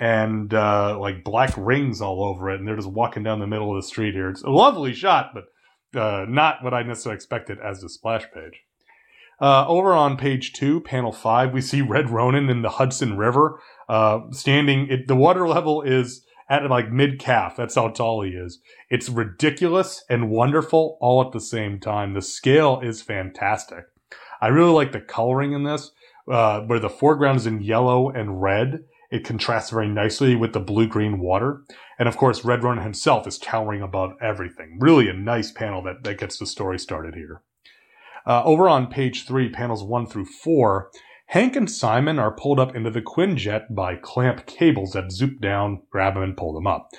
and 0.00 0.54
uh, 0.54 0.98
like 0.98 1.24
black 1.24 1.52
rings 1.56 2.00
all 2.00 2.24
over 2.24 2.50
it, 2.50 2.58
and 2.58 2.66
they're 2.66 2.76
just 2.76 2.90
walking 2.90 3.22
down 3.22 3.40
the 3.40 3.46
middle 3.46 3.76
of 3.76 3.82
the 3.82 3.86
street 3.86 4.14
here. 4.14 4.30
It's 4.30 4.42
a 4.42 4.50
lovely 4.50 4.94
shot, 4.94 5.34
but 5.34 6.00
uh, 6.00 6.24
not 6.28 6.62
what 6.62 6.74
I 6.74 6.82
necessarily 6.82 7.16
expected 7.16 7.58
as 7.60 7.80
the 7.80 7.88
splash 7.88 8.24
page. 8.32 8.62
Uh, 9.40 9.66
over 9.68 9.92
on 9.92 10.16
page 10.16 10.52
two, 10.52 10.80
panel 10.80 11.12
five, 11.12 11.52
we 11.52 11.60
see 11.60 11.80
Red 11.80 12.10
Ronin 12.10 12.48
in 12.48 12.62
the 12.62 12.70
Hudson 12.70 13.16
River, 13.16 13.60
standing. 14.32 14.88
It, 14.88 15.06
the 15.06 15.14
water 15.14 15.46
level 15.48 15.82
is 15.82 16.24
at 16.48 16.68
like 16.68 16.90
mid 16.90 17.18
calf. 17.18 17.56
That's 17.56 17.74
how 17.74 17.88
tall 17.88 18.22
he 18.22 18.30
is. 18.30 18.58
It's 18.90 19.08
ridiculous 19.08 20.04
and 20.08 20.30
wonderful 20.30 20.98
all 21.00 21.24
at 21.24 21.32
the 21.32 21.40
same 21.40 21.78
time. 21.78 22.14
The 22.14 22.22
scale 22.22 22.80
is 22.82 23.02
fantastic. 23.02 23.84
I 24.40 24.48
really 24.48 24.72
like 24.72 24.92
the 24.92 25.00
coloring 25.00 25.52
in 25.52 25.64
this, 25.64 25.90
uh, 26.30 26.60
where 26.60 26.78
the 26.78 26.88
foreground 26.88 27.38
is 27.38 27.46
in 27.46 27.60
yellow 27.60 28.08
and 28.08 28.40
red. 28.40 28.84
It 29.10 29.24
contrasts 29.24 29.70
very 29.70 29.88
nicely 29.88 30.36
with 30.36 30.52
the 30.52 30.60
blue 30.60 30.86
green 30.86 31.18
water. 31.18 31.62
And 31.98 32.08
of 32.08 32.16
course, 32.16 32.44
Red 32.44 32.62
himself 32.62 33.26
is 33.26 33.38
towering 33.38 33.82
above 33.82 34.12
everything. 34.20 34.78
Really 34.80 35.08
a 35.08 35.14
nice 35.14 35.50
panel 35.50 35.82
that, 35.84 36.04
that 36.04 36.18
gets 36.18 36.38
the 36.38 36.46
story 36.46 36.78
started 36.78 37.14
here. 37.14 37.42
Uh, 38.26 38.42
over 38.44 38.68
on 38.68 38.88
page 38.88 39.26
three, 39.26 39.48
panels 39.48 39.82
one 39.82 40.06
through 40.06 40.26
four, 40.26 40.90
Hank 41.28 41.56
and 41.56 41.70
Simon 41.70 42.18
are 42.18 42.30
pulled 42.30 42.58
up 42.58 42.74
into 42.74 42.90
the 42.90 43.02
Quinjet 43.02 43.74
by 43.74 43.96
clamp 43.96 44.46
cables 44.46 44.92
that 44.92 45.12
zoop 45.12 45.42
down, 45.42 45.82
grab 45.90 46.14
them, 46.14 46.22
and 46.22 46.34
pull 46.34 46.54
them 46.54 46.66
up. 46.66 46.90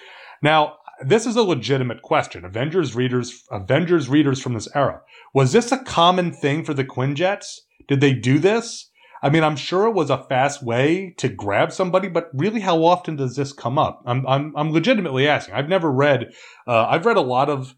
Now, 0.43 0.75
this 1.03 1.25
is 1.25 1.36
a 1.36 1.41
legitimate 1.41 2.03
question. 2.03 2.45
Avengers 2.45 2.93
readers, 2.95 3.43
Avengers 3.49 4.07
readers 4.07 4.39
from 4.39 4.53
this 4.53 4.67
era, 4.75 5.01
was 5.34 5.51
this 5.51 5.71
a 5.71 5.84
common 5.84 6.32
thing 6.32 6.63
for 6.63 6.75
the 6.75 6.86
Quinjets? 6.86 7.61
Did 7.88 8.01
they 8.01 8.13
do 8.13 8.38
this? 8.38 8.91
I 9.23 9.32
mean, 9.32 9.43
I'm 9.43 9.55
sure 9.55 9.88
it 9.88 9.95
was 9.95 10.11
a 10.11 10.23
fast 10.25 10.63
way 10.63 11.15
to 11.17 11.27
grab 11.27 11.71
somebody, 11.71 12.07
but 12.07 12.30
really, 12.32 12.59
how 12.59 12.86
often 12.86 13.15
does 13.15 13.36
this 13.36 13.51
come 13.51 13.80
up? 13.80 14.03
I'm 14.05 14.27
I'm, 14.27 14.53
I'm 14.55 14.71
legitimately 14.71 15.27
asking. 15.27 15.55
I've 15.55 15.67
never 15.67 15.91
read. 15.91 16.32
Uh, 16.67 16.86
I've 16.86 17.05
read 17.05 17.17
a 17.17 17.21
lot 17.21 17.49
of. 17.49 17.75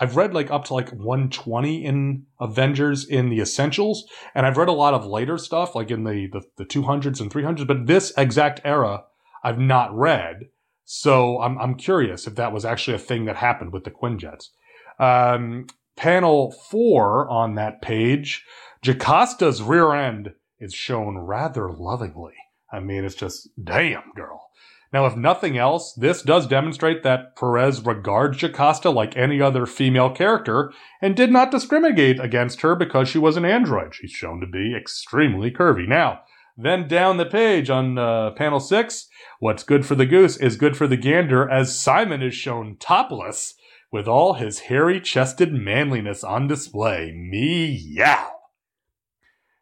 I've 0.00 0.16
read 0.16 0.34
like 0.34 0.50
up 0.50 0.64
to 0.66 0.74
like 0.74 0.90
120 0.90 1.84
in 1.84 2.26
Avengers 2.40 3.04
in 3.04 3.28
the 3.28 3.40
Essentials, 3.40 4.04
and 4.34 4.44
I've 4.44 4.56
read 4.56 4.68
a 4.68 4.72
lot 4.72 4.94
of 4.94 5.06
later 5.06 5.38
stuff 5.38 5.74
like 5.74 5.90
in 5.90 6.04
the 6.04 6.28
the, 6.32 6.42
the 6.56 6.64
200s 6.64 7.20
and 7.20 7.30
300s. 7.30 7.66
But 7.66 7.86
this 7.86 8.12
exact 8.16 8.60
era, 8.64 9.04
I've 9.42 9.58
not 9.58 9.96
read. 9.96 10.48
So 10.84 11.40
I'm 11.40 11.58
I'm 11.58 11.76
curious 11.76 12.26
if 12.26 12.34
that 12.34 12.52
was 12.52 12.64
actually 12.64 12.94
a 12.94 12.98
thing 12.98 13.24
that 13.26 13.36
happened 13.36 13.72
with 13.72 13.84
the 13.84 13.90
Quinjets. 13.90 14.50
Um, 14.98 15.66
panel 15.96 16.52
four 16.52 17.28
on 17.28 17.54
that 17.54 17.82
page, 17.82 18.44
Jocasta's 18.82 19.62
rear 19.62 19.94
end 19.94 20.34
is 20.58 20.74
shown 20.74 21.18
rather 21.18 21.70
lovingly. 21.70 22.34
I 22.72 22.80
mean, 22.80 23.04
it's 23.04 23.14
just, 23.14 23.48
damn, 23.62 24.12
girl. 24.16 24.50
Now, 24.94 25.06
if 25.06 25.16
nothing 25.16 25.58
else, 25.58 25.92
this 25.92 26.22
does 26.22 26.46
demonstrate 26.46 27.02
that 27.02 27.34
Perez 27.34 27.84
regards 27.84 28.38
Jocasta 28.38 28.90
like 28.90 29.16
any 29.16 29.40
other 29.40 29.66
female 29.66 30.08
character 30.08 30.72
and 31.02 31.16
did 31.16 31.32
not 31.32 31.50
discriminate 31.50 32.20
against 32.20 32.60
her 32.60 32.76
because 32.76 33.08
she 33.08 33.18
was 33.18 33.36
an 33.36 33.44
android. 33.44 33.92
She's 33.92 34.12
shown 34.12 34.40
to 34.40 34.46
be 34.46 34.72
extremely 34.72 35.50
curvy. 35.50 35.88
Now, 35.88 36.20
then 36.56 36.86
down 36.86 37.16
the 37.16 37.26
page 37.26 37.70
on 37.70 37.98
uh, 37.98 38.30
panel 38.36 38.60
six, 38.60 39.08
what's 39.40 39.64
good 39.64 39.84
for 39.84 39.96
the 39.96 40.06
goose 40.06 40.36
is 40.36 40.56
good 40.56 40.76
for 40.76 40.86
the 40.86 40.96
gander 40.96 41.50
as 41.50 41.76
Simon 41.76 42.22
is 42.22 42.36
shown 42.36 42.76
topless 42.78 43.54
with 43.90 44.06
all 44.06 44.34
his 44.34 44.60
hairy 44.60 45.00
chested 45.00 45.52
manliness 45.52 46.22
on 46.22 46.46
display. 46.46 47.10
Meow. 47.12 48.30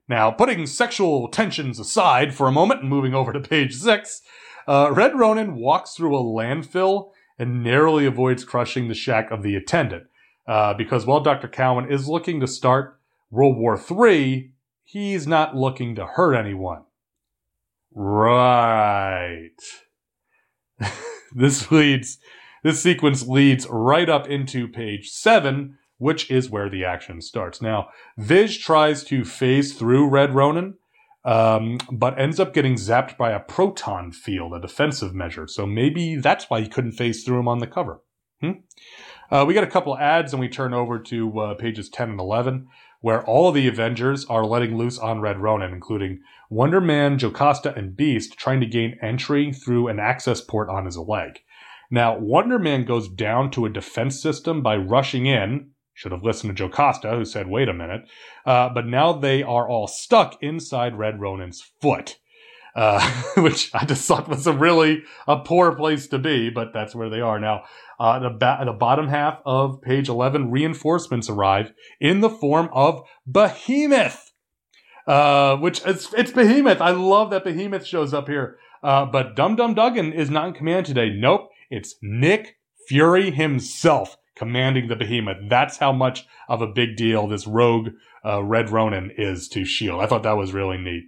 Now, 0.06 0.30
putting 0.30 0.66
sexual 0.66 1.28
tensions 1.28 1.80
aside 1.80 2.34
for 2.34 2.48
a 2.48 2.52
moment 2.52 2.80
and 2.82 2.90
moving 2.90 3.14
over 3.14 3.32
to 3.32 3.40
page 3.40 3.74
six, 3.74 4.20
uh, 4.66 4.90
Red 4.92 5.18
Ronin 5.18 5.56
walks 5.56 5.94
through 5.94 6.16
a 6.16 6.22
landfill 6.22 7.10
and 7.38 7.64
narrowly 7.64 8.06
avoids 8.06 8.44
crushing 8.44 8.88
the 8.88 8.94
shack 8.94 9.30
of 9.30 9.42
the 9.42 9.56
attendant. 9.56 10.04
Uh, 10.46 10.74
because 10.74 11.06
while 11.06 11.20
Dr. 11.20 11.48
Cowan 11.48 11.90
is 11.90 12.08
looking 12.08 12.40
to 12.40 12.46
start 12.46 12.98
World 13.30 13.56
War 13.56 13.80
III, 13.80 14.52
he's 14.84 15.26
not 15.26 15.56
looking 15.56 15.94
to 15.94 16.06
hurt 16.06 16.34
anyone. 16.34 16.82
Right. 17.94 19.50
this 21.34 21.70
leads, 21.70 22.18
this 22.62 22.82
sequence 22.82 23.26
leads 23.26 23.66
right 23.68 24.08
up 24.08 24.28
into 24.28 24.68
page 24.68 25.10
seven, 25.10 25.78
which 25.98 26.30
is 26.30 26.50
where 26.50 26.68
the 26.68 26.84
action 26.84 27.20
starts. 27.20 27.62
Now, 27.62 27.88
Viz 28.18 28.58
tries 28.58 29.04
to 29.04 29.24
phase 29.24 29.74
through 29.74 30.08
Red 30.08 30.34
Ronin, 30.34 30.74
um, 31.24 31.78
but 31.90 32.18
ends 32.18 32.40
up 32.40 32.52
getting 32.52 32.74
zapped 32.74 33.16
by 33.16 33.30
a 33.30 33.40
proton 33.40 34.12
field, 34.12 34.54
a 34.54 34.60
defensive 34.60 35.14
measure. 35.14 35.46
So 35.46 35.66
maybe 35.66 36.16
that's 36.16 36.50
why 36.50 36.60
he 36.60 36.68
couldn't 36.68 36.92
phase 36.92 37.24
through 37.24 37.38
him 37.38 37.48
on 37.48 37.58
the 37.58 37.66
cover. 37.66 38.00
Hmm? 38.40 38.52
Uh, 39.30 39.44
we 39.46 39.54
get 39.54 39.64
a 39.64 39.68
couple 39.68 39.96
ads 39.96 40.32
and 40.32 40.40
we 40.40 40.48
turn 40.48 40.74
over 40.74 40.98
to 40.98 41.40
uh, 41.40 41.54
pages 41.54 41.88
10 41.88 42.10
and 42.10 42.20
11, 42.20 42.66
where 43.00 43.24
all 43.24 43.48
of 43.48 43.54
the 43.54 43.68
Avengers 43.68 44.24
are 44.26 44.44
letting 44.44 44.76
loose 44.76 44.98
on 44.98 45.20
Red 45.20 45.38
Ronin, 45.38 45.72
including 45.72 46.20
Wonder 46.50 46.80
Man, 46.80 47.18
Jocasta, 47.18 47.74
and 47.76 47.96
Beast, 47.96 48.36
trying 48.36 48.60
to 48.60 48.66
gain 48.66 48.98
entry 49.00 49.52
through 49.52 49.88
an 49.88 49.98
access 49.98 50.40
port 50.40 50.68
on 50.68 50.84
his 50.84 50.98
leg. 50.98 51.40
Now, 51.90 52.18
Wonder 52.18 52.58
Man 52.58 52.84
goes 52.84 53.08
down 53.08 53.50
to 53.52 53.64
a 53.64 53.70
defense 53.70 54.20
system 54.20 54.62
by 54.62 54.76
rushing 54.76 55.26
in, 55.26 55.71
should 55.94 56.12
have 56.12 56.24
listened 56.24 56.56
to 56.56 56.64
Jocasta, 56.64 57.10
who 57.10 57.24
said, 57.24 57.48
wait 57.48 57.68
a 57.68 57.74
minute. 57.74 58.02
Uh, 58.46 58.68
but 58.68 58.86
now 58.86 59.12
they 59.12 59.42
are 59.42 59.68
all 59.68 59.86
stuck 59.86 60.42
inside 60.42 60.98
Red 60.98 61.20
Ronin's 61.20 61.62
foot. 61.80 62.18
Uh, 62.74 63.06
which 63.36 63.70
I 63.74 63.84
just 63.84 64.08
thought 64.08 64.28
was 64.28 64.46
a 64.46 64.52
really 64.52 65.02
a 65.28 65.38
poor 65.40 65.74
place 65.74 66.06
to 66.08 66.18
be, 66.18 66.48
but 66.48 66.72
that's 66.72 66.94
where 66.94 67.10
they 67.10 67.20
are 67.20 67.38
now. 67.38 67.64
Uh, 68.00 68.18
the, 68.18 68.30
ba- 68.30 68.62
the 68.64 68.72
bottom 68.72 69.08
half 69.08 69.40
of 69.44 69.82
page 69.82 70.08
11, 70.08 70.50
reinforcements 70.50 71.28
arrive 71.28 71.72
in 72.00 72.20
the 72.20 72.30
form 72.30 72.70
of 72.72 73.02
Behemoth, 73.26 74.32
uh, 75.06 75.56
which 75.56 75.82
it's, 75.84 76.14
it's 76.14 76.32
Behemoth. 76.32 76.80
I 76.80 76.92
love 76.92 77.28
that 77.30 77.44
Behemoth 77.44 77.84
shows 77.84 78.14
up 78.14 78.26
here. 78.26 78.56
Uh, 78.82 79.04
but 79.04 79.36
Dum 79.36 79.54
Dum 79.54 79.74
Dugan 79.74 80.12
is 80.12 80.30
not 80.30 80.48
in 80.48 80.54
command 80.54 80.86
today. 80.86 81.10
Nope, 81.14 81.50
it's 81.70 81.96
Nick 82.02 82.56
Fury 82.88 83.30
himself 83.30 84.16
commanding 84.42 84.88
the 84.88 84.96
behemoth. 84.96 85.36
That's 85.48 85.76
how 85.76 85.92
much 85.92 86.26
of 86.48 86.60
a 86.60 86.66
big 86.66 86.96
deal 86.96 87.28
this 87.28 87.46
rogue 87.46 87.90
uh, 88.26 88.42
Red 88.42 88.70
Ronin 88.70 89.12
is 89.16 89.46
to 89.50 89.60
S.H.I.E.L.D. 89.60 90.02
I 90.02 90.08
thought 90.08 90.24
that 90.24 90.36
was 90.36 90.52
really 90.52 90.78
neat. 90.78 91.04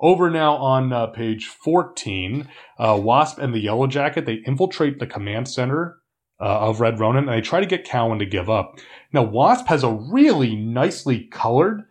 Over 0.00 0.28
now 0.28 0.56
on 0.56 0.92
uh, 0.92 1.06
page 1.06 1.46
14, 1.46 2.48
uh, 2.80 2.98
Wasp 3.00 3.38
and 3.38 3.54
the 3.54 3.60
Yellow 3.60 3.86
Jacket, 3.86 4.26
they 4.26 4.42
infiltrate 4.44 4.98
the 4.98 5.06
command 5.06 5.46
center 5.46 5.98
uh, 6.40 6.68
of 6.68 6.80
Red 6.80 6.98
Ronin 6.98 7.28
and 7.28 7.38
they 7.38 7.40
try 7.40 7.60
to 7.60 7.66
get 7.66 7.84
Cowan 7.84 8.18
to 8.18 8.26
give 8.26 8.50
up. 8.50 8.80
Now, 9.12 9.22
Wasp 9.22 9.68
has 9.68 9.84
a 9.84 9.92
really 9.92 10.56
nicely 10.56 11.28
colored 11.30 11.84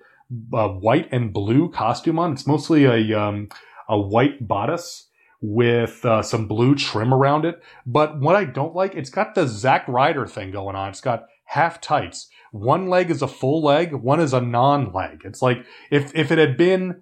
uh, 0.53 0.67
white 0.67 1.07
and 1.13 1.31
blue 1.31 1.71
costume 1.71 2.19
on. 2.19 2.33
It's 2.33 2.45
mostly 2.45 2.83
a, 2.83 3.17
um, 3.17 3.47
a 3.87 3.97
white 3.97 4.45
bodice 4.45 5.07
with 5.41 6.05
uh, 6.05 6.21
some 6.21 6.47
blue 6.47 6.75
trim 6.75 7.13
around 7.13 7.45
it. 7.45 7.61
But 7.85 8.19
what 8.19 8.35
I 8.35 8.45
don't 8.45 8.75
like, 8.75 8.95
it's 8.95 9.09
got 9.09 9.35
the 9.35 9.47
Zack 9.47 9.87
Ryder 9.87 10.27
thing 10.27 10.51
going 10.51 10.75
on. 10.75 10.89
It's 10.89 11.01
got 11.01 11.25
half 11.45 11.81
tights. 11.81 12.29
One 12.51 12.87
leg 12.87 13.09
is 13.09 13.21
a 13.21 13.27
full 13.27 13.63
leg, 13.63 13.93
one 13.93 14.19
is 14.19 14.33
a 14.33 14.41
non 14.41 14.93
leg. 14.93 15.21
It's 15.25 15.41
like 15.41 15.65
if, 15.89 16.13
if 16.15 16.31
it 16.31 16.37
had 16.37 16.57
been 16.57 17.01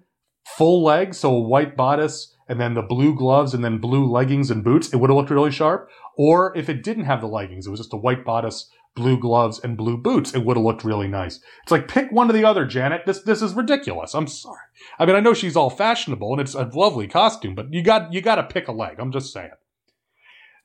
full 0.56 0.82
leg, 0.82 1.14
so 1.14 1.34
a 1.34 1.40
white 1.40 1.76
bodice 1.76 2.34
and 2.48 2.60
then 2.60 2.74
the 2.74 2.82
blue 2.82 3.14
gloves 3.14 3.54
and 3.54 3.64
then 3.64 3.78
blue 3.78 4.10
leggings 4.10 4.50
and 4.50 4.64
boots, 4.64 4.92
it 4.92 4.96
would 4.96 5.10
have 5.10 5.16
looked 5.16 5.30
really 5.30 5.52
sharp. 5.52 5.88
Or 6.16 6.56
if 6.56 6.68
it 6.68 6.82
didn't 6.82 7.04
have 7.04 7.20
the 7.20 7.28
leggings, 7.28 7.66
it 7.66 7.70
was 7.70 7.80
just 7.80 7.92
a 7.92 7.96
white 7.96 8.24
bodice, 8.24 8.68
blue 8.94 9.18
gloves, 9.18 9.60
and 9.62 9.76
blue 9.76 9.96
boots, 9.96 10.34
it 10.34 10.44
would 10.44 10.56
have 10.56 10.64
looked 10.64 10.84
really 10.84 11.08
nice. 11.08 11.40
It's 11.62 11.72
like 11.72 11.88
pick 11.88 12.10
one 12.10 12.28
or 12.28 12.32
the 12.32 12.44
other, 12.44 12.66
Janet. 12.66 13.02
This 13.06 13.22
this 13.22 13.42
is 13.42 13.54
ridiculous. 13.54 14.14
I'm 14.14 14.26
sorry. 14.26 14.58
I 14.98 15.06
mean, 15.06 15.16
I 15.16 15.20
know 15.20 15.34
she's 15.34 15.56
all 15.56 15.70
fashionable 15.70 16.32
and 16.32 16.40
it's 16.40 16.54
a 16.54 16.70
lovely 16.72 17.06
costume, 17.06 17.54
but 17.54 17.72
you 17.72 17.82
got 17.82 18.12
you 18.12 18.20
got 18.20 18.36
to 18.36 18.42
pick 18.42 18.68
a 18.68 18.72
leg. 18.72 18.96
I'm 18.98 19.12
just 19.12 19.32
saying. 19.32 19.50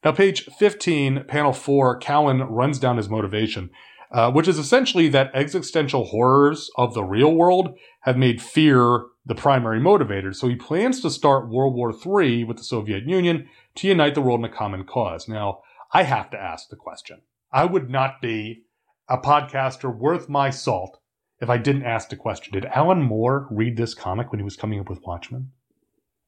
Now, 0.04 0.12
page 0.12 0.46
15, 0.60 1.24
panel 1.28 1.52
four, 1.54 1.98
Cowan 1.98 2.42
runs 2.42 2.78
down 2.78 2.98
his 2.98 3.10
motivation, 3.10 3.72
uh, 4.12 4.32
which 4.32 4.48
is 4.48 4.60
essentially 4.60 5.10
that 5.10 5.32
existential 5.34 6.06
horrors 6.06 6.70
of 6.78 6.94
the 6.94 7.04
real 7.04 7.34
world 7.34 7.76
have 8.02 8.16
made 8.16 8.40
fear 8.40 9.06
the 9.26 9.34
primary 9.34 9.80
motivator. 9.80 10.36
So 10.36 10.48
he 10.48 10.56
plans 10.56 11.02
to 11.02 11.10
start 11.10 11.50
World 11.50 11.74
War 11.74 11.92
III 11.92 12.44
with 12.44 12.58
the 12.58 12.64
Soviet 12.64 13.08
Union 13.08 13.50
to 13.76 13.88
unite 13.88 14.14
the 14.14 14.22
world 14.22 14.42
in 14.42 14.46
a 14.46 14.50
common 14.50 14.84
cause. 14.84 15.28
Now, 15.28 15.62
I 15.92 16.04
have 16.04 16.30
to 16.32 16.38
ask 16.38 16.70
the 16.70 16.76
question. 16.76 17.22
I 17.52 17.66
would 17.66 17.90
not 17.90 18.22
be 18.22 18.64
a 19.08 19.18
podcaster 19.18 19.96
worth 19.96 20.30
my 20.30 20.50
salt 20.50 21.00
if 21.40 21.50
I 21.50 21.58
didn't 21.58 21.84
ask 21.84 22.10
the 22.10 22.16
question. 22.16 22.54
Did 22.54 22.66
Alan 22.66 23.02
Moore 23.02 23.48
read 23.52 23.78
this 23.78 23.94
comic 23.94 24.32
when 24.32 24.40
he 24.40 24.44
was 24.44 24.56
coming 24.56 24.80
up 24.80 24.90
with 24.90 25.04
Watchmen? 25.04 25.52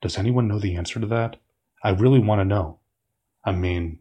Does 0.01 0.17
anyone 0.17 0.47
know 0.47 0.59
the 0.59 0.75
answer 0.75 0.99
to 0.99 1.07
that? 1.07 1.37
I 1.83 1.89
really 1.89 2.19
want 2.19 2.39
to 2.41 2.45
know. 2.45 2.79
I 3.43 3.51
mean, 3.51 3.99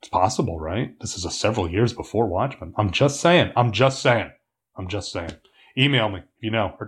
it's 0.00 0.08
possible, 0.08 0.58
right? 0.58 0.98
This 1.00 1.16
is 1.16 1.24
a 1.24 1.30
several 1.30 1.70
years 1.70 1.92
before 1.92 2.26
Watchmen. 2.26 2.74
I'm 2.76 2.90
just 2.90 3.20
saying. 3.20 3.52
I'm 3.56 3.72
just 3.72 4.02
saying. 4.02 4.32
I'm 4.76 4.88
just 4.88 5.12
saying. 5.12 5.32
Email 5.78 6.08
me 6.08 6.18
if 6.18 6.24
you 6.40 6.50
know, 6.50 6.76
or 6.78 6.86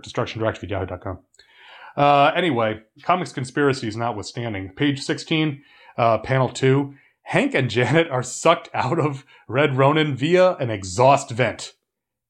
Uh, 1.95 2.31
anyway, 2.35 2.81
comics 3.03 3.31
conspiracies 3.31 3.95
notwithstanding. 3.95 4.73
Page 4.75 5.01
16, 5.01 5.63
uh, 5.97 6.17
panel 6.19 6.49
2. 6.49 6.93
Hank 7.25 7.55
and 7.55 7.71
Janet 7.71 8.07
are 8.09 8.21
sucked 8.21 8.69
out 8.73 8.99
of 8.99 9.25
Red 9.47 9.77
Ronin 9.77 10.15
via 10.15 10.55
an 10.57 10.69
exhaust 10.69 11.31
vent. 11.31 11.73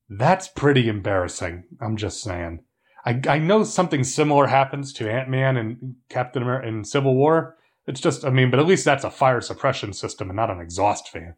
That's 0.09 0.47
pretty 0.47 0.87
embarrassing. 0.87 1.65
I'm 1.81 1.97
just 1.97 2.21
saying. 2.21 2.63
I, 3.05 3.19
I 3.27 3.39
know 3.39 3.65
something 3.65 4.05
similar 4.05 4.47
happens 4.47 4.93
to 4.93 5.11
Ant 5.11 5.29
Man 5.29 5.57
and 5.57 5.95
Captain 6.09 6.41
America 6.41 6.67
in 6.69 6.85
Civil 6.85 7.13
War. 7.13 7.57
It's 7.85 7.99
just, 7.99 8.23
I 8.23 8.29
mean, 8.29 8.49
but 8.49 8.59
at 8.59 8.65
least 8.65 8.85
that's 8.85 9.03
a 9.03 9.11
fire 9.11 9.41
suppression 9.41 9.91
system 9.91 10.29
and 10.29 10.37
not 10.37 10.49
an 10.49 10.61
exhaust 10.61 11.09
fan. 11.09 11.35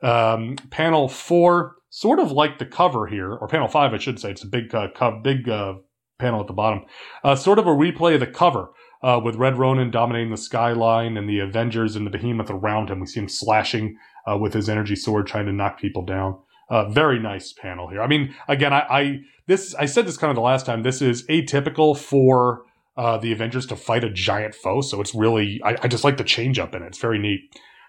Um, 0.00 0.54
panel 0.70 1.08
four, 1.08 1.76
sort 1.90 2.20
of 2.20 2.30
like 2.30 2.58
the 2.58 2.66
cover 2.66 3.08
here, 3.08 3.32
or 3.32 3.48
panel 3.48 3.68
five, 3.68 3.94
I 3.94 3.98
should 3.98 4.20
say. 4.20 4.30
It's 4.30 4.44
a 4.44 4.48
big, 4.48 4.72
uh, 4.72 4.88
co- 4.94 5.20
big 5.22 5.48
uh, 5.48 5.74
panel 6.20 6.40
at 6.40 6.46
the 6.46 6.52
bottom. 6.52 6.84
Uh, 7.24 7.34
sort 7.34 7.58
of 7.58 7.66
a 7.66 7.70
replay 7.70 8.14
of 8.14 8.20
the 8.20 8.26
cover 8.28 8.70
uh, 9.02 9.20
with 9.22 9.36
Red 9.36 9.58
Ronin 9.58 9.90
dominating 9.90 10.30
the 10.30 10.36
skyline 10.36 11.16
and 11.16 11.28
the 11.28 11.40
Avengers 11.40 11.96
and 11.96 12.06
the 12.06 12.10
Behemoth 12.10 12.50
around 12.50 12.90
him. 12.90 13.00
We 13.00 13.06
see 13.06 13.20
him 13.20 13.28
slashing 13.28 13.98
uh, 14.30 14.36
with 14.36 14.54
his 14.54 14.68
energy 14.68 14.96
sword, 14.96 15.26
trying 15.26 15.46
to 15.46 15.52
knock 15.52 15.78
people 15.78 16.04
down. 16.04 16.38
Uh, 16.68 16.88
very 16.88 17.18
nice 17.20 17.52
panel 17.52 17.88
here. 17.88 18.02
I 18.02 18.08
mean, 18.08 18.34
again, 18.48 18.72
I, 18.72 18.80
I 18.90 19.20
this 19.46 19.74
I 19.76 19.86
said 19.86 20.06
this 20.06 20.16
kind 20.16 20.30
of 20.30 20.34
the 20.34 20.40
last 20.40 20.66
time. 20.66 20.82
This 20.82 21.00
is 21.00 21.24
atypical 21.28 21.96
for 21.96 22.64
uh, 22.96 23.18
the 23.18 23.32
Avengers 23.32 23.66
to 23.66 23.76
fight 23.76 24.02
a 24.02 24.10
giant 24.10 24.54
foe, 24.54 24.80
so 24.80 25.00
it's 25.00 25.14
really 25.14 25.60
I, 25.64 25.76
I 25.82 25.88
just 25.88 26.02
like 26.02 26.16
the 26.16 26.24
change 26.24 26.58
up 26.58 26.74
in 26.74 26.82
it. 26.82 26.86
It's 26.86 26.98
very 26.98 27.18
neat. 27.18 27.40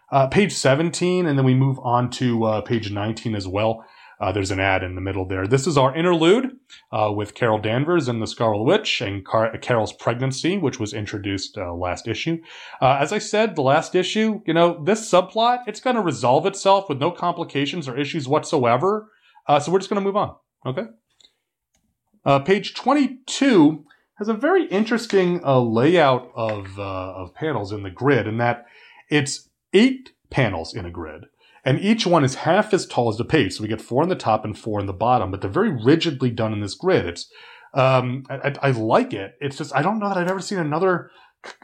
Uh, 0.09 0.27
page 0.27 0.53
17, 0.53 1.25
and 1.25 1.37
then 1.37 1.45
we 1.45 1.53
move 1.53 1.79
on 1.79 2.09
to 2.11 2.45
uh, 2.45 2.61
page 2.61 2.89
19 2.91 3.35
as 3.35 3.45
well. 3.45 3.83
Uh, 4.19 4.31
there's 4.31 4.51
an 4.51 4.59
ad 4.59 4.83
in 4.83 4.95
the 4.95 5.01
middle 5.01 5.25
there. 5.25 5.45
This 5.45 5.67
is 5.67 5.77
our 5.77 5.95
interlude 5.95 6.57
uh, 6.91 7.11
with 7.15 7.35
Carol 7.35 7.59
Danvers 7.59 8.07
and 8.07 8.21
the 8.21 8.27
Scarlet 8.27 8.63
Witch 8.63 8.99
and 8.99 9.23
Car- 9.23 9.55
Carol's 9.59 9.93
pregnancy, 9.93 10.57
which 10.57 10.79
was 10.79 10.93
introduced 10.93 11.57
uh, 11.57 11.73
last 11.73 12.07
issue. 12.07 12.39
Uh, 12.81 12.97
as 12.99 13.13
I 13.13 13.19
said, 13.19 13.55
the 13.55 13.61
last 13.61 13.93
issue, 13.93 14.41
you 14.45 14.53
know, 14.53 14.83
this 14.83 15.09
subplot, 15.09 15.59
it's 15.67 15.79
going 15.79 15.95
to 15.95 16.01
resolve 16.01 16.47
itself 16.47 16.89
with 16.89 16.99
no 16.99 17.11
complications 17.11 17.87
or 17.87 17.97
issues 17.97 18.27
whatsoever. 18.27 19.11
Uh, 19.47 19.59
so 19.59 19.71
we're 19.71 19.79
just 19.79 19.89
going 19.89 20.01
to 20.01 20.05
move 20.05 20.17
on. 20.17 20.35
Okay. 20.65 20.85
Uh, 22.25 22.39
page 22.39 22.73
22 22.73 23.85
has 24.17 24.27
a 24.27 24.33
very 24.33 24.65
interesting 24.65 25.39
layout 25.45 26.31
of, 26.35 26.77
of 26.79 27.35
panels 27.35 27.71
in 27.71 27.83
the 27.83 27.91
grid 27.91 28.27
in 28.27 28.37
that 28.39 28.65
it's 29.09 29.47
eight 29.73 30.13
panels 30.31 30.73
in 30.73 30.85
a 30.85 30.91
grid 30.91 31.25
and 31.67 31.81
each 31.81 32.07
one 32.07 32.23
is 32.23 32.35
half 32.35 32.73
as 32.73 32.85
tall 32.85 33.09
as 33.09 33.17
the 33.17 33.25
page. 33.25 33.55
So 33.55 33.61
we 33.61 33.67
get 33.67 33.81
four 33.81 34.01
on 34.01 34.07
the 34.07 34.15
top 34.15 34.45
and 34.45 34.57
four 34.57 34.79
on 34.79 34.85
the 34.85 34.93
bottom, 34.93 35.31
but 35.31 35.41
they're 35.41 35.49
very 35.49 35.69
rigidly 35.69 36.31
done 36.31 36.53
in 36.53 36.61
this 36.61 36.75
grid. 36.75 37.05
It's, 37.05 37.29
um, 37.73 38.23
I, 38.29 38.53
I, 38.61 38.71
like 38.71 39.11
it. 39.11 39.33
It's 39.41 39.57
just, 39.57 39.75
I 39.75 39.81
don't 39.81 39.99
know 39.99 40.07
that 40.07 40.17
I've 40.17 40.29
ever 40.29 40.39
seen 40.39 40.59
another, 40.59 41.11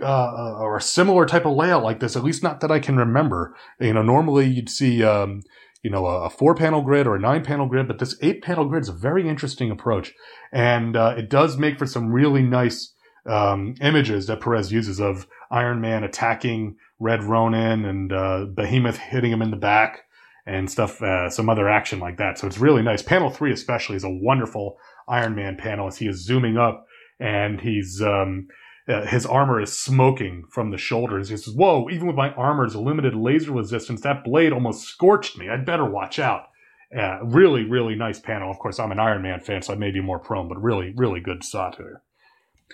uh, 0.01 0.57
or 0.59 0.75
a 0.75 0.81
similar 0.81 1.25
type 1.25 1.45
of 1.45 1.55
layout 1.55 1.83
like 1.83 2.01
this, 2.01 2.17
at 2.17 2.23
least 2.25 2.43
not 2.43 2.59
that 2.59 2.69
I 2.69 2.79
can 2.79 2.97
remember. 2.97 3.55
You 3.79 3.93
know, 3.93 4.01
normally 4.01 4.45
you'd 4.45 4.69
see, 4.69 5.05
um, 5.05 5.41
you 5.83 5.89
know, 5.89 6.05
a, 6.05 6.25
a 6.25 6.29
four 6.29 6.53
panel 6.53 6.81
grid 6.81 7.07
or 7.07 7.15
a 7.15 7.21
nine 7.21 7.45
panel 7.45 7.67
grid, 7.67 7.87
but 7.87 7.99
this 7.99 8.17
eight 8.21 8.43
panel 8.43 8.65
grid 8.65 8.83
is 8.83 8.89
a 8.89 8.93
very 8.93 9.29
interesting 9.29 9.71
approach. 9.71 10.11
And, 10.51 10.97
uh, 10.97 11.15
it 11.17 11.29
does 11.29 11.55
make 11.57 11.79
for 11.79 11.85
some 11.85 12.11
really 12.11 12.43
nice, 12.43 12.93
um, 13.25 13.75
images 13.79 14.27
that 14.27 14.41
Perez 14.41 14.69
uses 14.69 14.99
of 14.99 15.27
Iron 15.53 15.79
Man 15.79 16.03
attacking 16.03 16.75
Red 16.99 17.23
Ronin 17.23 17.85
and 17.85 18.11
uh, 18.11 18.45
Behemoth 18.45 18.97
hitting 18.97 19.31
him 19.31 19.41
in 19.41 19.51
the 19.51 19.57
back 19.57 20.01
and 20.45 20.69
stuff, 20.69 21.01
uh, 21.01 21.29
some 21.29 21.49
other 21.49 21.69
action 21.69 21.99
like 21.99 22.17
that. 22.17 22.37
So 22.37 22.47
it's 22.47 22.57
really 22.57 22.81
nice. 22.81 23.01
Panel 23.01 23.29
three, 23.29 23.53
especially, 23.53 23.95
is 23.95 24.03
a 24.03 24.09
wonderful 24.09 24.77
Iron 25.07 25.35
Man 25.35 25.55
panel 25.55 25.87
as 25.87 25.97
he 25.97 26.07
is 26.07 26.25
zooming 26.25 26.57
up 26.57 26.85
and 27.19 27.61
he's 27.61 28.01
um, 28.01 28.47
uh, 28.87 29.05
his 29.05 29.25
armor 29.25 29.61
is 29.61 29.77
smoking 29.77 30.43
from 30.49 30.71
the 30.71 30.77
shoulders. 30.77 31.29
He 31.29 31.37
says, 31.37 31.53
"Whoa! 31.53 31.89
Even 31.89 32.07
with 32.07 32.15
my 32.15 32.31
armor's 32.33 32.75
limited 32.75 33.15
laser 33.15 33.51
resistance, 33.51 34.01
that 34.01 34.23
blade 34.23 34.51
almost 34.51 34.87
scorched 34.87 35.37
me. 35.37 35.49
I'd 35.49 35.65
better 35.65 35.85
watch 35.85 36.19
out." 36.19 36.47
Uh, 36.95 37.23
really, 37.23 37.63
really 37.63 37.95
nice 37.95 38.19
panel. 38.19 38.51
Of 38.51 38.59
course, 38.59 38.79
I'm 38.79 38.91
an 38.91 38.99
Iron 38.99 39.21
Man 39.21 39.39
fan, 39.39 39.61
so 39.61 39.73
I 39.73 39.77
may 39.77 39.91
be 39.91 40.01
more 40.01 40.19
prone, 40.19 40.47
but 40.47 40.61
really, 40.61 40.93
really 40.95 41.21
good 41.21 41.43
satire. 41.43 42.03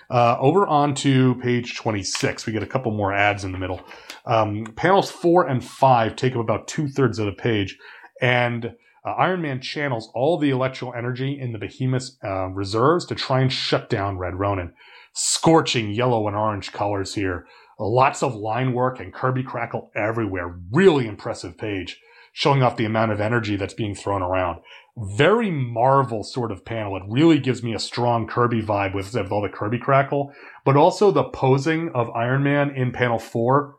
Uh, 0.10 0.38
over 0.40 0.66
on 0.66 0.96
to 0.96 1.36
page 1.36 1.76
26, 1.76 2.46
we 2.46 2.54
get 2.54 2.64
a 2.64 2.68
couple 2.68 2.92
more 2.92 3.14
ads 3.14 3.44
in 3.44 3.52
the 3.52 3.58
middle. 3.58 3.82
Um, 4.26 4.66
panels 4.76 5.12
four 5.12 5.48
and 5.48 5.64
five 5.64 6.16
take 6.16 6.34
up 6.34 6.40
about 6.40 6.68
two 6.68 6.88
thirds 6.88 7.20
of 7.20 7.26
the 7.26 7.32
page, 7.32 7.78
and 8.22 8.76
uh, 9.06 9.12
Iron 9.12 9.42
Man 9.42 9.62
channels 9.62 10.10
all 10.14 10.38
the 10.38 10.50
electrical 10.50 10.94
energy 10.94 11.40
in 11.40 11.52
the 11.52 11.60
Behemoth's 11.60 12.18
uh, 12.24 12.48
reserves 12.48 13.06
to 13.08 13.16
try 13.16 13.42
and 13.42 13.52
shut 13.52 13.90
down 13.90 14.18
Red 14.18 14.36
Ronin. 14.36 14.74
Scorching 15.14 15.92
yellow 15.92 16.28
and 16.28 16.36
orange 16.36 16.72
colors 16.72 17.16
here. 17.16 17.48
Lots 17.80 18.22
of 18.22 18.36
line 18.36 18.74
work 18.74 19.00
and 19.00 19.14
Kirby 19.14 19.44
crackle 19.44 19.90
everywhere. 19.96 20.60
Really 20.72 21.08
impressive 21.08 21.58
page 21.58 22.00
showing 22.34 22.62
off 22.62 22.78
the 22.78 22.86
amount 22.86 23.12
of 23.12 23.20
energy 23.20 23.56
that's 23.56 23.74
being 23.74 23.96
thrown 23.96 24.22
around 24.22 24.60
very 25.02 25.52
Marvel 25.52 26.24
sort 26.24 26.52
of 26.52 26.66
panel. 26.66 26.98
It 26.98 27.04
really 27.08 27.40
gives 27.40 27.64
me 27.64 27.74
a 27.74 27.80
strong 27.80 28.28
Kirby 28.28 28.62
vibe 28.62 28.94
with, 28.94 29.14
with 29.14 29.32
all 29.32 29.42
the 29.42 29.50
Kirby 29.50 29.80
crackle, 29.80 30.34
but 30.66 30.76
also 30.76 31.12
the 31.12 31.24
posing 31.24 31.90
of 31.94 32.10
Iron 32.12 32.44
Man 32.44 32.72
in 32.76 32.92
panel 32.92 33.20
four, 33.20 33.78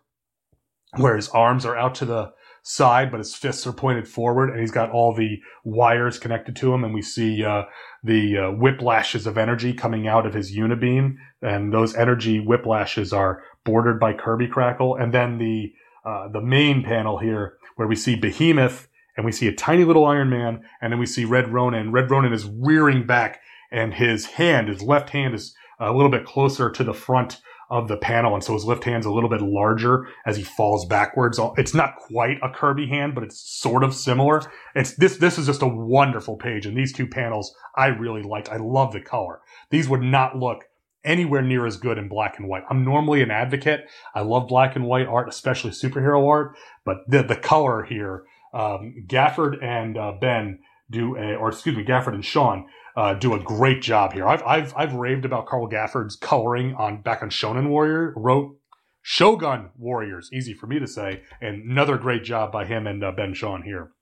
where 0.96 1.16
his 1.16 1.28
arms 1.28 1.66
are 1.66 1.76
out 1.76 1.94
to 1.96 2.04
the 2.04 2.32
side, 2.62 3.10
but 3.10 3.18
his 3.18 3.34
fists 3.34 3.66
are 3.66 3.72
pointed 3.72 4.06
forward, 4.06 4.50
and 4.50 4.60
he's 4.60 4.70
got 4.70 4.90
all 4.90 5.14
the 5.14 5.38
wires 5.64 6.18
connected 6.18 6.56
to 6.56 6.74
him, 6.74 6.84
and 6.84 6.94
we 6.94 7.02
see 7.02 7.44
uh, 7.44 7.62
the 8.02 8.36
uh, 8.36 8.42
whiplashes 8.52 9.26
of 9.26 9.38
energy 9.38 9.72
coming 9.72 10.06
out 10.06 10.26
of 10.26 10.34
his 10.34 10.54
unibeam, 10.54 11.14
and 11.42 11.72
those 11.72 11.94
energy 11.94 12.38
whiplashes 12.38 13.16
are 13.16 13.42
bordered 13.64 13.98
by 13.98 14.12
Kirby 14.12 14.48
crackle, 14.48 14.96
and 14.96 15.12
then 15.12 15.38
the 15.38 15.72
uh, 16.04 16.28
the 16.28 16.40
main 16.40 16.82
panel 16.82 17.18
here 17.18 17.58
where 17.76 17.86
we 17.86 17.94
see 17.94 18.16
Behemoth 18.16 18.88
and 19.20 19.26
we 19.26 19.32
see 19.32 19.48
a 19.48 19.52
tiny 19.52 19.84
little 19.84 20.06
Iron 20.06 20.30
Man, 20.30 20.62
and 20.80 20.90
then 20.90 20.98
we 20.98 21.04
see 21.04 21.26
Red 21.26 21.52
Ronin. 21.52 21.92
Red 21.92 22.10
Ronin 22.10 22.32
is 22.32 22.46
rearing 22.46 23.06
back, 23.06 23.42
and 23.70 23.92
his 23.92 24.24
hand, 24.24 24.68
his 24.68 24.80
left 24.80 25.10
hand, 25.10 25.34
is 25.34 25.54
a 25.78 25.92
little 25.92 26.10
bit 26.10 26.24
closer 26.24 26.70
to 26.70 26.82
the 26.82 26.94
front 26.94 27.42
of 27.68 27.86
the 27.86 27.98
panel, 27.98 28.32
and 28.32 28.42
so 28.42 28.54
his 28.54 28.64
left 28.64 28.84
hand's 28.84 29.04
a 29.04 29.12
little 29.12 29.28
bit 29.28 29.42
larger 29.42 30.06
as 30.24 30.38
he 30.38 30.42
falls 30.42 30.86
backwards. 30.86 31.38
It's 31.58 31.74
not 31.74 31.96
quite 31.96 32.38
a 32.42 32.48
Kirby 32.48 32.86
hand, 32.86 33.14
but 33.14 33.22
it's 33.22 33.38
sort 33.38 33.84
of 33.84 33.94
similar. 33.94 34.40
It's 34.74 34.94
this. 34.94 35.18
This 35.18 35.36
is 35.36 35.44
just 35.44 35.60
a 35.60 35.68
wonderful 35.68 36.38
page, 36.38 36.64
and 36.64 36.74
these 36.74 36.94
two 36.94 37.06
panels 37.06 37.54
I 37.76 37.88
really 37.88 38.22
liked. 38.22 38.48
I 38.48 38.56
love 38.56 38.94
the 38.94 39.02
color. 39.02 39.40
These 39.68 39.86
would 39.90 40.02
not 40.02 40.38
look 40.38 40.64
anywhere 41.04 41.42
near 41.42 41.66
as 41.66 41.76
good 41.76 41.98
in 41.98 42.08
black 42.08 42.38
and 42.38 42.48
white. 42.48 42.62
I'm 42.70 42.86
normally 42.86 43.22
an 43.22 43.30
advocate. 43.30 43.84
I 44.14 44.22
love 44.22 44.48
black 44.48 44.76
and 44.76 44.86
white 44.86 45.06
art, 45.06 45.28
especially 45.28 45.72
superhero 45.72 46.26
art, 46.26 46.56
but 46.86 46.98
the 47.06 47.22
the 47.22 47.36
color 47.36 47.82
here 47.82 48.24
um, 48.52 48.94
Gafford 49.06 49.62
and 49.62 49.96
uh, 49.96 50.12
Ben 50.20 50.60
do, 50.90 51.16
a, 51.16 51.36
or 51.36 51.50
excuse 51.50 51.76
me, 51.76 51.84
Gafford 51.84 52.14
and 52.14 52.24
Sean 52.24 52.66
uh, 52.96 53.14
do 53.14 53.34
a 53.34 53.40
great 53.40 53.82
job 53.82 54.12
here. 54.12 54.26
I've, 54.26 54.42
I've 54.42 54.74
I've 54.76 54.94
raved 54.94 55.24
about 55.24 55.46
Carl 55.46 55.68
Gafford's 55.68 56.16
coloring 56.16 56.74
on 56.74 57.02
back 57.02 57.22
on 57.22 57.30
Shonen 57.30 57.68
Warrior. 57.68 58.12
Wrote 58.16 58.56
Shogun 59.02 59.70
Warriors. 59.78 60.30
Easy 60.32 60.52
for 60.52 60.66
me 60.66 60.78
to 60.78 60.86
say. 60.86 61.22
And 61.40 61.70
another 61.70 61.96
great 61.96 62.24
job 62.24 62.52
by 62.52 62.64
him 62.64 62.86
and 62.86 63.02
uh, 63.02 63.12
Ben 63.12 63.34
Sean 63.34 63.62
here. 63.62 63.92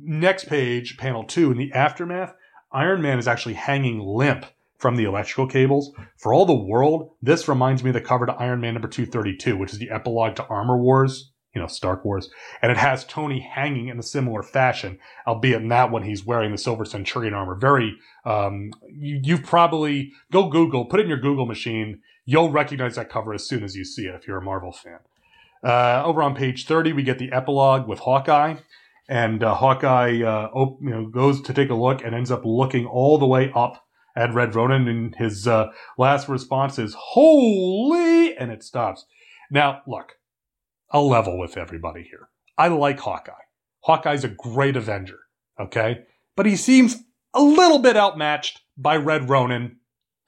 Next 0.00 0.48
page, 0.48 0.96
panel 0.96 1.24
two, 1.24 1.52
in 1.52 1.58
the 1.58 1.72
aftermath, 1.72 2.34
Iron 2.72 3.02
Man 3.02 3.18
is 3.18 3.28
actually 3.28 3.54
hanging 3.54 4.00
limp 4.00 4.46
from 4.78 4.96
the 4.96 5.04
electrical 5.04 5.46
cables. 5.46 5.92
For 6.16 6.32
all 6.32 6.46
the 6.46 6.54
world, 6.54 7.10
this 7.20 7.46
reminds 7.46 7.84
me 7.84 7.90
of 7.90 7.94
the 7.94 8.00
cover 8.00 8.26
to 8.26 8.32
Iron 8.32 8.60
Man 8.60 8.74
number 8.74 8.88
232, 8.88 9.56
which 9.56 9.72
is 9.72 9.78
the 9.78 9.90
epilogue 9.90 10.36
to 10.36 10.46
Armor 10.46 10.78
Wars, 10.78 11.31
you 11.54 11.60
know, 11.60 11.66
Stark 11.66 12.04
Wars. 12.04 12.30
And 12.62 12.72
it 12.72 12.78
has 12.78 13.04
Tony 13.04 13.40
hanging 13.40 13.88
in 13.88 13.98
a 13.98 14.02
similar 14.02 14.42
fashion, 14.42 14.98
albeit 15.26 15.62
in 15.62 15.68
that 15.68 15.90
one 15.90 16.02
he's 16.02 16.24
wearing 16.24 16.52
the 16.52 16.58
Silver 16.58 16.84
Centurion 16.84 17.34
armor. 17.34 17.54
Very, 17.54 17.96
um, 18.24 18.72
you, 18.88 19.20
you've 19.22 19.42
probably, 19.42 20.12
go 20.30 20.48
Google, 20.48 20.86
put 20.86 21.00
it 21.00 21.04
in 21.04 21.08
your 21.08 21.18
Google 21.18 21.46
machine. 21.46 22.00
You'll 22.24 22.50
recognize 22.50 22.96
that 22.96 23.10
cover 23.10 23.34
as 23.34 23.46
soon 23.46 23.64
as 23.64 23.76
you 23.76 23.84
see 23.84 24.06
it 24.06 24.14
if 24.14 24.26
you're 24.26 24.38
a 24.38 24.42
Marvel 24.42 24.72
fan. 24.72 25.00
Uh, 25.62 26.02
over 26.04 26.22
on 26.22 26.34
page 26.34 26.66
30, 26.66 26.92
we 26.92 27.02
get 27.02 27.18
the 27.18 27.32
epilogue 27.32 27.86
with 27.86 28.00
Hawkeye. 28.00 28.56
And 29.08 29.42
uh, 29.42 29.54
Hawkeye 29.54 30.22
uh, 30.22 30.48
op- 30.54 30.80
you 30.80 30.90
know, 30.90 31.06
goes 31.06 31.42
to 31.42 31.52
take 31.52 31.70
a 31.70 31.74
look 31.74 32.02
and 32.02 32.14
ends 32.14 32.30
up 32.30 32.42
looking 32.44 32.86
all 32.86 33.18
the 33.18 33.26
way 33.26 33.52
up 33.54 33.84
at 34.16 34.32
Red 34.32 34.54
Ronin. 34.54 34.88
And 34.88 35.14
his 35.16 35.46
uh, 35.46 35.68
last 35.98 36.28
response 36.28 36.78
is, 36.78 36.94
Holy! 36.96 38.36
And 38.36 38.50
it 38.50 38.62
stops. 38.62 39.04
Now, 39.50 39.82
look, 39.86 40.16
I'll 40.92 41.08
level 41.08 41.38
with 41.38 41.56
everybody 41.56 42.02
here. 42.02 42.28
I 42.58 42.68
like 42.68 43.00
Hawkeye. 43.00 43.32
Hawkeye's 43.80 44.24
a 44.24 44.28
great 44.28 44.76
Avenger, 44.76 45.18
okay? 45.58 46.04
But 46.36 46.46
he 46.46 46.56
seems 46.56 46.96
a 47.34 47.42
little 47.42 47.78
bit 47.78 47.96
outmatched 47.96 48.60
by 48.76 48.96
Red 48.96 49.28
Ronin. 49.28 49.78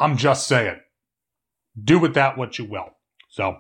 I'm 0.01 0.17
just 0.17 0.49
saying. 0.49 0.81
Do 1.83 1.99
with 1.99 2.15
that 2.15 2.39
what 2.39 2.59
you 2.59 2.65
will. 2.65 2.97
So, 3.29 3.59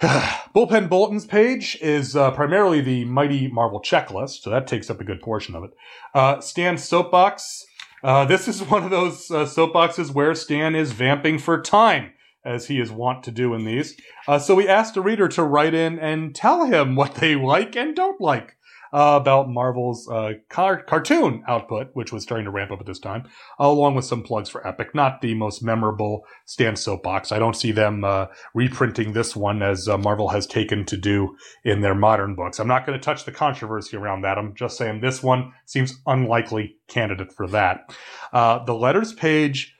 Bullpen 0.02 0.88
Bulletin's 0.88 1.26
page 1.26 1.76
is 1.80 2.16
uh, 2.16 2.30
primarily 2.32 2.80
the 2.80 3.04
Mighty 3.04 3.48
Marvel 3.48 3.80
checklist, 3.80 4.42
so 4.42 4.50
that 4.50 4.66
takes 4.66 4.90
up 4.90 5.00
a 5.00 5.04
good 5.04 5.20
portion 5.20 5.54
of 5.54 5.64
it. 5.64 5.70
Uh, 6.14 6.40
Stan's 6.40 6.84
soapbox. 6.84 7.64
Uh, 8.02 8.24
this 8.24 8.48
is 8.48 8.62
one 8.70 8.84
of 8.84 8.90
those 8.90 9.30
uh, 9.30 9.44
soapboxes 9.44 10.12
where 10.12 10.34
Stan 10.34 10.74
is 10.74 10.92
vamping 10.92 11.38
for 11.38 11.60
time, 11.60 12.12
as 12.48 12.66
he 12.66 12.80
is 12.80 12.90
wont 12.90 13.22
to 13.24 13.30
do 13.30 13.54
in 13.54 13.64
these. 13.64 13.96
Uh, 14.26 14.38
so 14.38 14.54
we 14.54 14.66
asked 14.66 14.96
a 14.96 15.00
reader 15.00 15.28
to 15.28 15.42
write 15.42 15.74
in 15.74 15.98
and 15.98 16.34
tell 16.34 16.64
him 16.64 16.96
what 16.96 17.16
they 17.16 17.34
like 17.34 17.76
and 17.76 17.94
don't 17.94 18.20
like 18.20 18.56
uh, 18.92 19.18
about 19.20 19.48
Marvel's 19.48 20.08
uh, 20.08 20.32
car- 20.48 20.82
cartoon 20.82 21.42
output, 21.46 21.88
which 21.92 22.12
was 22.12 22.22
starting 22.22 22.44
to 22.44 22.50
ramp 22.50 22.70
up 22.70 22.80
at 22.80 22.86
this 22.86 22.98
time, 22.98 23.24
along 23.58 23.94
with 23.94 24.04
some 24.04 24.22
plugs 24.22 24.48
for 24.48 24.66
Epic. 24.66 24.94
Not 24.94 25.20
the 25.20 25.34
most 25.34 25.62
memorable 25.62 26.24
Stan's 26.46 26.80
Soapbox. 26.80 27.32
I 27.32 27.38
don't 27.38 27.56
see 27.56 27.72
them 27.72 28.04
uh, 28.04 28.26
reprinting 28.54 29.12
this 29.12 29.36
one 29.36 29.62
as 29.62 29.88
uh, 29.88 29.98
Marvel 29.98 30.28
has 30.28 30.46
taken 30.46 30.84
to 30.86 30.96
do 30.96 31.36
in 31.64 31.80
their 31.80 31.94
modern 31.94 32.34
books. 32.34 32.58
I'm 32.58 32.68
not 32.68 32.86
going 32.86 32.98
to 32.98 33.04
touch 33.04 33.24
the 33.24 33.32
controversy 33.32 33.96
around 33.96 34.22
that. 34.22 34.38
I'm 34.38 34.54
just 34.54 34.76
saying 34.76 35.00
this 35.00 35.22
one 35.22 35.52
seems 35.66 36.00
unlikely 36.06 36.76
candidate 36.88 37.32
for 37.32 37.46
that. 37.48 37.94
Uh, 38.32 38.64
the 38.64 38.74
letters 38.74 39.12
page 39.12 39.74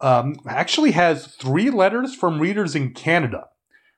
um, 0.00 0.36
actually 0.46 0.92
has 0.92 1.26
three 1.26 1.70
letters 1.70 2.14
from 2.14 2.40
readers 2.40 2.74
in 2.74 2.92
Canada 2.92 3.46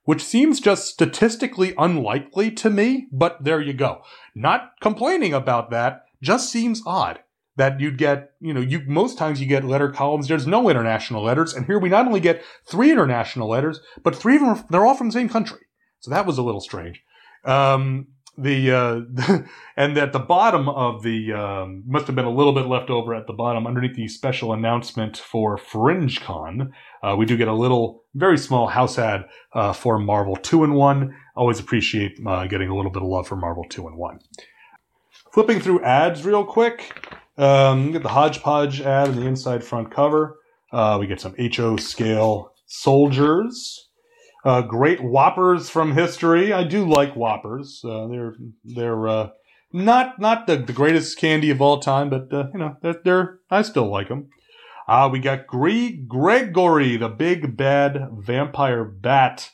which 0.04 0.24
seems 0.24 0.58
just 0.60 0.86
statistically 0.86 1.74
unlikely 1.78 2.50
to 2.50 2.70
me, 2.70 3.06
but 3.12 3.42
there 3.44 3.60
you 3.60 3.72
go. 3.72 4.02
Not 4.34 4.72
complaining 4.80 5.32
about 5.32 5.70
that, 5.70 6.02
just 6.22 6.50
seems 6.50 6.82
odd 6.86 7.20
that 7.56 7.78
you'd 7.78 7.98
get, 7.98 8.32
you 8.40 8.54
know, 8.54 8.60
you 8.60 8.82
most 8.86 9.18
times 9.18 9.40
you 9.40 9.46
get 9.46 9.64
letter 9.64 9.90
columns. 9.90 10.28
There's 10.28 10.46
no 10.46 10.68
international 10.68 11.22
letters, 11.22 11.54
and 11.54 11.66
here 11.66 11.78
we 11.78 11.88
not 11.88 12.06
only 12.06 12.20
get 12.20 12.42
three 12.66 12.90
international 12.90 13.48
letters, 13.48 13.80
but 14.02 14.16
three 14.16 14.36
of 14.36 14.40
them 14.40 14.64
they're 14.70 14.86
all 14.86 14.96
from 14.96 15.08
the 15.08 15.12
same 15.12 15.28
country. 15.28 15.60
So 16.00 16.10
that 16.10 16.26
was 16.26 16.38
a 16.38 16.42
little 16.42 16.60
strange. 16.60 17.02
Um, 17.44 18.08
the 18.42 18.70
uh, 18.72 19.42
and 19.76 19.96
at 19.98 20.12
the 20.12 20.18
bottom 20.18 20.68
of 20.68 21.02
the 21.02 21.32
um, 21.32 21.82
must 21.86 22.06
have 22.06 22.16
been 22.16 22.24
a 22.24 22.30
little 22.30 22.52
bit 22.52 22.66
left 22.66 22.90
over 22.90 23.14
at 23.14 23.26
the 23.26 23.32
bottom 23.32 23.66
underneath 23.66 23.96
the 23.96 24.08
special 24.08 24.52
announcement 24.52 25.16
for 25.16 25.56
FringeCon. 25.56 26.70
Uh, 27.02 27.16
we 27.16 27.26
do 27.26 27.36
get 27.36 27.48
a 27.48 27.54
little 27.54 28.04
very 28.14 28.38
small 28.38 28.66
house 28.66 28.98
ad 28.98 29.24
uh, 29.52 29.72
for 29.72 29.98
Marvel 29.98 30.36
Two-in-One. 30.36 31.14
Always 31.36 31.60
appreciate 31.60 32.18
uh, 32.26 32.46
getting 32.46 32.68
a 32.68 32.76
little 32.76 32.90
bit 32.90 33.02
of 33.02 33.08
love 33.08 33.28
for 33.28 33.36
Marvel 33.36 33.64
Two-in-One. 33.68 34.20
Flipping 35.32 35.60
through 35.60 35.82
ads 35.84 36.24
real 36.24 36.44
quick. 36.44 37.06
Um, 37.36 37.92
get 37.92 38.02
the 38.02 38.08
hodgepodge 38.08 38.80
ad 38.80 39.08
in 39.08 39.16
the 39.16 39.26
inside 39.26 39.62
front 39.62 39.90
cover. 39.90 40.38
Uh, 40.72 40.98
we 41.00 41.06
get 41.06 41.20
some 41.20 41.34
HO 41.38 41.76
scale 41.76 42.52
soldiers. 42.66 43.89
Uh, 44.44 44.62
great 44.62 45.02
whoppers 45.02 45.68
from 45.68 45.92
history. 45.92 46.52
I 46.52 46.64
do 46.64 46.88
like 46.88 47.14
whoppers. 47.14 47.82
Uh, 47.84 48.06
they're 48.06 48.34
they're 48.64 49.08
uh, 49.08 49.30
not 49.72 50.18
not 50.18 50.46
the, 50.46 50.56
the 50.56 50.72
greatest 50.72 51.18
candy 51.18 51.50
of 51.50 51.60
all 51.60 51.80
time, 51.80 52.08
but 52.08 52.32
uh, 52.32 52.46
you 52.52 52.58
know 52.58 52.76
they're, 52.80 53.00
they're 53.04 53.38
I 53.50 53.62
still 53.62 53.90
like 53.90 54.08
them. 54.08 54.28
Uh, 54.88 55.08
we 55.12 55.20
got 55.20 55.46
Gre- 55.46 56.02
Gregory, 56.08 56.96
the 56.96 57.08
big 57.08 57.56
bad 57.56 58.08
vampire 58.12 58.84
bat. 58.84 59.50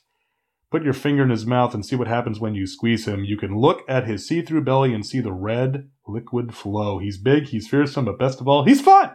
Put 0.70 0.82
your 0.82 0.94
finger 0.94 1.22
in 1.22 1.30
his 1.30 1.46
mouth 1.46 1.74
and 1.74 1.84
see 1.84 1.94
what 1.96 2.08
happens 2.08 2.40
when 2.40 2.54
you 2.54 2.66
squeeze 2.66 3.06
him. 3.06 3.24
You 3.24 3.36
can 3.36 3.56
look 3.56 3.82
at 3.88 4.06
his 4.06 4.26
see-through 4.26 4.64
belly 4.64 4.92
and 4.92 5.06
see 5.06 5.20
the 5.20 5.32
red 5.32 5.90
liquid 6.08 6.54
flow. 6.54 6.98
He's 6.98 7.18
big, 7.18 7.46
he's 7.48 7.68
fearsome, 7.68 8.04
but 8.04 8.18
best 8.18 8.40
of 8.40 8.48
all, 8.48 8.64
he's 8.64 8.80
fun. 8.80 9.12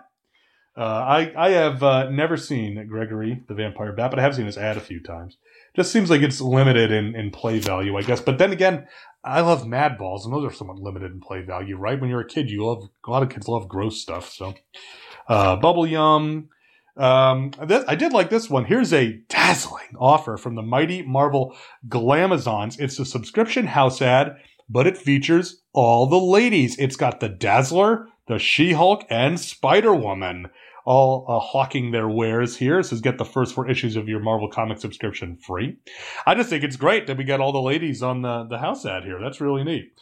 Uh, 0.78 0.82
I 0.82 1.34
I 1.36 1.50
have 1.52 1.84
uh, 1.84 2.10
never 2.10 2.38
seen 2.38 2.88
Gregory 2.88 3.44
the 3.48 3.54
Vampire 3.54 3.92
Bat, 3.92 4.12
but 4.12 4.20
I 4.20 4.24
have 4.24 4.36
seen 4.36 4.46
his 4.46 4.58
ad 4.58 4.78
a 4.78 4.82
few 4.82 5.02
times. 5.02 5.38
Just 5.76 5.92
seems 5.92 6.10
like 6.10 6.22
it's 6.22 6.42
limited 6.42 6.92
in, 6.92 7.16
in 7.16 7.32
play 7.32 7.60
value, 7.60 7.98
I 7.98 8.02
guess. 8.02 8.20
But 8.20 8.38
then 8.38 8.52
again, 8.52 8.88
I 9.24 9.42
love 9.42 9.68
Mad 9.68 9.98
Balls, 9.98 10.26
and 10.26 10.34
those 10.34 10.46
are 10.46 10.54
somewhat 10.54 10.80
limited 10.80 11.12
in 11.12 11.22
play 11.22 11.42
value, 11.42 11.78
right? 11.78 12.00
When 12.00 12.10
you're 12.10 12.22
a 12.22 12.28
kid, 12.28 12.50
you 12.50 12.66
love 12.66 12.90
a 13.06 13.12
lot 13.12 13.24
of 13.24 13.30
kids 13.30 13.48
love 13.48 13.68
gross 13.68 14.02
stuff. 14.02 14.30
So, 14.30 14.56
uh, 15.28 15.56
Bubble 15.58 15.88
Yum. 15.88 16.50
Um, 16.98 17.52
this, 17.66 17.86
I 17.88 17.96
did 17.96 18.12
like 18.12 18.30
this 18.30 18.50
one. 18.50 18.66
Here's 18.66 18.92
a 18.92 19.14
dazzling 19.30 19.96
offer 19.98 20.36
from 20.38 20.56
the 20.56 20.62
mighty 20.62 21.04
Marvel 21.04 21.56
Glamazons. 21.88 22.80
It's 22.80 23.00
a 23.00 23.06
subscription 23.06 23.68
house 23.68 24.02
ad, 24.02 24.36
but 24.70 24.88
it 24.88 24.98
features 24.98 25.62
all 25.72 26.08
the 26.08 26.20
ladies. 26.20 26.78
It's 26.78 26.98
got 26.98 27.22
the 27.22 27.30
Dazzler, 27.30 28.08
the 28.28 28.40
She-Hulk, 28.40 29.06
and 29.10 29.40
Spider-Woman 29.40 30.50
all 30.86 31.26
uh, 31.28 31.40
hawking 31.40 31.92
their 31.92 32.08
wares 32.08 32.58
here. 32.58 32.82
Says 32.84 33.02
get 33.02 33.18
the 33.18 33.26
first 33.26 33.56
four 33.56 33.70
issues 33.70 33.96
of 33.96 34.08
your 34.08 34.20
Marvel 34.20 34.50
comic 34.50 34.80
subscription 34.80 35.38
free. 35.38 35.78
I 36.26 36.36
just 36.36 36.50
think 36.50 36.64
it's 36.64 36.76
great 36.76 37.08
that 37.08 37.18
we 37.18 37.24
got 37.24 37.40
all 37.40 37.52
the 37.52 37.62
ladies 37.62 38.02
on 38.02 38.22
the, 38.22 38.46
the 38.50 38.60
house 38.60 38.86
ad 38.86 39.04
here. 39.04 39.20
That's 39.22 39.42
really 39.42 39.64
neat. 39.64 39.94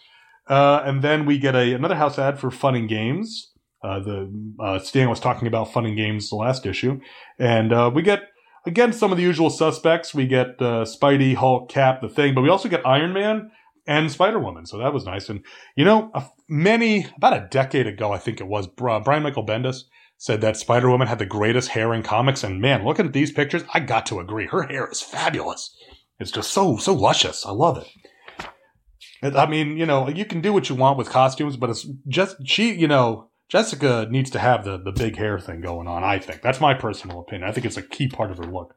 Uh, 0.48 0.82
and 0.84 1.02
then 1.04 1.26
we 1.26 1.38
get 1.38 1.56
a 1.56 1.74
another 1.74 1.96
house 1.96 2.18
ad 2.18 2.40
for 2.40 2.50
Fun 2.50 2.76
and 2.76 2.90
Games. 2.90 3.52
Uh, 3.84 4.00
the 4.00 4.54
uh, 4.60 4.80
Stan 4.80 5.10
was 5.10 5.20
talking 5.20 5.48
about 5.48 5.72
Fun 5.72 5.86
and 5.86 5.96
Games 5.96 6.30
the 6.30 6.36
last 6.36 6.66
issue, 6.66 7.00
and 7.38 7.72
uh, 7.72 7.92
we 7.94 8.02
get 8.02 8.24
again 8.66 8.92
some 8.92 9.12
of 9.12 9.18
the 9.18 9.24
usual 9.24 9.50
suspects. 9.50 10.14
We 10.14 10.26
get 10.26 10.48
uh, 10.60 10.86
Spidey, 10.86 11.36
Hulk, 11.36 11.70
Cap, 11.70 12.02
the 12.02 12.10
Thing, 12.10 12.34
but 12.34 12.42
we 12.42 12.50
also 12.50 12.68
get 12.68 12.86
Iron 12.86 13.14
Man 13.14 13.52
and 13.88 14.12
Spider 14.12 14.40
Woman. 14.40 14.66
So 14.66 14.80
that 14.80 14.92
was 14.92 15.06
nice. 15.06 15.30
And 15.30 15.46
you 15.76 15.86
know, 15.86 16.12
many 16.50 17.06
about 17.16 17.34
a 17.34 17.48
decade 17.50 17.86
ago, 17.86 18.12
I 18.12 18.18
think 18.18 18.42
it 18.42 18.48
was 18.48 18.68
Brian 18.68 19.24
Michael 19.24 19.46
Bendis 19.46 19.84
said 20.20 20.42
that 20.42 20.58
Spider 20.58 20.90
Woman 20.90 21.08
had 21.08 21.18
the 21.18 21.26
greatest 21.26 21.70
hair 21.70 21.94
in 21.94 22.04
comics. 22.04 22.44
And 22.44 22.62
man, 22.62 22.84
looking 22.84 23.08
at 23.08 23.14
these 23.14 23.32
pictures, 23.32 23.64
I 23.74 23.80
got 23.80 24.06
to 24.08 24.20
agree. 24.20 24.48
Her 24.48 24.64
hair 24.64 24.88
is 24.92 25.02
fabulous. 25.02 25.76
It's 26.20 26.30
just 26.30 26.52
so 26.52 26.78
so 26.78 26.94
luscious. 26.94 27.46
I 27.46 27.52
love 27.52 27.78
it. 27.78 29.36
I 29.36 29.48
mean, 29.48 29.78
you 29.78 29.86
know, 29.86 30.10
you 30.10 30.26
can 30.26 30.42
do 30.42 30.54
what 30.54 30.70
you 30.70 30.76
want 30.76 30.98
with 30.98 31.10
costumes, 31.10 31.58
but 31.58 31.70
it's 31.70 31.88
just 32.08 32.46
she, 32.46 32.74
you 32.74 32.88
know, 32.88 33.30
Jessica 33.48 34.08
needs 34.10 34.30
to 34.32 34.40
have 34.40 34.66
the 34.66 34.78
the 34.78 34.92
big 34.92 35.16
hair 35.16 35.40
thing 35.40 35.62
going 35.62 35.88
on. 35.88 36.04
I 36.04 36.20
think 36.20 36.42
that's 36.42 36.60
my 36.60 36.74
personal 36.74 37.22
opinion. 37.22 37.50
I 37.50 37.54
think 37.54 37.66
it's 37.66 37.78
a 37.78 37.82
key 37.82 38.10
part 38.10 38.30
of 38.30 38.38
her 38.38 38.44
look. 38.44 38.76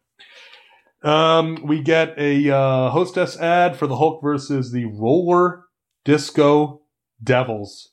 Um, 1.02 1.58
we 1.64 1.82
get 1.82 2.14
a 2.16 2.50
uh, 2.50 2.90
hostess 2.90 3.36
ad 3.36 3.76
for 3.76 3.88
the 3.88 3.96
Hulk 3.96 4.22
versus 4.22 4.70
the 4.70 4.84
Roller 4.84 5.64
Disco 6.04 6.82
Devils. 7.20 7.90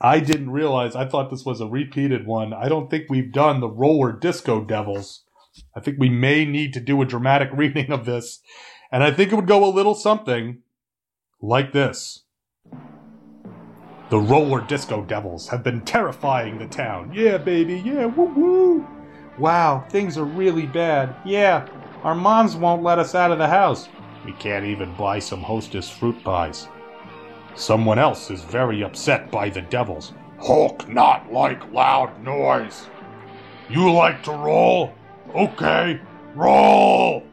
I 0.00 0.20
didn't 0.20 0.50
realize. 0.50 0.94
I 0.94 1.06
thought 1.06 1.30
this 1.30 1.44
was 1.44 1.60
a 1.60 1.66
repeated 1.66 2.26
one. 2.26 2.52
I 2.52 2.68
don't 2.68 2.90
think 2.90 3.06
we've 3.08 3.32
done 3.32 3.60
the 3.60 3.68
Roller 3.68 4.12
Disco 4.12 4.62
Devils. 4.62 5.22
I 5.74 5.80
think 5.80 5.96
we 5.98 6.10
may 6.10 6.44
need 6.44 6.74
to 6.74 6.80
do 6.80 7.00
a 7.00 7.06
dramatic 7.06 7.50
reading 7.54 7.90
of 7.90 8.04
this, 8.04 8.40
and 8.92 9.02
I 9.02 9.10
think 9.10 9.32
it 9.32 9.36
would 9.36 9.46
go 9.46 9.64
a 9.64 9.72
little 9.72 9.94
something 9.94 10.62
like 11.40 11.72
this. 11.72 12.24
The 14.08 14.18
roller 14.18 14.60
disco 14.60 15.02
devils 15.02 15.48
have 15.48 15.64
been 15.64 15.80
terrifying 15.80 16.58
the 16.58 16.68
town. 16.68 17.10
Yeah, 17.12 17.38
baby, 17.38 17.82
yeah, 17.84 18.06
woo 18.06 18.26
woo. 18.26 18.86
Wow, 19.36 19.84
things 19.90 20.16
are 20.16 20.24
really 20.24 20.66
bad. 20.66 21.16
Yeah, 21.24 21.66
our 22.04 22.14
moms 22.14 22.54
won't 22.54 22.84
let 22.84 23.00
us 23.00 23.16
out 23.16 23.32
of 23.32 23.38
the 23.38 23.48
house. 23.48 23.88
We 24.24 24.32
can't 24.34 24.64
even 24.64 24.94
buy 24.94 25.18
some 25.18 25.42
hostess 25.42 25.90
fruit 25.90 26.22
pies. 26.22 26.68
Someone 27.56 27.98
else 27.98 28.30
is 28.30 28.42
very 28.42 28.82
upset 28.84 29.30
by 29.30 29.48
the 29.48 29.62
devils. 29.62 30.12
Hulk 30.38 30.86
not 30.88 31.32
like 31.32 31.72
loud 31.72 32.22
noise. 32.22 32.86
You 33.70 33.90
like 33.90 34.22
to 34.24 34.32
roll? 34.32 34.92
Okay, 35.34 35.98
roll! 36.34 37.24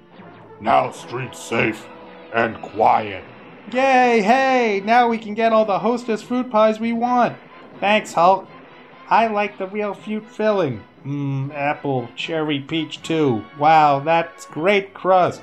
Now 0.61 0.91
streets 0.91 1.39
safe 1.39 1.86
and 2.34 2.59
quiet. 2.61 3.24
Yay, 3.74 4.21
hey, 4.21 4.82
now 4.86 5.09
we 5.09 5.17
can 5.17 5.34
get 5.34 5.51
all 5.51 5.65
the 5.65 5.80
hostess 5.80 6.21
fruit 6.21 6.49
pies 6.49 6.80
we 6.80 6.93
want. 6.93 7.38
Thanks, 7.82 8.13
Hulk. 8.13 8.47
I 9.09 9.28
like 9.28 9.57
the 9.57 9.67
real 9.67 9.93
fruit 9.93 10.26
filling. 10.26 10.84
Mmm, 11.05 11.53
apple, 11.53 12.07
cherry, 12.15 12.61
peach 12.61 13.01
too. 13.03 13.43
Wow, 13.59 13.99
that's 13.99 14.45
great 14.45 14.93
crust. 14.93 15.41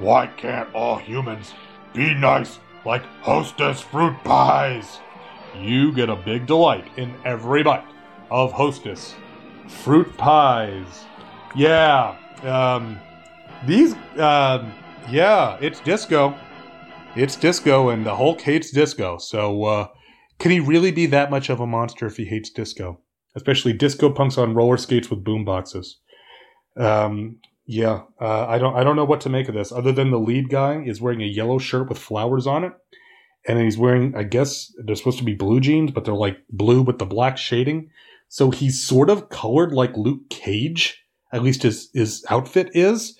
Why 0.00 0.26
can't 0.26 0.72
all 0.74 0.98
humans 0.98 1.54
be 1.92 2.12
nice 2.12 2.58
like 2.84 3.04
hostess 3.20 3.80
fruit 3.80 4.16
pies? 4.24 5.00
You 5.58 5.92
get 5.92 6.08
a 6.08 6.16
big 6.16 6.46
delight 6.46 6.86
in 6.96 7.14
every 7.24 7.62
bite 7.62 7.84
of 8.30 8.52
hostess 8.52 9.14
fruit 9.66 10.16
pies. 10.16 11.04
Yeah, 11.54 12.16
um, 12.42 12.98
these, 13.66 13.94
um, 14.18 14.72
yeah, 15.10 15.58
it's 15.60 15.80
disco. 15.80 16.34
It's 17.16 17.34
disco, 17.36 17.88
and 17.88 18.06
the 18.06 18.14
Hulk 18.14 18.40
hates 18.40 18.70
disco. 18.70 19.18
So, 19.18 19.64
uh, 19.64 19.88
can 20.38 20.52
he 20.52 20.60
really 20.60 20.92
be 20.92 21.06
that 21.06 21.30
much 21.30 21.50
of 21.50 21.60
a 21.60 21.66
monster 21.66 22.06
if 22.06 22.16
he 22.16 22.24
hates 22.24 22.50
disco? 22.50 23.00
Especially 23.34 23.72
disco 23.72 24.10
punks 24.10 24.38
on 24.38 24.54
roller 24.54 24.76
skates 24.76 25.10
with 25.10 25.24
boom 25.24 25.44
boxes. 25.44 25.98
Um, 26.76 27.36
yeah, 27.70 28.02
uh, 28.20 28.46
I 28.48 28.58
don't, 28.58 28.74
I 28.74 28.82
don't 28.82 28.96
know 28.96 29.04
what 29.04 29.20
to 29.20 29.28
make 29.28 29.48
of 29.48 29.54
this. 29.54 29.70
Other 29.70 29.92
than 29.92 30.10
the 30.10 30.18
lead 30.18 30.50
guy 30.50 30.82
is 30.84 31.00
wearing 31.00 31.22
a 31.22 31.26
yellow 31.26 31.58
shirt 31.58 31.88
with 31.88 31.98
flowers 31.98 32.44
on 32.44 32.64
it, 32.64 32.72
and 33.46 33.60
he's 33.60 33.78
wearing, 33.78 34.12
I 34.16 34.24
guess 34.24 34.74
they're 34.84 34.96
supposed 34.96 35.18
to 35.18 35.24
be 35.24 35.34
blue 35.34 35.60
jeans, 35.60 35.92
but 35.92 36.04
they're 36.04 36.12
like 36.12 36.38
blue 36.50 36.82
with 36.82 36.98
the 36.98 37.06
black 37.06 37.38
shading. 37.38 37.90
So 38.28 38.50
he's 38.50 38.84
sort 38.84 39.08
of 39.08 39.28
colored 39.28 39.72
like 39.72 39.96
Luke 39.96 40.28
Cage. 40.30 41.00
At 41.32 41.44
least 41.44 41.62
his 41.62 41.90
his 41.94 42.24
outfit 42.28 42.70
is. 42.74 43.16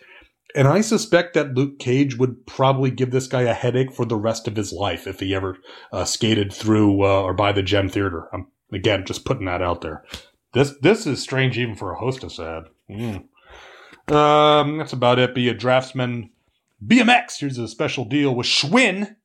And 0.56 0.66
I 0.66 0.80
suspect 0.80 1.34
that 1.34 1.54
Luke 1.54 1.78
Cage 1.78 2.16
would 2.16 2.44
probably 2.44 2.90
give 2.90 3.12
this 3.12 3.28
guy 3.28 3.42
a 3.42 3.54
headache 3.54 3.92
for 3.92 4.04
the 4.04 4.16
rest 4.16 4.48
of 4.48 4.56
his 4.56 4.72
life 4.72 5.06
if 5.06 5.20
he 5.20 5.32
ever 5.32 5.58
uh, 5.92 6.04
skated 6.04 6.52
through 6.52 7.04
uh, 7.04 7.22
or 7.22 7.34
by 7.34 7.52
the 7.52 7.62
Gem 7.62 7.88
Theater. 7.88 8.28
I'm 8.32 8.48
again 8.72 9.04
just 9.06 9.24
putting 9.24 9.46
that 9.46 9.62
out 9.62 9.80
there. 9.80 10.02
This 10.54 10.74
this 10.82 11.06
is 11.06 11.22
strange 11.22 11.56
even 11.56 11.76
for 11.76 11.92
a 11.92 11.98
hostess 11.98 12.40
ad. 12.40 12.64
Mm. 12.90 13.28
Um, 14.10 14.78
that's 14.78 14.92
about 14.92 15.18
it. 15.18 15.34
Be 15.34 15.48
a 15.48 15.54
draftsman. 15.54 16.30
BMX. 16.84 17.38
Here's 17.38 17.58
a 17.58 17.68
special 17.68 18.04
deal 18.04 18.34
with 18.34 18.46
Schwinn 18.46 19.16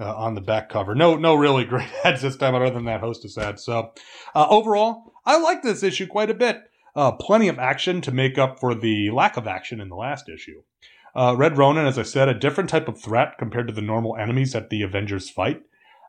uh, 0.00 0.16
on 0.16 0.34
the 0.34 0.40
back 0.40 0.68
cover. 0.68 0.94
No, 0.94 1.16
no, 1.16 1.34
really 1.34 1.64
great 1.66 1.88
ads 2.04 2.22
this 2.22 2.36
time, 2.36 2.54
other 2.54 2.70
than 2.70 2.84
that 2.86 3.00
hostess 3.00 3.38
ad. 3.38 3.60
So, 3.60 3.92
uh, 4.34 4.46
overall, 4.48 5.12
I 5.24 5.38
like 5.38 5.62
this 5.62 5.82
issue 5.82 6.06
quite 6.06 6.30
a 6.30 6.34
bit. 6.34 6.62
Uh, 6.94 7.12
plenty 7.12 7.48
of 7.48 7.58
action 7.58 8.00
to 8.02 8.10
make 8.10 8.36
up 8.36 8.58
for 8.58 8.74
the 8.74 9.10
lack 9.10 9.36
of 9.36 9.46
action 9.46 9.80
in 9.80 9.88
the 9.88 9.96
last 9.96 10.28
issue. 10.28 10.62
Uh, 11.14 11.34
Red 11.36 11.56
Ronin, 11.56 11.86
as 11.86 11.98
I 11.98 12.02
said, 12.02 12.28
a 12.28 12.38
different 12.38 12.70
type 12.70 12.88
of 12.88 13.00
threat 13.00 13.34
compared 13.38 13.68
to 13.68 13.74
the 13.74 13.82
normal 13.82 14.16
enemies 14.16 14.52
that 14.52 14.70
the 14.70 14.82
Avengers 14.82 15.30
fight. 15.30 15.62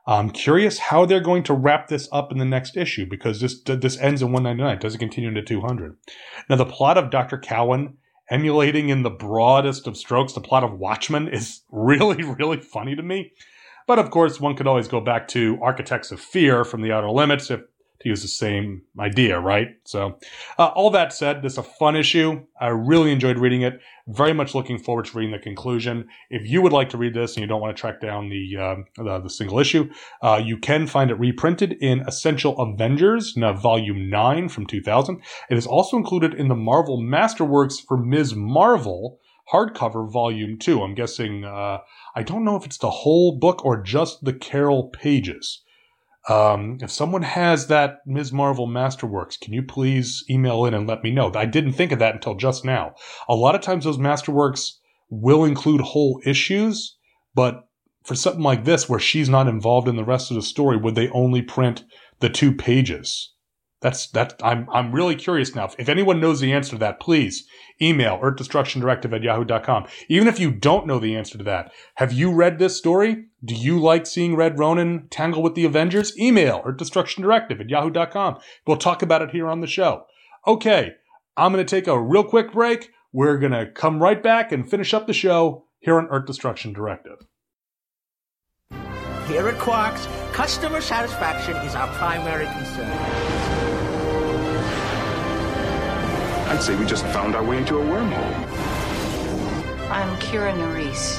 I'm 0.06 0.30
curious 0.30 0.78
how 0.78 1.06
they're 1.06 1.20
going 1.20 1.44
to 1.44 1.54
wrap 1.54 1.88
this 1.88 2.08
up 2.12 2.30
in 2.30 2.38
the 2.38 2.44
next 2.44 2.76
issue 2.76 3.06
because 3.06 3.40
this 3.40 3.62
this 3.62 3.98
ends 3.98 4.20
in 4.20 4.32
199. 4.32 4.78
Does 4.78 4.94
it 4.94 4.98
continue 4.98 5.30
into 5.30 5.42
200? 5.42 5.96
Now, 6.50 6.56
the 6.56 6.66
plot 6.66 6.98
of 6.98 7.10
Dr. 7.10 7.38
Cowan 7.38 7.96
emulating 8.30 8.88
in 8.88 9.02
the 9.02 9.10
broadest 9.10 9.86
of 9.86 9.96
strokes 9.96 10.32
the 10.32 10.40
plot 10.40 10.64
of 10.64 10.78
Watchmen 10.78 11.28
is 11.28 11.62
really, 11.70 12.22
really 12.22 12.58
funny 12.58 12.94
to 12.96 13.02
me. 13.02 13.32
But 13.86 13.98
of 13.98 14.10
course, 14.10 14.40
one 14.40 14.56
could 14.56 14.66
always 14.66 14.88
go 14.88 15.00
back 15.00 15.28
to 15.28 15.58
Architects 15.60 16.10
of 16.10 16.20
Fear 16.20 16.64
from 16.64 16.80
the 16.80 16.92
Outer 16.92 17.10
Limits 17.10 17.50
if 17.50 17.60
to 18.04 18.08
use 18.08 18.22
the 18.22 18.28
same 18.28 18.82
idea, 18.98 19.38
right? 19.40 19.68
So, 19.84 20.18
uh, 20.58 20.66
all 20.66 20.90
that 20.90 21.12
said, 21.12 21.42
this 21.42 21.52
is 21.52 21.58
a 21.58 21.62
fun 21.62 21.96
issue. 21.96 22.44
I 22.60 22.68
really 22.68 23.12
enjoyed 23.12 23.38
reading 23.38 23.62
it. 23.62 23.80
Very 24.06 24.34
much 24.34 24.54
looking 24.54 24.78
forward 24.78 25.06
to 25.06 25.16
reading 25.16 25.32
the 25.32 25.38
conclusion. 25.38 26.08
If 26.28 26.46
you 26.46 26.60
would 26.60 26.74
like 26.74 26.90
to 26.90 26.98
read 26.98 27.14
this 27.14 27.34
and 27.34 27.40
you 27.40 27.46
don't 27.46 27.62
want 27.62 27.74
to 27.74 27.80
track 27.80 28.02
down 28.02 28.28
the 28.28 28.56
uh, 28.56 28.74
the, 29.02 29.20
the, 29.20 29.30
single 29.30 29.58
issue, 29.58 29.88
uh, 30.20 30.40
you 30.44 30.58
can 30.58 30.86
find 30.86 31.10
it 31.10 31.18
reprinted 31.18 31.72
in 31.80 32.00
Essential 32.00 32.58
Avengers, 32.58 33.34
now 33.34 33.54
Volume 33.54 34.10
Nine 34.10 34.50
from 34.50 34.66
2000. 34.66 35.22
It 35.48 35.56
is 35.56 35.66
also 35.66 35.96
included 35.96 36.34
in 36.34 36.48
the 36.48 36.54
Marvel 36.54 37.00
Masterworks 37.00 37.80
for 37.80 37.96
Ms. 37.96 38.34
Marvel 38.34 39.20
hardcover 39.50 40.10
Volume 40.10 40.58
Two. 40.58 40.82
I'm 40.82 40.94
guessing. 40.94 41.44
Uh, 41.44 41.78
I 42.14 42.22
don't 42.22 42.44
know 42.44 42.56
if 42.56 42.66
it's 42.66 42.78
the 42.78 42.90
whole 42.90 43.38
book 43.38 43.64
or 43.64 43.82
just 43.82 44.22
the 44.22 44.34
Carol 44.34 44.90
pages. 44.90 45.63
Um, 46.28 46.78
if 46.80 46.90
someone 46.90 47.22
has 47.22 47.66
that 47.66 47.98
Ms. 48.06 48.32
Marvel 48.32 48.66
Masterworks, 48.66 49.38
can 49.38 49.52
you 49.52 49.62
please 49.62 50.24
email 50.30 50.64
in 50.64 50.72
and 50.72 50.86
let 50.86 51.02
me 51.02 51.10
know? 51.10 51.30
I 51.34 51.44
didn't 51.44 51.72
think 51.74 51.92
of 51.92 51.98
that 51.98 52.14
until 52.14 52.34
just 52.34 52.64
now. 52.64 52.94
A 53.28 53.34
lot 53.34 53.54
of 53.54 53.60
times 53.60 53.84
those 53.84 53.98
Masterworks 53.98 54.78
will 55.10 55.44
include 55.44 55.82
whole 55.82 56.20
issues, 56.24 56.96
but 57.34 57.68
for 58.04 58.14
something 58.14 58.42
like 58.42 58.64
this 58.64 58.88
where 58.88 59.00
she's 59.00 59.28
not 59.28 59.48
involved 59.48 59.88
in 59.88 59.96
the 59.96 60.04
rest 60.04 60.30
of 60.30 60.36
the 60.36 60.42
story, 60.42 60.78
would 60.78 60.94
they 60.94 61.10
only 61.10 61.42
print 61.42 61.84
the 62.20 62.30
two 62.30 62.54
pages? 62.54 63.33
That's 63.84 64.06
that. 64.12 64.40
I'm 64.42 64.66
I'm 64.72 64.92
really 64.92 65.14
curious 65.14 65.54
now. 65.54 65.68
If 65.78 65.90
anyone 65.90 66.18
knows 66.18 66.40
the 66.40 66.54
answer 66.54 66.70
to 66.70 66.78
that, 66.78 67.00
please 67.00 67.46
email 67.82 68.18
earthdestructiondirective 68.20 69.12
at 69.14 69.22
yahoo.com. 69.22 69.84
Even 70.08 70.26
if 70.26 70.40
you 70.40 70.52
don't 70.52 70.86
know 70.86 70.98
the 70.98 71.14
answer 71.14 71.36
to 71.36 71.44
that, 71.44 71.70
have 71.96 72.10
you 72.10 72.32
read 72.32 72.58
this 72.58 72.78
story? 72.78 73.26
Do 73.44 73.54
you 73.54 73.78
like 73.78 74.06
seeing 74.06 74.36
Red 74.36 74.58
Ronin 74.58 75.08
tangle 75.10 75.42
with 75.42 75.54
the 75.54 75.66
Avengers? 75.66 76.18
Email 76.18 76.62
earthdestructiondirective 76.62 77.60
at 77.60 77.68
yahoo.com. 77.68 78.38
We'll 78.66 78.78
talk 78.78 79.02
about 79.02 79.20
it 79.20 79.32
here 79.32 79.48
on 79.48 79.60
the 79.60 79.66
show. 79.66 80.06
Okay, 80.46 80.92
I'm 81.36 81.52
going 81.52 81.64
to 81.64 81.70
take 81.70 81.86
a 81.86 82.00
real 82.00 82.24
quick 82.24 82.54
break. 82.54 82.88
We're 83.12 83.36
going 83.36 83.52
to 83.52 83.70
come 83.70 84.02
right 84.02 84.22
back 84.22 84.50
and 84.50 84.68
finish 84.68 84.94
up 84.94 85.06
the 85.06 85.12
show 85.12 85.66
here 85.80 85.98
on 85.98 86.06
Earth 86.06 86.24
Destruction 86.24 86.72
Directive. 86.72 87.18
Here 89.28 89.46
at 89.46 89.58
Quark's, 89.58 90.08
customer 90.32 90.80
satisfaction 90.80 91.56
is 91.56 91.74
our 91.74 91.88
primary 91.88 92.46
concern. 92.46 93.43
I'd 96.54 96.62
say 96.62 96.76
we 96.76 96.86
just 96.86 97.04
found 97.06 97.34
our 97.34 97.42
way 97.42 97.58
into 97.58 97.80
a 97.80 97.82
wormhole. 97.82 98.32
I'm 99.90 100.16
Kira 100.18 100.54
Nerys. 100.54 101.18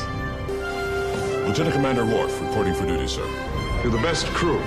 Lieutenant 1.46 1.76
Commander 1.76 2.06
Worf, 2.06 2.40
reporting 2.40 2.74
for 2.74 2.86
duty, 2.86 3.06
sir. 3.06 3.28
You're 3.84 3.92
the 3.92 3.98
best 3.98 4.28
crew 4.28 4.60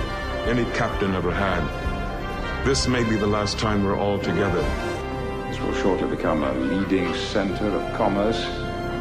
any 0.45 0.65
captain 0.77 1.15
ever 1.15 1.31
had. 1.31 1.65
This 2.65 2.87
may 2.87 3.03
be 3.03 3.15
the 3.15 3.25
last 3.25 3.57
time 3.57 3.83
we're 3.83 3.97
all 3.97 4.19
together. 4.19 4.61
This 5.49 5.59
will 5.59 5.73
shortly 5.73 6.07
become 6.07 6.43
a 6.43 6.53
leading 6.53 7.15
center 7.15 7.67
of 7.67 7.97
commerce 7.97 8.45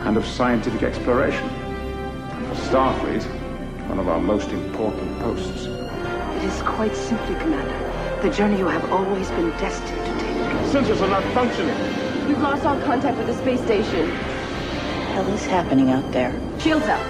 and 0.07 0.17
of 0.17 0.25
scientific 0.25 0.83
exploration. 0.83 1.47
And 1.51 2.47
for 2.47 2.55
Starfleet, 2.63 3.25
one 3.91 3.99
of 3.99 4.09
our 4.09 4.23
most 4.23 4.49
important 4.53 5.21
posts. 5.21 5.67
It 5.67 6.45
is 6.45 6.63
quite 6.63 6.97
simply, 6.97 7.35
Commander. 7.35 8.23
The 8.23 8.31
journey 8.31 8.57
you 8.57 8.69
have 8.69 8.91
always 8.91 9.29
been 9.33 9.51
destined 9.59 9.87
to 9.89 9.97
take. 9.97 9.98
Sensors 10.69 11.01
are 11.01 11.09
not 11.09 11.25
functioning. 11.33 11.75
We've 12.29 12.39
lost 12.43 12.67
all 12.67 12.79
contact 12.83 13.17
with 13.17 13.27
the 13.27 13.35
space 13.39 13.61
station. 13.63 14.07
What 14.11 15.25
hell 15.25 15.29
is 15.33 15.47
happening 15.47 15.91
out 15.91 16.13
there? 16.13 16.31
Shields 16.61 16.85
up. 16.87 17.01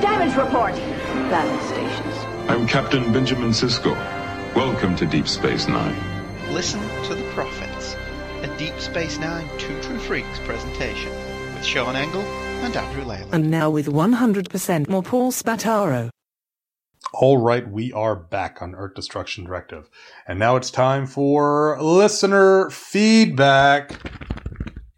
Damage 0.00 0.36
report. 0.36 0.74
Battle 1.28 1.58
stations. 1.66 2.48
I'm 2.48 2.68
Captain 2.68 3.12
Benjamin 3.12 3.50
Sisko. 3.50 3.96
Welcome 4.54 4.94
to 4.94 5.06
Deep 5.06 5.26
Space 5.26 5.66
Nine. 5.66 5.96
Listen 6.54 6.80
to 7.06 7.16
the 7.16 7.28
Prophets, 7.32 7.96
a 8.42 8.56
Deep 8.58 8.78
Space 8.78 9.18
Nine 9.18 9.48
Two 9.58 9.76
True 9.82 9.98
Freaks 9.98 10.38
presentation 10.44 11.10
with 11.52 11.64
Sean 11.64 11.96
Engel 11.96 12.22
and 12.22 12.76
Andrew 12.76 13.02
Leyland. 13.02 13.34
And 13.34 13.50
now 13.50 13.70
with 13.70 13.86
100% 13.88 14.88
more 14.88 15.02
Paul 15.02 15.32
Spataro. 15.32 16.10
All 17.14 17.38
right, 17.38 17.66
we 17.70 17.92
are 17.92 18.16
back 18.16 18.60
on 18.60 18.74
Earth 18.74 18.94
Destruction 18.94 19.44
Directive. 19.44 19.88
And 20.26 20.38
now 20.38 20.56
it's 20.56 20.72
time 20.72 21.06
for 21.06 21.80
listener 21.80 22.68
feedback. 22.70 23.92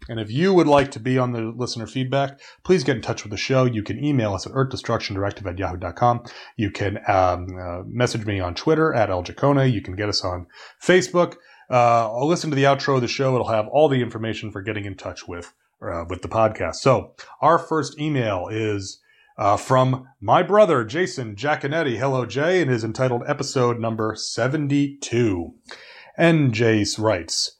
And 0.09 0.19
if 0.19 0.31
you 0.31 0.51
would 0.55 0.67
like 0.67 0.89
to 0.91 0.99
be 0.99 1.19
on 1.19 1.33
the 1.33 1.53
listener 1.55 1.85
feedback, 1.85 2.41
please 2.63 2.83
get 2.83 2.95
in 2.95 3.03
touch 3.03 3.23
with 3.23 3.29
the 3.29 3.37
show. 3.37 3.65
You 3.65 3.83
can 3.83 4.03
email 4.03 4.33
us 4.33 4.47
at 4.47 4.53
earthdestructiondirective 4.53 5.45
at 5.45 5.59
yahoo.com. 5.59 6.23
You 6.57 6.71
can 6.71 6.97
um, 7.07 7.47
uh, 7.57 7.83
message 7.85 8.25
me 8.25 8.39
on 8.39 8.55
Twitter 8.55 8.91
at 8.91 9.11
El 9.11 9.23
You 9.23 9.81
can 9.81 9.95
get 9.95 10.09
us 10.09 10.23
on 10.25 10.47
Facebook. 10.81 11.35
Uh, 11.69 12.09
I'll 12.11 12.27
listen 12.27 12.49
to 12.49 12.55
the 12.55 12.63
outro 12.63 12.95
of 12.95 13.01
the 13.01 13.07
show. 13.07 13.35
It'll 13.35 13.49
have 13.49 13.67
all 13.67 13.87
the 13.87 14.01
information 14.01 14.51
for 14.51 14.63
getting 14.63 14.85
in 14.85 14.95
touch 14.95 15.27
with, 15.27 15.53
uh, 15.79 16.05
with 16.09 16.23
the 16.23 16.27
podcast. 16.27 16.77
So 16.77 17.13
our 17.39 17.59
first 17.59 17.99
email 17.99 18.47
is 18.49 18.99
uh, 19.39 19.55
from 19.55 20.05
my 20.19 20.43
brother, 20.43 20.83
Jason 20.83 21.33
Jaconetti. 21.33 21.97
Hello, 21.97 22.25
Jay, 22.25 22.61
and 22.61 22.69
is 22.69 22.83
entitled 22.83 23.23
episode 23.25 23.79
number 23.79 24.13
72. 24.13 25.53
And 26.17 26.53
Jace 26.53 26.99
writes, 26.99 27.57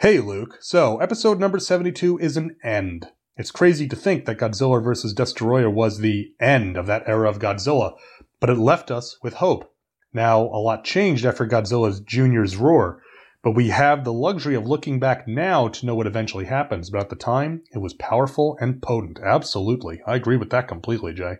Hey, 0.00 0.20
Luke. 0.20 0.58
So, 0.60 0.98
episode 0.98 1.40
number 1.40 1.58
72 1.58 2.18
is 2.18 2.36
an 2.36 2.56
end. 2.62 3.08
It's 3.38 3.50
crazy 3.50 3.88
to 3.88 3.96
think 3.96 4.26
that 4.26 4.36
Godzilla 4.36 4.84
vs. 4.84 5.14
Destoroyah 5.14 5.72
was 5.72 5.98
the 5.98 6.34
end 6.38 6.76
of 6.76 6.86
that 6.86 7.04
era 7.06 7.30
of 7.30 7.38
Godzilla, 7.38 7.96
but 8.38 8.50
it 8.50 8.58
left 8.58 8.90
us 8.90 9.16
with 9.22 9.34
hope. 9.34 9.74
Now, 10.12 10.42
a 10.42 10.60
lot 10.60 10.84
changed 10.84 11.24
after 11.24 11.46
Godzilla's 11.46 12.00
Junior's 12.00 12.58
roar. 12.58 13.00
But 13.42 13.56
we 13.56 13.68
have 13.70 14.04
the 14.04 14.12
luxury 14.12 14.54
of 14.54 14.66
looking 14.66 15.00
back 15.00 15.26
now 15.26 15.66
to 15.68 15.86
know 15.86 15.96
what 15.96 16.06
eventually 16.06 16.44
happens. 16.44 16.90
But 16.90 17.00
at 17.00 17.10
the 17.10 17.16
time, 17.16 17.62
it 17.72 17.78
was 17.78 17.94
powerful 17.94 18.56
and 18.60 18.80
potent. 18.80 19.18
Absolutely. 19.20 20.00
I 20.06 20.14
agree 20.14 20.36
with 20.36 20.50
that 20.50 20.68
completely, 20.68 21.12
Jay. 21.12 21.38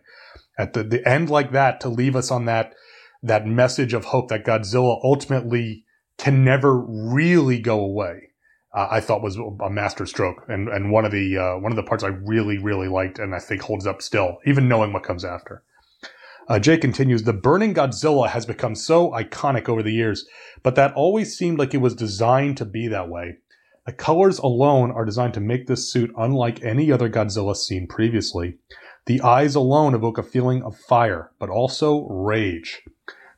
At 0.59 0.72
the, 0.72 0.82
the 0.82 1.09
end 1.09 1.30
like 1.30 1.53
that, 1.53 1.80
to 1.80 1.88
leave 1.88 2.16
us 2.16 2.30
on 2.30 2.44
that, 2.46 2.74
that 3.22 3.46
message 3.46 3.94
of 3.94 4.07
hope 4.07 4.28
that 4.28 4.44
Godzilla 4.44 5.00
ultimately 5.05 5.84
can 6.18 6.44
never 6.44 6.76
really 6.76 7.61
go 7.61 7.80
away. 7.80 8.30
Uh, 8.74 8.88
I 8.90 9.00
thought 9.00 9.22
was 9.22 9.36
a 9.36 9.70
master 9.70 10.07
stroke 10.07 10.44
and, 10.48 10.68
and 10.68 10.90
one 10.90 11.05
of 11.05 11.12
the, 11.12 11.38
uh, 11.38 11.59
one 11.59 11.70
of 11.72 11.76
the 11.76 11.82
parts 11.82 12.03
I 12.03 12.09
really, 12.09 12.59
really 12.59 12.88
liked 12.88 13.18
and 13.18 13.34
I 13.34 13.38
think 13.38 13.62
holds 13.62 13.86
up 13.86 14.03
still, 14.03 14.38
even 14.44 14.66
knowing 14.66 14.92
what 14.92 15.05
comes 15.05 15.24
after. 15.24 15.62
Uh, 16.49 16.59
Jay 16.59 16.76
continues, 16.76 17.22
the 17.22 17.32
burning 17.32 17.74
Godzilla 17.74 18.28
has 18.28 18.47
become 18.47 18.74
so 18.74 19.11
iconic 19.12 19.68
over 19.68 19.82
the 19.82 19.93
years, 19.93 20.26
but 20.62 20.74
that 20.74 20.93
always 20.95 21.36
seemed 21.36 21.59
like 21.59 21.72
it 21.72 21.78
was 21.78 21.95
designed 21.95 22.57
to 22.57 22.64
be 22.64 22.88
that 22.88 23.09
way. 23.09 23.36
The 23.86 23.93
colors 23.93 24.38
alone 24.38 24.90
are 24.90 25.05
designed 25.05 25.34
to 25.34 25.40
make 25.40 25.66
this 25.66 25.93
suit 25.93 26.12
unlike 26.16 26.62
any 26.62 26.93
other 26.93 27.09
Godzilla 27.09 27.57
seen 27.57 27.86
previously. 27.86 28.59
The 29.07 29.20
eyes 29.22 29.55
alone 29.55 29.95
evoke 29.95 30.18
a 30.18 30.22
feeling 30.22 30.62
of 30.62 30.76
fire, 30.76 31.32
but 31.38 31.51
also 31.51 32.07
rage. 32.09 32.82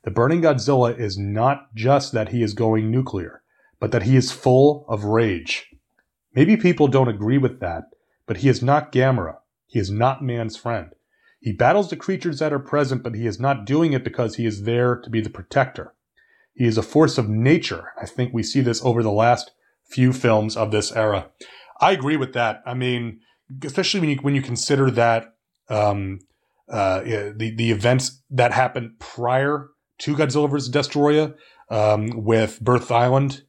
The 0.02 0.10
burning 0.10 0.42
Godzilla 0.42 0.98
is 0.98 1.16
not 1.18 1.74
just 1.74 2.12
that 2.12 2.28
he 2.28 2.42
is 2.42 2.52
going 2.52 2.90
nuclear, 2.90 3.42
but 3.80 3.90
that 3.92 4.02
he 4.02 4.16
is 4.16 4.32
full 4.32 4.84
of 4.88 5.04
rage. 5.04 5.70
Maybe 6.34 6.56
people 6.56 6.88
don't 6.88 7.08
agree 7.08 7.38
with 7.38 7.60
that, 7.60 7.84
but 8.26 8.38
he 8.38 8.48
is 8.48 8.62
not 8.62 8.92
Gamera. 8.92 9.36
He 9.66 9.78
is 9.78 9.90
not 9.90 10.22
man's 10.22 10.56
friend. 10.56 10.90
He 11.44 11.52
battles 11.52 11.90
the 11.90 11.96
creatures 11.96 12.38
that 12.38 12.54
are 12.54 12.58
present, 12.58 13.02
but 13.02 13.14
he 13.14 13.26
is 13.26 13.38
not 13.38 13.66
doing 13.66 13.92
it 13.92 14.02
because 14.02 14.36
he 14.36 14.46
is 14.46 14.62
there 14.62 14.96
to 14.96 15.10
be 15.10 15.20
the 15.20 15.28
protector. 15.28 15.92
He 16.54 16.64
is 16.64 16.78
a 16.78 16.82
force 16.82 17.18
of 17.18 17.28
nature. 17.28 17.92
I 18.00 18.06
think 18.06 18.32
we 18.32 18.42
see 18.42 18.62
this 18.62 18.82
over 18.82 19.02
the 19.02 19.12
last 19.12 19.50
few 19.84 20.14
films 20.14 20.56
of 20.56 20.70
this 20.70 20.90
era. 20.92 21.28
I 21.82 21.92
agree 21.92 22.16
with 22.16 22.32
that. 22.32 22.62
I 22.64 22.72
mean, 22.72 23.20
especially 23.62 24.00
when 24.00 24.08
you 24.08 24.16
when 24.22 24.34
you 24.34 24.40
consider 24.40 24.90
that 24.92 25.34
um, 25.68 26.20
uh, 26.70 27.00
the 27.00 27.52
the 27.54 27.70
events 27.70 28.22
that 28.30 28.52
happened 28.52 28.98
prior 28.98 29.68
to 29.98 30.16
Godzilla 30.16 30.50
vs. 30.50 30.74
Destoroyah 30.74 31.34
um, 31.68 32.24
with 32.24 32.58
Birth 32.62 32.90
Island 32.90 33.42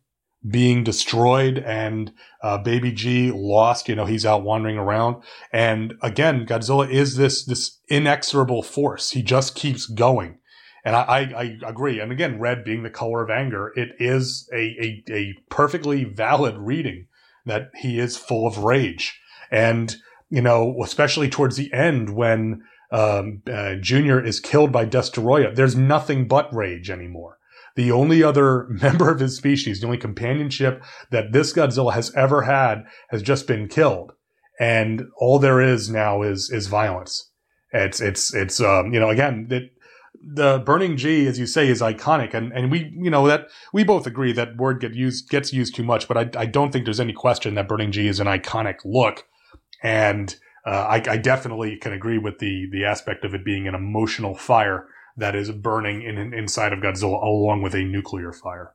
being 0.48 0.84
destroyed 0.84 1.58
and 1.60 2.12
uh, 2.42 2.58
Baby 2.58 2.92
G 2.92 3.32
lost. 3.32 3.90
You 3.90 3.96
know, 3.96 4.06
he's 4.06 4.26
out 4.26 4.44
wandering 4.44 4.78
around. 4.78 5.24
And 5.52 5.96
again, 6.02 6.46
Godzilla 6.46 6.90
is 6.90 7.16
this 7.16 7.46
this 7.46 7.80
inexorable 7.90 8.64
force. 8.64 9.12
He 9.12 9.22
just 9.22 9.56
keeps 9.56 9.86
going. 9.86 10.40
And 10.84 10.96
I, 10.96 11.02
I, 11.02 11.20
I 11.64 11.70
agree. 11.70 12.00
And 12.00 12.12
again, 12.12 12.40
red 12.40 12.64
being 12.64 12.84
the 12.84 12.92
color 12.92 13.24
of 13.24 13.32
anger, 13.32 13.72
it 13.76 13.96
is 13.98 14.48
a, 14.54 14.58
a, 14.80 15.04
a 15.12 15.34
perfectly 15.50 16.04
valid 16.04 16.56
reading 16.58 17.08
that 17.46 17.72
he 17.76 17.98
is 17.98 18.18
full 18.18 18.46
of 18.46 18.60
rage. 18.60 19.20
And, 19.50 19.96
you 20.30 20.44
know, 20.44 20.76
especially 20.84 21.28
towards 21.28 21.56
the 21.56 21.74
end 21.74 22.16
when 22.16 22.62
um, 22.92 23.42
uh, 23.52 23.76
Junior 23.82 24.24
is 24.24 24.40
killed 24.40 24.72
by 24.72 24.86
Destoroyah, 24.86 25.56
there's 25.56 25.76
nothing 25.76 26.28
but 26.28 26.54
rage 26.54 26.92
anymore 26.92 27.40
the 27.76 27.92
only 27.92 28.24
other 28.24 28.68
member 28.70 29.12
of 29.12 29.20
his 29.20 29.38
species, 29.38 29.80
the 29.80 29.88
only 29.88 29.98
companionship 29.98 30.84
that 31.12 31.32
this 31.32 31.54
Godzilla 31.54 31.94
has 31.94 32.14
ever 32.16 32.44
had 32.44 32.84
has 33.10 33.22
just 33.22 33.48
been 33.48 33.68
killed. 33.68 34.14
And 34.60 35.08
all 35.18 35.38
there 35.38 35.62
is 35.62 35.90
now 35.90 36.22
is, 36.22 36.50
is 36.50 36.68
violence. 36.68 37.32
It's, 37.74 38.00
it's, 38.00 38.34
it's, 38.34 38.62
um, 38.62 38.94
you 38.94 39.00
know, 39.00 39.10
again, 39.10 39.48
that 39.50 39.64
the 40.26 40.60
burning 40.60 40.96
G, 40.96 41.28
as 41.28 41.38
you 41.38 41.46
say, 41.46 41.68
is 41.68 41.82
iconic. 41.82 42.34
And, 42.34 42.54
and 42.54 42.72
we, 42.72 42.92
you 42.96 43.10
know, 43.10 43.28
that 43.28 43.48
we 43.74 43.84
both 43.84 44.08
agree 44.08 44.32
that 44.32 44.56
word 44.56 44.80
get 44.80 44.94
used, 44.94 45.30
gets 45.30 45.52
used 45.52 45.76
too 45.76 45.84
much, 45.84 46.08
but 46.08 46.18
I, 46.18 46.42
I 46.42 46.46
don't 46.46 46.72
think 46.72 46.86
there's 46.86 47.02
any 47.02 47.12
question 47.12 47.56
that 47.56 47.68
burning 47.68 47.92
G 47.92 48.08
is 48.08 48.22
an 48.22 48.28
iconic 48.28 48.78
look. 48.86 49.26
And, 49.84 50.34
uh, 50.66 50.70
I, 50.70 50.96
I 50.96 51.18
definitely 51.18 51.76
can 51.76 51.94
agree 51.94 52.18
with 52.18 52.40
the, 52.40 52.68
the 52.72 52.86
aspect 52.86 53.24
of 53.24 53.36
it 53.36 53.46
being 53.46 53.68
an 53.68 53.76
emotional 53.76 54.36
fire 54.36 54.88
that 55.18 55.36
is 55.36 55.52
burning 55.52 56.02
in, 56.02 56.34
inside 56.34 56.74
of 56.74 56.80
Godzilla 56.80 57.22
along 57.22 57.62
with 57.62 57.74
a 57.74 57.84
nuclear 57.84 58.32
fire. 58.32 58.74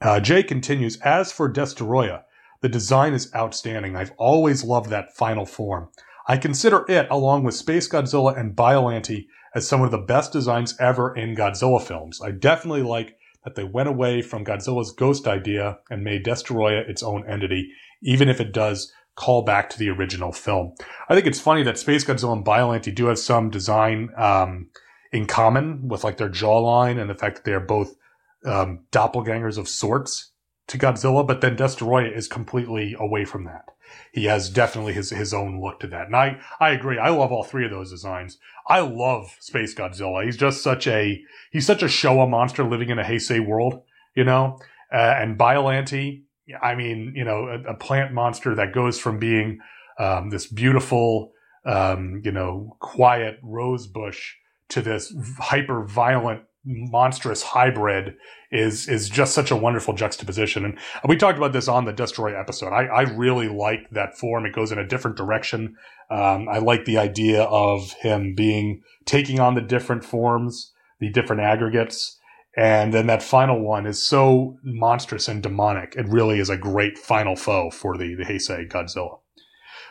Uh, 0.00 0.20
Jay 0.20 0.42
continues, 0.42 0.96
as 1.00 1.32
for 1.32 1.52
Destoroyah, 1.52 2.22
the 2.60 2.68
design 2.68 3.14
is 3.14 3.32
outstanding. 3.34 3.96
I've 3.96 4.12
always 4.16 4.64
loved 4.64 4.90
that 4.90 5.16
final 5.16 5.46
form. 5.46 5.88
I 6.26 6.36
consider 6.36 6.84
it, 6.88 7.06
along 7.10 7.44
with 7.44 7.54
Space 7.54 7.88
Godzilla 7.88 8.38
and 8.38 8.54
Biollante, 8.54 9.26
as 9.54 9.66
some 9.66 9.82
of 9.82 9.90
the 9.90 9.98
best 9.98 10.32
designs 10.32 10.76
ever 10.78 11.14
in 11.14 11.34
Godzilla 11.34 11.82
films. 11.82 12.20
I 12.20 12.32
definitely 12.32 12.82
like 12.82 13.16
that 13.44 13.54
they 13.54 13.64
went 13.64 13.88
away 13.88 14.22
from 14.22 14.44
Godzilla's 14.44 14.92
ghost 14.92 15.26
idea 15.26 15.78
and 15.90 16.04
made 16.04 16.24
Destoroyah 16.24 16.88
its 16.88 17.02
own 17.02 17.28
entity, 17.28 17.70
even 18.02 18.28
if 18.28 18.40
it 18.40 18.52
does 18.52 18.92
call 19.16 19.42
back 19.42 19.70
to 19.70 19.78
the 19.78 19.88
original 19.88 20.32
film. 20.32 20.74
I 21.08 21.14
think 21.14 21.26
it's 21.26 21.40
funny 21.40 21.62
that 21.64 21.78
Space 21.78 22.04
Godzilla 22.04 22.34
and 22.34 22.44
Biollante 22.44 22.94
do 22.94 23.06
have 23.06 23.18
some 23.18 23.50
design 23.50 24.10
um, 24.16 24.68
in 25.12 25.26
common 25.26 25.88
with 25.88 26.04
like 26.04 26.16
their 26.16 26.28
jawline 26.28 27.00
and 27.00 27.08
the 27.08 27.14
fact 27.14 27.36
that 27.36 27.44
they 27.44 27.52
are 27.52 27.60
both 27.60 27.96
um, 28.44 28.80
doppelgangers 28.92 29.58
of 29.58 29.68
sorts 29.68 30.32
to 30.68 30.78
Godzilla, 30.78 31.26
but 31.26 31.40
then 31.40 31.56
Destoroyah 31.56 32.14
is 32.14 32.28
completely 32.28 32.94
away 32.98 33.24
from 33.24 33.44
that. 33.44 33.70
He 34.12 34.26
has 34.26 34.50
definitely 34.50 34.92
his 34.92 35.10
his 35.10 35.32
own 35.32 35.62
look 35.62 35.80
to 35.80 35.86
that, 35.88 36.06
and 36.06 36.16
I 36.16 36.38
I 36.60 36.70
agree. 36.70 36.98
I 36.98 37.08
love 37.08 37.32
all 37.32 37.42
three 37.42 37.64
of 37.64 37.70
those 37.70 37.90
designs. 37.90 38.38
I 38.68 38.80
love 38.80 39.34
Space 39.40 39.74
Godzilla. 39.74 40.24
He's 40.24 40.36
just 40.36 40.62
such 40.62 40.86
a 40.86 41.22
he's 41.50 41.64
such 41.64 41.82
a 41.82 41.86
Showa 41.86 42.28
monster 42.28 42.64
living 42.64 42.90
in 42.90 42.98
a 42.98 43.04
Heisei 43.04 43.44
world, 43.44 43.82
you 44.14 44.24
know. 44.24 44.58
Uh, 44.92 45.14
and 45.18 45.38
Biollante, 45.38 46.22
I 46.62 46.74
mean, 46.74 47.12
you 47.14 47.24
know, 47.24 47.48
a, 47.48 47.72
a, 47.72 47.74
plant 47.74 48.14
monster 48.14 48.54
that 48.54 48.72
goes 48.72 48.98
from 48.98 49.18
being 49.18 49.58
um, 49.98 50.30
this 50.30 50.46
beautiful, 50.46 51.32
um, 51.66 52.22
you 52.24 52.32
know, 52.32 52.76
quiet 52.80 53.38
rose 53.42 53.86
bush 53.86 54.34
to 54.70 54.82
this 54.82 55.12
hyper 55.38 55.84
violent 55.84 56.42
monstrous 56.64 57.42
hybrid 57.42 58.14
is 58.50 58.88
is 58.88 59.08
just 59.08 59.34
such 59.34 59.50
a 59.50 59.56
wonderful 59.56 59.94
juxtaposition. 59.94 60.64
And 60.64 60.78
we 61.06 61.16
talked 61.16 61.38
about 61.38 61.52
this 61.52 61.68
on 61.68 61.84
the 61.84 61.92
Destroy 61.92 62.38
episode. 62.38 62.72
I, 62.72 62.84
I 62.84 63.02
really 63.02 63.48
like 63.48 63.88
that 63.90 64.16
form. 64.18 64.44
It 64.44 64.54
goes 64.54 64.72
in 64.72 64.78
a 64.78 64.86
different 64.86 65.16
direction. 65.16 65.76
Um, 66.10 66.48
I 66.48 66.58
like 66.58 66.84
the 66.84 66.98
idea 66.98 67.42
of 67.44 67.92
him 68.00 68.34
being 68.34 68.82
taking 69.04 69.40
on 69.40 69.54
the 69.54 69.60
different 69.60 70.04
forms, 70.04 70.72
the 71.00 71.10
different 71.10 71.42
aggregates. 71.42 72.18
And 72.56 72.92
then 72.92 73.06
that 73.06 73.22
final 73.22 73.60
one 73.60 73.86
is 73.86 74.04
so 74.04 74.58
monstrous 74.64 75.28
and 75.28 75.42
demonic. 75.42 75.94
It 75.96 76.08
really 76.08 76.40
is 76.40 76.50
a 76.50 76.56
great 76.56 76.98
final 76.98 77.36
foe 77.36 77.70
for 77.70 77.96
the, 77.96 78.14
the 78.14 78.24
Heisei 78.24 78.68
Godzilla. 78.68 79.20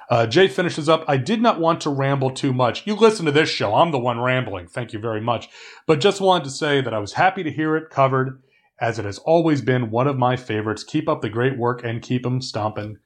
Uh, 0.09 0.25
Jay 0.25 0.47
finishes 0.47 0.87
up. 0.87 1.03
I 1.07 1.17
did 1.17 1.41
not 1.41 1.59
want 1.59 1.81
to 1.81 1.89
ramble 1.89 2.31
too 2.31 2.53
much. 2.53 2.87
You 2.87 2.95
listen 2.95 3.25
to 3.25 3.31
this 3.31 3.49
show. 3.49 3.75
I'm 3.75 3.91
the 3.91 3.99
one 3.99 4.19
rambling. 4.19 4.67
Thank 4.67 4.93
you 4.93 4.99
very 4.99 5.21
much. 5.21 5.49
But 5.85 5.99
just 5.99 6.21
wanted 6.21 6.45
to 6.45 6.49
say 6.49 6.81
that 6.81 6.93
I 6.93 6.99
was 6.99 7.13
happy 7.13 7.43
to 7.43 7.51
hear 7.51 7.75
it 7.75 7.89
covered, 7.89 8.41
as 8.79 8.99
it 8.99 9.05
has 9.05 9.17
always 9.19 9.61
been 9.61 9.91
one 9.91 10.07
of 10.07 10.17
my 10.17 10.37
favorites. 10.37 10.83
Keep 10.83 11.09
up 11.09 11.21
the 11.21 11.29
great 11.29 11.57
work 11.57 11.83
and 11.83 12.01
keep 12.01 12.23
them 12.23 12.41
stomping. 12.41 12.97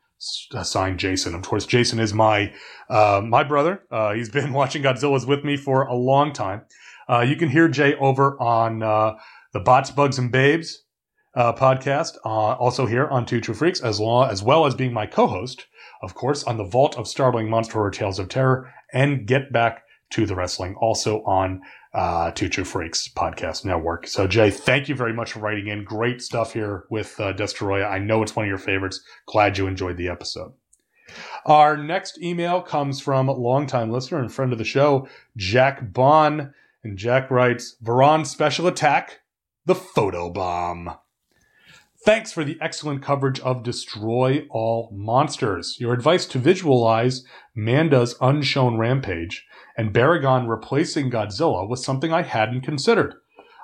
Uh, 0.54 0.62
signed 0.62 1.00
Jason. 1.00 1.34
Of 1.34 1.42
course, 1.42 1.66
Jason 1.66 2.00
is 2.00 2.14
my 2.14 2.54
uh, 2.92 3.24
my 3.26 3.44
brother. 3.44 3.82
Uh, 3.90 4.14
he's 4.14 4.30
been 4.30 4.54
watching 4.62 4.84
Godzilla's 4.84 5.26
with 5.26 5.44
me 5.44 5.58
for 5.58 5.84
a 5.84 5.96
long 5.96 6.32
time. 6.32 6.62
Uh, 7.10 7.22
you 7.22 7.36
can 7.36 7.50
hear 7.50 7.68
Jay 7.68 7.96
over 7.96 8.40
on 8.40 8.84
uh, 8.84 9.16
the 9.52 9.60
Bots, 9.60 9.90
Bugs, 9.90 10.20
and 10.20 10.32
Babes 10.32 10.84
podcast, 11.36 12.18
also 12.24 12.86
here 12.86 13.08
on 13.08 13.26
Two 13.26 13.42
True 13.42 13.56
Freaks, 13.56 13.82
as, 13.82 14.00
long, 14.00 14.30
as 14.30 14.44
well 14.44 14.66
as 14.66 14.76
being 14.76 14.94
my 14.94 15.08
co-host 15.08 15.66
of 16.02 16.16
course, 16.16 16.44
on 16.44 16.58
the 16.58 16.64
Vault 16.64 16.98
of 16.98 17.08
Startling 17.08 17.50
Monster 17.50 17.74
Horror 17.74 17.92
Tales 17.92 18.20
of 18.20 18.30
Terror, 18.30 18.74
and 18.94 19.26
Get 19.26 19.52
Back 19.52 19.84
to 20.12 20.26
the 20.26 20.36
Wrestling, 20.36 20.76
also 20.76 21.24
on 21.24 21.62
uh, 21.94 22.32
Two 22.32 22.50
True 22.50 22.64
Freaks 22.64 23.08
podcast 23.08 23.66
network. 23.66 24.08
So, 24.08 24.28
Jay, 24.28 24.50
thank 24.50 24.90
you 24.90 24.96
very 24.96 25.14
much 25.14 25.34
for 25.34 25.40
writing 25.40 25.68
in. 25.68 25.84
Great 25.84 26.22
stuff 26.22 26.54
here 26.54 26.86
with 26.90 27.20
uh. 27.20 27.34
I 27.34 28.00
know 28.00 28.24
it's 28.24 28.36
one 28.36 28.46
of 28.46 28.50
your 28.50 28.58
favorites. 28.58 29.02
Glad 29.26 29.58
you 29.58 29.68
enjoyed 29.68 29.98
the 29.98 30.10
episode. 30.10 30.54
Our 31.46 31.76
next 31.76 32.22
email 32.22 32.62
comes 32.62 33.02
from 33.02 33.28
longtime 33.28 33.92
listener 33.92 34.20
and 34.20 34.32
friend 34.32 34.52
of 34.52 34.58
the 34.58 34.64
show, 34.64 35.08
Jack 35.36 35.92
Bond. 35.92 36.54
And 36.84 36.98
Jack 36.98 37.30
writes, 37.30 37.76
Varan 37.84 38.26
Special 38.26 38.66
Attack, 38.66 39.20
the 39.66 39.76
Photo 39.76 40.32
Bomb. 40.32 40.92
Thanks 42.04 42.32
for 42.32 42.44
the 42.44 42.58
excellent 42.60 43.04
coverage 43.04 43.40
of 43.42 43.62
Destroy 43.62 44.48
All 44.50 44.90
Monsters. 44.92 45.78
Your 45.80 45.94
advice 45.94 46.26
to 46.28 46.40
visualize 46.40 47.24
Manda's 47.54 48.16
unshown 48.20 48.80
rampage 48.80 49.46
and 49.78 49.94
Baragon 49.94 50.50
replacing 50.50 51.12
Godzilla 51.12 51.70
was 51.70 51.86
something 51.86 52.12
I 52.12 52.24
hadn't 52.24 52.62
considered. 52.62 53.14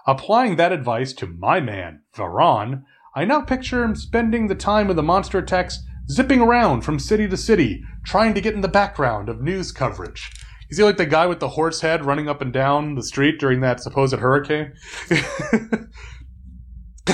Applying 0.05 0.55
that 0.55 0.71
advice 0.71 1.13
to 1.13 1.25
my 1.25 1.59
man, 1.59 2.03
Varan, 2.15 2.83
I 3.15 3.25
now 3.25 3.41
picture 3.41 3.83
him 3.83 3.95
spending 3.95 4.45
the 4.45 4.53
time 4.53 4.91
of 4.91 4.95
the 4.95 5.01
monster 5.01 5.39
attacks 5.39 5.79
zipping 6.11 6.39
around 6.39 6.81
from 6.81 6.99
city 6.99 7.27
to 7.27 7.37
city, 7.37 7.81
trying 8.05 8.35
to 8.35 8.41
get 8.41 8.53
in 8.53 8.61
the 8.61 8.67
background 8.67 9.29
of 9.29 9.41
news 9.41 9.71
coverage. 9.71 10.29
Is 10.69 10.77
he 10.77 10.83
like 10.83 10.97
the 10.97 11.07
guy 11.07 11.25
with 11.25 11.39
the 11.39 11.49
horse 11.49 11.81
head 11.81 12.05
running 12.05 12.29
up 12.29 12.41
and 12.41 12.53
down 12.53 12.93
the 12.93 13.03
street 13.03 13.39
during 13.39 13.61
that 13.61 13.81
supposed 13.81 14.13
hurricane? 14.13 14.73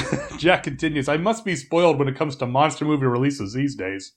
Jack 0.37 0.63
continues, 0.63 1.07
I 1.07 1.17
must 1.17 1.45
be 1.45 1.55
spoiled 1.55 1.99
when 1.99 2.07
it 2.07 2.15
comes 2.15 2.35
to 2.37 2.45
monster 2.45 2.85
movie 2.85 3.05
releases 3.05 3.53
these 3.53 3.75
days. 3.75 4.13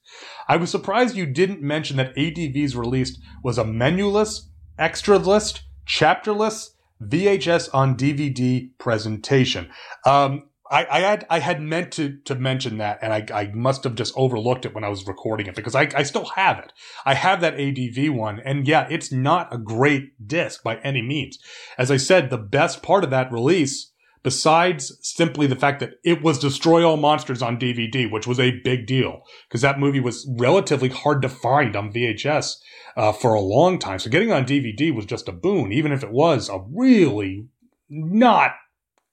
I 0.49 0.57
was 0.57 0.71
surprised 0.71 1.17
you 1.17 1.27
didn't 1.27 1.63
mention 1.63 1.97
that 1.97 2.15
ADV's 2.17 2.77
released 2.77 3.21
was 3.43 3.59
a 3.59 3.65
menuless, 3.65 4.49
extra 4.79 5.19
list, 5.19 5.63
chapterless, 5.85 6.75
VHS 7.03 7.69
on 7.73 7.97
DVD 7.97 8.71
presentation. 8.79 9.71
Um, 10.05 10.45
I, 10.71 10.87
I, 10.91 11.01
had 11.01 11.27
I 11.31 11.39
had 11.39 11.61
meant 11.61 11.93
to 11.93 12.17
to 12.25 12.35
mention 12.35 12.79
that, 12.79 12.99
and 13.01 13.13
I, 13.13 13.25
I 13.33 13.53
must 13.53 13.85
have 13.85 13.95
just 13.95 14.15
overlooked 14.17 14.65
it 14.65 14.75
when 14.75 14.83
I 14.83 14.89
was 14.89 15.07
recording 15.07 15.47
it 15.47 15.55
because 15.55 15.75
I, 15.75 15.89
I 15.95 16.03
still 16.03 16.25
have 16.35 16.59
it. 16.59 16.73
I 17.05 17.15
have 17.15 17.41
that 17.41 17.55
ADV 17.55 18.13
one, 18.13 18.41
and 18.45 18.67
yeah, 18.67 18.89
it's 18.91 19.13
not 19.13 19.55
a 19.55 19.59
great 19.59 20.27
disc 20.27 20.63
by 20.65 20.79
any 20.79 21.03
means. 21.03 21.39
As 21.79 21.91
I 21.91 21.99
said, 21.99 22.31
the 22.31 22.39
best 22.39 22.83
part 22.83 23.05
of 23.05 23.11
that 23.11 23.31
release 23.31 23.93
besides 24.27 24.99
simply 25.03 25.47
the 25.47 25.55
fact 25.55 25.79
that 25.79 26.01
it 26.03 26.21
was 26.21 26.41
Destroy 26.41 26.83
All 26.83 26.97
Monsters 26.97 27.43
on 27.43 27.61
DVD, 27.61 28.11
which 28.11 28.27
was 28.27 28.41
a 28.41 28.59
big 28.65 28.85
deal 28.85 29.23
because 29.47 29.61
that 29.61 29.79
movie 29.79 30.01
was 30.01 30.29
relatively 30.37 30.89
hard 30.89 31.23
to 31.23 31.29
find 31.29 31.77
on 31.77 31.93
VHS 31.93 32.57
uh, 32.97 33.13
for 33.13 33.35
a 33.35 33.41
long 33.41 33.79
time. 33.79 34.01
So 34.01 34.11
getting 34.11 34.33
on 34.33 34.45
DVD 34.45 34.93
was 34.93 35.07
just 35.07 35.29
a 35.29 35.33
boon, 35.33 35.71
even 35.71 35.93
if 35.93 36.03
it 36.03 36.11
was 36.11 36.49
a 36.49 36.59
really 36.59 37.47
not 37.89 38.57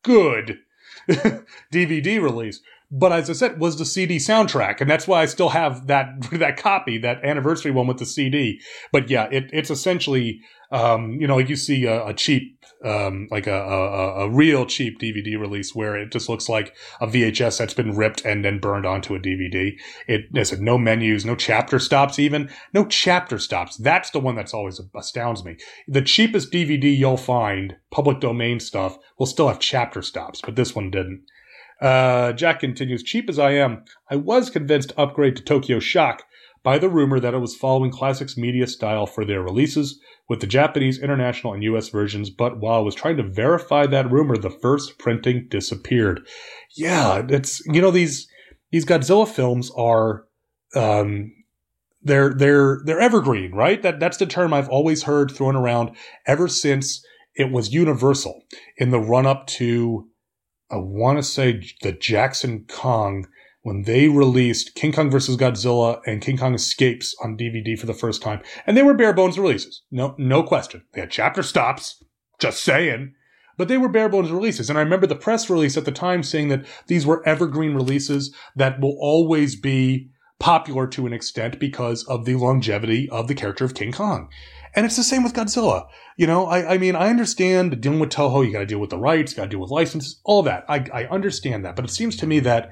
good 0.01 0.57
DVD 1.71 2.19
release. 2.19 2.61
But 2.95 3.11
as 3.11 3.27
I 3.27 3.33
said, 3.33 3.59
was 3.59 3.79
the 3.79 3.85
CD 3.85 4.17
soundtrack, 4.17 4.79
and 4.79 4.87
that's 4.87 5.07
why 5.07 5.23
I 5.23 5.25
still 5.25 5.49
have 5.49 5.87
that 5.87 6.09
that 6.33 6.57
copy, 6.57 6.99
that 6.99 7.25
anniversary 7.25 7.71
one 7.71 7.87
with 7.87 7.97
the 7.97 8.05
CD. 8.05 8.61
But 8.91 9.09
yeah, 9.09 9.27
it, 9.31 9.49
it's 9.51 9.71
essentially, 9.71 10.41
um, 10.71 11.13
you 11.19 11.25
know, 11.25 11.37
like 11.37 11.49
you 11.49 11.55
see 11.55 11.85
a, 11.85 12.05
a 12.05 12.13
cheap, 12.13 12.63
um, 12.85 13.27
like 13.31 13.47
a, 13.47 13.55
a, 13.55 14.25
a 14.25 14.29
real 14.29 14.67
cheap 14.67 14.99
DVD 14.99 15.39
release 15.39 15.73
where 15.73 15.97
it 15.97 16.11
just 16.11 16.29
looks 16.29 16.47
like 16.47 16.75
a 17.01 17.07
VHS 17.07 17.57
that's 17.57 17.73
been 17.73 17.95
ripped 17.95 18.23
and 18.25 18.45
then 18.45 18.59
burned 18.59 18.85
onto 18.85 19.15
a 19.15 19.19
DVD. 19.19 19.71
It 20.07 20.25
there's 20.31 20.59
no 20.59 20.77
menus, 20.77 21.25
no 21.25 21.35
chapter 21.35 21.79
stops, 21.79 22.19
even 22.19 22.47
no 22.75 22.85
chapter 22.85 23.39
stops. 23.39 23.75
That's 23.75 24.11
the 24.11 24.19
one 24.19 24.35
that's 24.35 24.53
always 24.53 24.79
astounds 24.95 25.43
me. 25.43 25.57
The 25.87 26.03
cheapest 26.03 26.51
DVD 26.51 26.95
you'll 26.95 27.17
find, 27.17 27.75
public 27.89 28.19
domain 28.19 28.59
stuff, 28.59 28.99
will 29.17 29.25
still 29.25 29.47
have 29.47 29.57
chapter 29.57 30.03
stops, 30.03 30.41
but 30.41 30.55
this 30.55 30.75
one 30.75 30.91
didn't. 30.91 31.23
Uh, 31.81 32.33
Jack 32.33 32.59
continues, 32.59 33.03
cheap 33.03 33.29
as 33.29 33.39
I 33.39 33.51
am, 33.51 33.83
I 34.09 34.15
was 34.15 34.49
convinced 34.49 34.89
to 34.89 34.99
upgrade 34.99 35.35
to 35.35 35.43
Tokyo 35.43 35.79
Shock 35.79 36.23
by 36.63 36.77
the 36.77 36.89
rumor 36.89 37.19
that 37.19 37.33
it 37.33 37.39
was 37.39 37.55
following 37.55 37.91
Classics 37.91 38.37
Media 38.37 38.65
style 38.67 39.05
for 39.05 39.25
their 39.25 39.41
releases 39.41 39.99
with 40.29 40.39
the 40.39 40.47
Japanese, 40.47 40.97
international, 40.97 41.53
and 41.53 41.63
US 41.63 41.89
versions, 41.89 42.29
but 42.29 42.59
while 42.59 42.79
I 42.79 42.83
was 42.83 42.95
trying 42.95 43.17
to 43.17 43.23
verify 43.23 43.85
that 43.87 44.09
rumor, 44.09 44.37
the 44.37 44.49
first 44.49 44.97
printing 44.97 45.47
disappeared. 45.49 46.25
Yeah, 46.75 47.23
it's, 47.27 47.61
you 47.65 47.81
know, 47.81 47.91
these, 47.91 48.27
these 48.71 48.85
Godzilla 48.85 49.27
films 49.27 49.69
are, 49.77 50.25
um, 50.75 51.33
they're, 52.01 52.33
they're, 52.33 52.79
they're 52.85 53.01
evergreen, 53.01 53.51
right? 53.51 53.81
That, 53.81 53.99
that's 53.99 54.17
the 54.17 54.25
term 54.25 54.53
I've 54.53 54.69
always 54.69 55.03
heard 55.03 55.31
thrown 55.31 55.57
around 55.57 55.91
ever 56.25 56.47
since 56.47 57.05
it 57.35 57.51
was 57.51 57.73
universal 57.73 58.43
in 58.77 58.91
the 58.91 58.99
run 58.99 59.25
up 59.25 59.47
to, 59.47 60.07
I 60.71 60.77
want 60.77 61.17
to 61.17 61.23
say 61.23 61.61
the 61.81 61.91
Jackson 61.91 62.65
Kong 62.67 63.27
when 63.63 63.83
they 63.83 64.09
released 64.09 64.75
King 64.75 64.91
Kong 64.91 65.09
vs. 65.09 65.37
Godzilla 65.37 66.01
and 66.05 66.21
King 66.21 66.37
Kong 66.37 66.53
Escapes 66.53 67.15
on 67.23 67.37
DVD 67.37 67.79
for 67.79 67.85
the 67.85 67.93
first 67.93 68.21
time. 68.21 68.41
And 68.67 68.75
they 68.75 68.83
were 68.83 68.93
bare 68.93 69.13
bones 69.13 69.39
releases. 69.39 69.81
No, 69.89 70.15
no 70.17 70.43
question. 70.43 70.83
They 70.93 71.01
had 71.01 71.11
chapter 71.11 71.41
stops. 71.43 72.03
Just 72.39 72.63
saying. 72.63 73.13
But 73.57 73.67
they 73.67 73.77
were 73.77 73.89
bare 73.89 74.09
bones 74.09 74.31
releases. 74.31 74.69
And 74.69 74.77
I 74.77 74.81
remember 74.81 75.07
the 75.07 75.15
press 75.15 75.49
release 75.49 75.77
at 75.77 75.85
the 75.85 75.91
time 75.91 76.23
saying 76.23 76.49
that 76.49 76.65
these 76.87 77.05
were 77.05 77.25
evergreen 77.27 77.73
releases 77.73 78.35
that 78.55 78.81
will 78.81 78.97
always 78.99 79.55
be 79.55 80.09
popular 80.39 80.87
to 80.87 81.07
an 81.07 81.13
extent 81.13 81.59
because 81.59 82.03
of 82.05 82.25
the 82.25 82.35
longevity 82.35 83.09
of 83.09 83.27
the 83.27 83.35
character 83.35 83.63
of 83.63 83.75
King 83.75 83.93
Kong. 83.93 84.29
And 84.75 84.85
it's 84.85 84.95
the 84.95 85.03
same 85.03 85.23
with 85.23 85.33
Godzilla. 85.33 85.87
You 86.17 86.27
know, 86.27 86.45
I, 86.45 86.73
I 86.73 86.77
mean, 86.77 86.95
I 86.95 87.09
understand 87.09 87.79
dealing 87.81 87.99
with 87.99 88.09
Toho, 88.09 88.45
you 88.45 88.51
got 88.51 88.59
to 88.59 88.65
deal 88.65 88.79
with 88.79 88.89
the 88.89 88.97
rights, 88.97 89.33
got 89.33 89.43
to 89.43 89.49
deal 89.49 89.59
with 89.59 89.69
licenses, 89.69 90.19
all 90.23 90.43
that. 90.43 90.65
I, 90.67 90.85
I 90.93 91.05
understand 91.05 91.65
that, 91.65 91.75
but 91.75 91.85
it 91.85 91.91
seems 91.91 92.15
to 92.17 92.27
me 92.27 92.39
that 92.41 92.71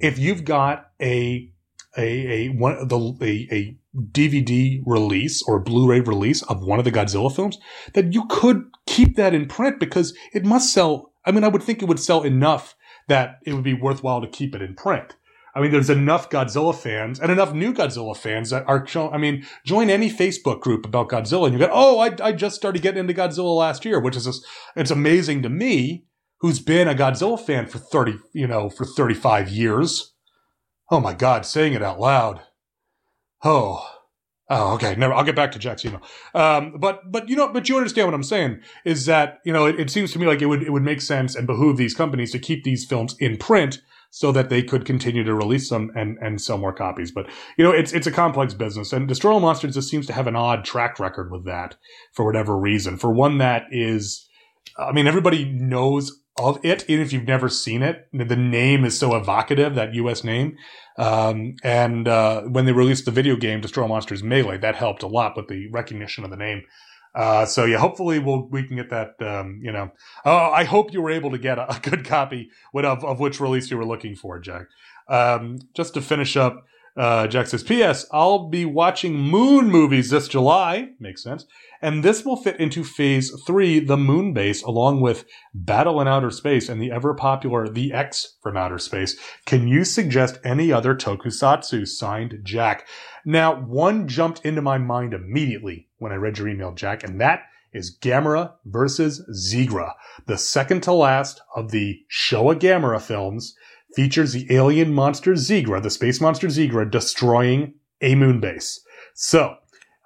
if 0.00 0.18
you've 0.18 0.44
got 0.44 0.90
a 1.00 1.50
a 1.96 2.02
a 2.02 2.48
one 2.48 2.88
the 2.88 3.16
a, 3.20 3.54
a 3.54 3.76
DVD 4.12 4.82
release 4.86 5.42
or 5.42 5.60
Blu-ray 5.60 6.00
release 6.00 6.42
of 6.42 6.62
one 6.64 6.78
of 6.78 6.84
the 6.84 6.92
Godzilla 6.92 7.34
films, 7.34 7.58
that 7.94 8.12
you 8.14 8.26
could 8.28 8.64
keep 8.86 9.16
that 9.16 9.34
in 9.34 9.46
print 9.46 9.78
because 9.78 10.14
it 10.32 10.44
must 10.44 10.72
sell. 10.72 11.12
I 11.24 11.32
mean, 11.32 11.44
I 11.44 11.48
would 11.48 11.62
think 11.62 11.82
it 11.82 11.88
would 11.88 12.00
sell 12.00 12.22
enough 12.22 12.74
that 13.08 13.38
it 13.44 13.52
would 13.52 13.64
be 13.64 13.74
worthwhile 13.74 14.20
to 14.20 14.26
keep 14.26 14.54
it 14.54 14.62
in 14.62 14.74
print. 14.74 15.16
I 15.54 15.60
mean, 15.60 15.70
there's 15.70 15.90
enough 15.90 16.30
Godzilla 16.30 16.74
fans 16.74 17.20
and 17.20 17.30
enough 17.30 17.52
new 17.52 17.74
Godzilla 17.74 18.16
fans 18.16 18.50
that 18.50 18.66
are 18.66 18.86
showing. 18.86 19.12
I 19.12 19.18
mean, 19.18 19.46
join 19.66 19.90
any 19.90 20.10
Facebook 20.10 20.60
group 20.60 20.86
about 20.86 21.10
Godzilla 21.10 21.44
and 21.44 21.52
you 21.52 21.58
go, 21.58 21.70
oh, 21.70 21.98
I, 21.98 22.14
I 22.22 22.32
just 22.32 22.56
started 22.56 22.82
getting 22.82 23.00
into 23.00 23.14
Godzilla 23.14 23.56
last 23.56 23.84
year, 23.84 24.00
which 24.00 24.16
is 24.16 24.24
just, 24.24 24.46
it's 24.76 24.90
amazing 24.90 25.42
to 25.42 25.50
me, 25.50 26.06
who's 26.40 26.58
been 26.58 26.88
a 26.88 26.94
Godzilla 26.94 27.38
fan 27.38 27.66
for 27.66 27.78
30, 27.78 28.18
you 28.32 28.46
know, 28.46 28.70
for 28.70 28.84
35 28.84 29.50
years. 29.50 30.14
Oh 30.90 31.00
my 31.00 31.12
God, 31.12 31.44
saying 31.44 31.74
it 31.74 31.82
out 31.82 32.00
loud. 32.00 32.40
Oh, 33.44 33.86
Oh, 34.54 34.74
okay. 34.74 34.94
Never. 34.96 35.14
I'll 35.14 35.24
get 35.24 35.34
back 35.34 35.52
to 35.52 35.58
Jack's 35.58 35.82
email. 35.82 36.02
Um, 36.34 36.74
but 36.78 37.10
but 37.10 37.26
you 37.26 37.36
know, 37.36 37.48
but 37.48 37.70
you 37.70 37.76
understand 37.78 38.06
what 38.06 38.14
I'm 38.14 38.22
saying 38.22 38.60
is 38.84 39.06
that 39.06 39.38
you 39.46 39.52
know 39.52 39.64
it, 39.64 39.80
it, 39.80 39.90
seems 39.90 40.12
to 40.12 40.18
me 40.18 40.26
like 40.26 40.42
it 40.42 40.46
would 40.46 40.62
it 40.62 40.70
would 40.70 40.82
make 40.82 41.00
sense 41.00 41.34
and 41.34 41.46
behoove 41.46 41.78
these 41.78 41.94
companies 41.94 42.32
to 42.32 42.38
keep 42.38 42.62
these 42.62 42.84
films 42.84 43.16
in 43.18 43.38
print 43.38 43.80
so 44.14 44.30
that 44.30 44.50
they 44.50 44.62
could 44.62 44.84
continue 44.84 45.24
to 45.24 45.34
release 45.34 45.70
them 45.70 45.90
and, 45.96 46.18
and 46.20 46.38
sell 46.38 46.58
more 46.58 46.74
copies. 46.74 47.10
But 47.10 47.30
you 47.56 47.64
know, 47.64 47.72
it's 47.72 47.94
it's 47.94 48.06
a 48.06 48.12
complex 48.12 48.52
business, 48.52 48.92
and 48.92 49.08
Destroy 49.08 49.32
All 49.32 49.40
Monsters 49.40 49.74
just 49.74 49.88
seems 49.88 50.06
to 50.06 50.12
have 50.12 50.26
an 50.26 50.36
odd 50.36 50.66
track 50.66 51.00
record 51.00 51.32
with 51.32 51.46
that 51.46 51.76
for 52.12 52.26
whatever 52.26 52.56
reason. 52.56 52.98
For 52.98 53.10
one 53.10 53.38
that 53.38 53.64
is, 53.70 54.28
I 54.78 54.92
mean, 54.92 55.06
everybody 55.06 55.46
knows 55.46 56.20
of 56.36 56.62
it, 56.62 56.84
even 56.88 57.04
if 57.04 57.12
you've 57.12 57.26
never 57.26 57.48
seen 57.48 57.82
it. 57.82 58.06
The 58.12 58.36
name 58.36 58.84
is 58.84 58.98
so 58.98 59.16
evocative, 59.16 59.74
that 59.76 59.94
U.S. 59.94 60.24
name. 60.24 60.56
Um, 60.98 61.54
and 61.64 62.06
uh, 62.06 62.42
when 62.42 62.66
they 62.66 62.72
released 62.72 63.06
the 63.06 63.10
video 63.10 63.36
game 63.36 63.62
Destroy 63.62 63.84
All 63.84 63.88
Monsters 63.88 64.22
Melee, 64.22 64.58
that 64.58 64.76
helped 64.76 65.02
a 65.02 65.08
lot 65.08 65.38
with 65.38 65.48
the 65.48 65.68
recognition 65.70 66.22
of 66.22 66.30
the 66.30 66.36
name. 66.36 66.64
Uh, 67.14 67.44
so 67.44 67.64
yeah, 67.64 67.78
hopefully 67.78 68.18
we'll 68.18 68.46
we 68.48 68.62
can 68.62 68.76
get 68.76 68.90
that. 68.90 69.20
Um, 69.20 69.60
you 69.62 69.72
know, 69.72 69.90
uh, 70.24 70.50
I 70.50 70.64
hope 70.64 70.92
you 70.92 71.02
were 71.02 71.10
able 71.10 71.30
to 71.30 71.38
get 71.38 71.58
a, 71.58 71.70
a 71.76 71.78
good 71.80 72.04
copy 72.04 72.50
of 72.74 73.04
of 73.04 73.20
which 73.20 73.40
release 73.40 73.70
you 73.70 73.76
were 73.76 73.84
looking 73.84 74.16
for, 74.16 74.38
Jack. 74.38 74.66
Um, 75.08 75.58
just 75.74 75.94
to 75.94 76.00
finish 76.00 76.36
up, 76.36 76.64
uh, 76.96 77.26
Jack 77.26 77.46
says, 77.46 77.62
"P.S. 77.62 78.06
I'll 78.12 78.48
be 78.48 78.64
watching 78.64 79.14
Moon 79.14 79.70
movies 79.70 80.10
this 80.10 80.28
July. 80.28 80.90
Makes 81.00 81.22
sense. 81.22 81.46
And 81.80 82.04
this 82.04 82.24
will 82.24 82.36
fit 82.36 82.60
into 82.60 82.84
Phase 82.84 83.32
Three, 83.46 83.80
the 83.80 83.96
Moon 83.96 84.32
Base, 84.32 84.62
along 84.62 85.00
with 85.00 85.24
Battle 85.54 86.00
in 86.00 86.06
Outer 86.06 86.30
Space 86.30 86.68
and 86.68 86.80
the 86.80 86.92
ever 86.92 87.14
popular 87.14 87.68
The 87.68 87.92
X 87.92 88.36
from 88.42 88.56
Outer 88.56 88.78
Space. 88.78 89.16
Can 89.46 89.66
you 89.66 89.84
suggest 89.84 90.38
any 90.44 90.72
other 90.72 90.94
tokusatsu?" 90.94 91.86
Signed, 91.88 92.40
Jack. 92.42 92.86
Now, 93.24 93.54
one 93.54 94.06
jumped 94.06 94.44
into 94.44 94.62
my 94.62 94.78
mind 94.78 95.14
immediately 95.14 95.88
when 95.98 96.12
I 96.12 96.16
read 96.16 96.38
your 96.38 96.48
email, 96.48 96.72
Jack, 96.72 97.02
and 97.02 97.20
that 97.20 97.44
is 97.72 97.96
Gamera 97.98 98.52
versus 98.66 99.22
Zigra. 99.34 99.94
The 100.26 100.36
second 100.36 100.82
to 100.82 100.92
last 100.92 101.40
of 101.56 101.70
the 101.70 102.02
Showa 102.10 102.54
Gamera 102.54 103.00
films 103.00 103.54
features 103.94 104.32
the 104.32 104.46
alien 104.50 104.92
monster 104.92 105.32
Zigra, 105.32 105.82
the 105.82 105.90
space 105.90 106.20
monster 106.20 106.48
Zigra, 106.48 106.90
destroying 106.90 107.74
a 108.00 108.14
moon 108.14 108.40
base. 108.40 108.80
So, 109.14 109.56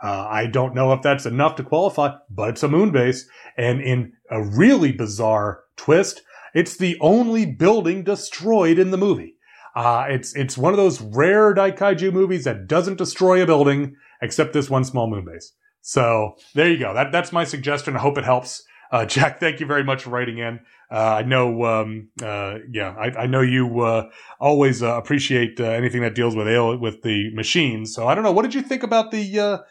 uh, 0.02 0.26
I 0.28 0.46
don't 0.46 0.74
know 0.74 0.92
if 0.92 1.02
that's 1.02 1.26
enough 1.26 1.56
to 1.56 1.62
qualify, 1.62 2.16
but 2.30 2.50
it's 2.50 2.62
a 2.62 2.68
moon 2.68 2.90
base. 2.90 3.28
And 3.56 3.80
in 3.80 4.12
a 4.30 4.42
really 4.42 4.92
bizarre 4.92 5.60
twist, 5.76 6.22
it's 6.54 6.76
the 6.76 6.98
only 7.00 7.46
building 7.46 8.02
destroyed 8.02 8.78
in 8.78 8.90
the 8.90 8.98
movie. 8.98 9.34
Uh, 9.74 10.06
it's 10.08 10.34
it's 10.34 10.56
one 10.56 10.72
of 10.72 10.78
those 10.78 11.02
rare 11.02 11.54
Daikaiju 11.54 12.12
movies 12.12 12.44
that 12.44 12.66
doesn't 12.66 12.96
destroy 12.96 13.42
a 13.42 13.46
building 13.46 13.94
except 14.22 14.54
this 14.54 14.70
one 14.70 14.84
small 14.84 15.08
moon 15.08 15.26
base. 15.26 15.52
So 15.82 16.36
there 16.54 16.70
you 16.70 16.78
go. 16.78 16.94
That 16.94 17.12
that's 17.12 17.30
my 17.30 17.44
suggestion. 17.44 17.94
I 17.94 18.00
hope 18.00 18.16
it 18.16 18.24
helps. 18.24 18.64
Uh, 18.90 19.04
Jack, 19.14 19.38
thank 19.38 19.60
you 19.60 19.66
very 19.66 19.84
much 19.84 20.04
for 20.04 20.10
writing 20.10 20.38
in. 20.38 20.60
Uh, 20.90 21.16
I 21.18 21.22
know, 21.22 21.64
um, 21.64 22.08
uh, 22.22 22.58
yeah, 22.70 22.94
I, 22.96 23.22
I, 23.22 23.26
know 23.26 23.40
you 23.40 23.80
uh, 23.80 24.08
always 24.38 24.82
appreciate 24.82 25.58
anything 25.58 26.02
that 26.02 26.14
deals 26.14 26.36
with 26.36 26.46
ale 26.46 26.78
with 26.78 27.02
the 27.02 27.34
machines. 27.34 27.92
So 27.92 28.06
I 28.06 28.14
don't 28.14 28.22
know. 28.22 28.30
What 28.30 28.42
did 28.42 28.54
you 28.54 28.62
think 28.62 28.84
about 28.84 29.10
the 29.10 29.64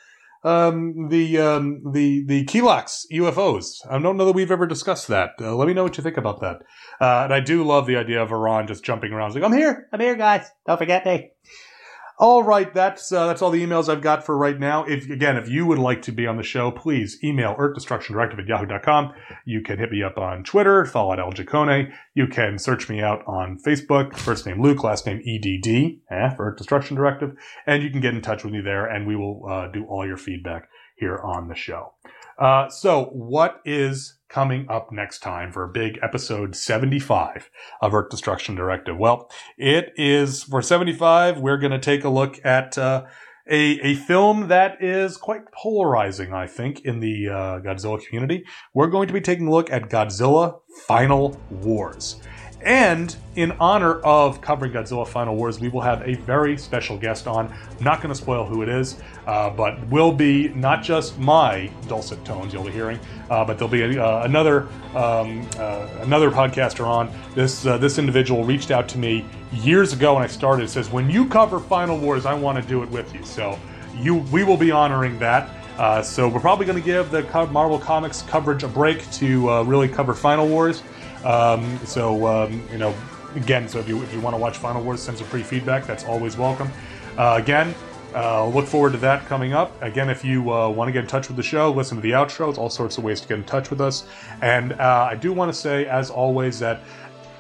um, 0.46 1.10
the 1.10 1.40
um, 1.40 1.82
the 1.92 2.24
the 2.26 2.46
Kilaaks 2.46 3.06
UFOs. 3.12 3.80
I 3.90 3.98
don't 3.98 4.16
know 4.16 4.26
that 4.26 4.36
we've 4.36 4.52
ever 4.52 4.68
discussed 4.68 5.08
that. 5.08 5.32
Uh, 5.42 5.56
let 5.56 5.68
me 5.68 5.74
know 5.74 5.84
what 5.84 5.98
you 5.98 6.04
think 6.04 6.18
about 6.18 6.40
that. 6.42 6.58
Uh, 7.02 7.24
and 7.24 7.34
I 7.34 7.40
do 7.40 7.64
love 7.64 7.88
the 7.88 7.98
idea 7.98 8.22
of 8.22 8.32
Iran 8.32 8.68
just 8.68 8.84
jumping 8.84 9.12
around, 9.12 9.34
like, 9.34 9.44
"I'm 9.44 9.52
here, 9.52 9.88
I'm 9.92 10.00
here, 10.00 10.16
guys. 10.16 10.48
Don't 10.68 10.78
forget 10.78 11.04
me." 11.06 11.32
All 12.18 12.44
right, 12.44 12.74
that's 12.74 13.12
uh, 13.12 13.28
that's 13.28 13.42
all 13.42 13.52
the 13.52 13.62
emails 13.62 13.90
I've 13.90 14.02
got 14.02 14.26
for 14.26 14.38
right 14.38 14.58
now. 14.58 14.86
If 14.86 15.10
again, 15.10 15.36
if 15.36 15.50
you 15.50 15.66
would 15.66 15.80
like 15.80 16.02
to 16.04 16.14
be 16.14 16.26
on 16.26 16.38
the 16.38 16.44
show, 16.44 16.72
please 16.72 17.22
email 17.22 17.56
earthdestructiondirective 17.56 18.40
at 18.40 18.48
yahoo.com. 18.48 19.12
You 19.44 19.62
can 19.62 19.80
hit 19.80 19.92
me 19.92 20.02
up 20.02 20.18
on 20.18 20.46
Twitter, 20.46 20.86
follow 20.86 21.12
at 21.12 21.20
El 21.20 21.34
Jacone. 21.34 21.92
You 22.14 22.28
can 22.28 22.58
search 22.58 22.88
me 22.88 23.02
out 23.02 23.22
on 23.28 23.60
Facebook, 23.60 24.16
first 24.16 24.46
name 24.46 24.62
Luke, 24.62 24.82
last 24.82 25.06
name 25.06 25.22
EDD, 25.28 26.00
eh, 26.10 26.30
for 26.36 26.50
Earth 26.50 26.58
Destruction 26.58 26.96
Directive, 26.96 27.36
and 27.68 27.84
you 27.84 27.90
can 27.90 28.00
get 28.00 28.14
in 28.14 28.22
touch 28.22 28.46
with 28.46 28.54
me 28.54 28.62
there, 28.62 28.86
and 28.86 29.06
we 29.06 29.18
will 29.18 29.46
uh, 29.50 29.68
do 29.68 29.84
all 29.84 30.08
your 30.08 30.18
feedback 30.18 30.70
here 30.96 31.18
on 31.18 31.48
the 31.48 31.56
show. 31.56 31.94
Uh, 32.38 32.70
so, 32.70 33.06
what 33.14 33.62
is 33.64 34.18
coming 34.28 34.66
up 34.70 34.92
next 34.92 35.20
time 35.20 35.52
for 35.52 35.66
big 35.68 35.98
episode 36.04 36.56
75 36.56 37.50
of 37.82 37.94
Earth 37.94 38.10
Destruction 38.10 38.56
Directive? 38.56 38.98
Well, 38.98 39.30
it 39.58 39.94
is 39.96 40.44
for 40.44 40.62
75, 40.62 41.40
we're 41.40 41.58
going 41.58 41.72
to 41.72 41.80
take 41.80 42.04
a 42.04 42.10
look 42.10 42.44
at 42.44 42.78
uh, 42.78 43.06
a, 43.50 43.80
a 43.82 43.96
film 43.96 44.48
that 44.48 44.84
is 44.84 45.18
quite 45.18 45.52
polarizing, 45.54 46.34
I 46.34 46.48
think, 46.48 46.82
in 46.82 47.00
the 47.00 47.30
uh, 47.30 47.60
Godzilla 47.60 48.04
community. 48.04 48.44
We're 48.74 48.88
going 48.88 49.08
to 49.08 49.14
be 49.14 49.22
taking 49.22 49.48
a 49.48 49.52
look 49.52 49.72
at 49.72 49.90
Godzilla 49.90 50.60
Final 50.88 51.40
Wars. 51.50 52.18
And 52.62 53.16
in 53.36 53.52
honor 53.54 54.00
of 54.00 54.42
covering 54.42 54.72
Godzilla 54.72 55.08
Final 55.08 55.36
Wars, 55.36 55.60
we 55.60 55.68
will 55.68 55.82
have 55.82 56.02
a 56.02 56.16
very 56.16 56.58
special 56.58 56.98
guest 56.98 57.28
on. 57.28 57.54
I'm 57.78 57.84
not 57.84 58.02
going 58.02 58.10
to 58.10 58.20
spoil 58.20 58.46
who 58.46 58.64
it 58.64 58.70
is, 58.70 59.00
uh, 59.28 59.50
but 59.52 59.86
will 59.88 60.12
be 60.12 60.48
not 60.50 60.82
just 60.82 61.18
my 61.20 61.70
dulcet 61.88 62.24
tones 62.26 62.54
you'll 62.54 62.64
be 62.64 62.72
hearing, 62.72 63.00
uh, 63.30 63.46
but 63.46 63.58
there'll 63.60 63.72
be 63.72 63.98
a, 63.98 64.04
uh, 64.04 64.24
another 64.24 64.68
um, 64.96 65.48
uh, 65.58 65.88
another 66.02 66.32
podcaster 66.32 66.88
on. 66.88 67.14
This 67.36 67.66
uh, 67.66 67.78
this 67.78 68.00
individual 68.00 68.44
reached 68.44 68.72
out 68.72 68.88
to 68.90 68.98
me 68.98 69.26
years 69.52 69.94
ago 69.94 70.16
when 70.16 70.24
I 70.24 70.28
started. 70.28 70.70
Says, 70.70 70.90
"When 70.90 71.10
you 71.10 71.28
cover 71.28 71.60
Final 71.60 72.00
Wars, 72.00 72.26
I 72.26 72.34
want 72.34 72.62
to 72.62 72.68
do 72.68 72.82
it 72.84 72.90
with 72.90 73.14
you." 73.14 73.24
So 73.24 73.60
you 73.98 74.16
we 74.32 74.44
will 74.44 74.58
be 74.58 74.72
honoring 74.72 75.20
that. 75.20 75.50
Uh, 75.78 76.02
so 76.02 76.30
we're 76.30 76.40
probably 76.40 76.66
going 76.66 76.80
to 76.80 76.86
give 76.86 77.12
the 77.12 77.22
Marvel 77.52 77.78
Comics 77.78 78.22
coverage 78.22 78.64
a 78.64 78.68
break 78.70 79.12
to 79.12 79.62
really 79.64 79.90
cover 79.90 80.14
Final 80.14 80.48
Wars. 80.48 80.82
Um, 81.26 81.80
so 81.86 82.28
um, 82.28 82.62
you 82.72 82.78
know, 82.78 82.94
again, 83.36 83.68
so 83.68 83.80
if 83.80 83.88
you 83.88 84.02
if 84.04 84.14
you 84.14 84.22
want 84.22 84.36
to 84.36 84.42
watch 84.42 84.58
Final 84.58 84.84
Wars, 84.84 85.02
send 85.02 85.18
some 85.18 85.28
free 85.28 85.44
feedback. 85.44 85.86
That's 85.86 86.06
always 86.06 86.38
welcome. 86.38 86.70
Uh, 87.18 87.40
again, 87.42 87.74
uh, 88.14 88.48
look 88.48 88.66
forward 88.66 88.94
to 88.94 88.98
that 89.00 89.26
coming 89.26 89.54
up. 89.54 89.82
Again, 89.82 90.10
if 90.10 90.24
you 90.24 90.54
uh, 90.54 90.70
want 90.70 90.88
to 90.88 90.92
get 90.94 91.04
in 91.04 91.08
touch 91.08 91.28
with 91.28 91.36
the 91.36 91.44
show, 91.44 91.72
listen 91.72 91.98
to 91.98 92.02
the 92.02 92.12
outros. 92.12 92.58
All 92.58 92.70
sorts 92.70 92.98
of 92.98 93.04
ways 93.04 93.20
to 93.22 93.28
get 93.28 93.38
in 93.38 93.44
touch 93.44 93.70
with 93.70 93.82
us. 93.82 94.08
And 94.42 94.74
uh, 94.74 95.10
I 95.12 95.16
do 95.16 95.34
want 95.34 95.52
to 95.54 95.58
say, 95.58 95.86
as 95.86 96.10
always, 96.10 96.60
that 96.60 96.82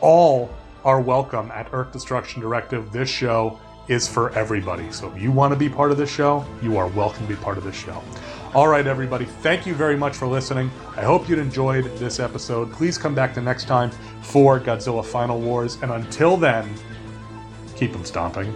all 0.01 0.49
are 0.83 0.99
welcome 0.99 1.49
at 1.51 1.69
Earth 1.71 1.91
Destruction 1.93 2.41
Directive. 2.41 2.91
This 2.91 3.09
show 3.09 3.59
is 3.87 4.07
for 4.07 4.31
everybody. 4.31 4.91
So 4.91 5.11
if 5.11 5.21
you 5.21 5.31
want 5.31 5.53
to 5.53 5.59
be 5.59 5.69
part 5.69 5.91
of 5.91 5.97
this 5.97 6.09
show, 6.09 6.45
you 6.61 6.77
are 6.77 6.87
welcome 6.87 7.27
to 7.27 7.33
be 7.33 7.39
part 7.41 7.57
of 7.57 7.63
this 7.63 7.75
show. 7.75 8.01
All 8.53 8.67
right, 8.67 8.87
everybody, 8.87 9.25
thank 9.25 9.65
you 9.65 9.73
very 9.73 9.97
much 9.97 10.15
for 10.15 10.27
listening. 10.27 10.71
I 10.95 11.03
hope 11.03 11.27
you 11.27 11.37
enjoyed 11.37 11.85
this 11.97 12.19
episode. 12.19 12.71
Please 12.71 12.97
come 12.97 13.13
back 13.13 13.35
the 13.35 13.41
next 13.41 13.65
time 13.65 13.91
for 14.21 14.59
Godzilla 14.59 15.03
Final 15.03 15.41
Wars. 15.41 15.77
And 15.81 15.91
until 15.91 16.37
then, 16.37 16.73
keep 17.75 17.91
them 17.91 18.05
stomping. 18.05 18.55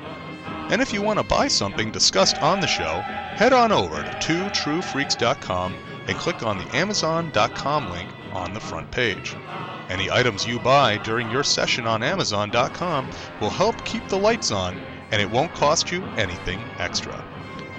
And 0.71 0.81
if 0.81 0.93
you 0.93 1.01
want 1.01 1.19
to 1.19 1.23
buy 1.23 1.49
something 1.49 1.91
discussed 1.91 2.41
on 2.41 2.61
the 2.61 2.67
show, 2.67 3.01
head 3.35 3.51
on 3.51 3.73
over 3.73 4.03
to 4.03 4.09
twotruefreaks.com 4.09 5.75
and 6.07 6.17
click 6.17 6.43
on 6.43 6.57
the 6.57 6.75
amazon.com 6.75 7.91
link 7.91 8.09
on 8.31 8.53
the 8.53 8.59
front 8.61 8.89
page. 8.89 9.35
Any 9.89 10.09
items 10.09 10.47
you 10.47 10.59
buy 10.59 10.97
during 10.99 11.29
your 11.29 11.43
session 11.43 11.85
on 11.85 12.01
amazon.com 12.01 13.09
will 13.41 13.49
help 13.49 13.83
keep 13.83 14.07
the 14.07 14.17
lights 14.17 14.49
on 14.51 14.81
and 15.11 15.21
it 15.21 15.29
won't 15.29 15.53
cost 15.53 15.91
you 15.91 16.05
anything 16.15 16.61
extra. 16.79 17.21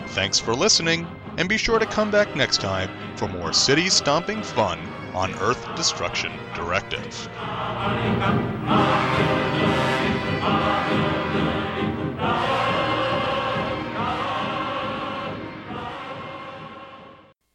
Thanks 0.08 0.38
for 0.38 0.54
listening, 0.54 1.06
and 1.38 1.48
be 1.48 1.56
sure 1.56 1.78
to 1.78 1.86
come 1.86 2.10
back 2.10 2.36
next 2.36 2.60
time 2.60 2.90
for 3.16 3.26
more 3.26 3.54
city 3.54 3.88
stomping 3.88 4.42
fun 4.42 4.78
on 5.14 5.32
Earth 5.38 5.66
Destruction 5.76 6.30
Directive. 6.54 7.28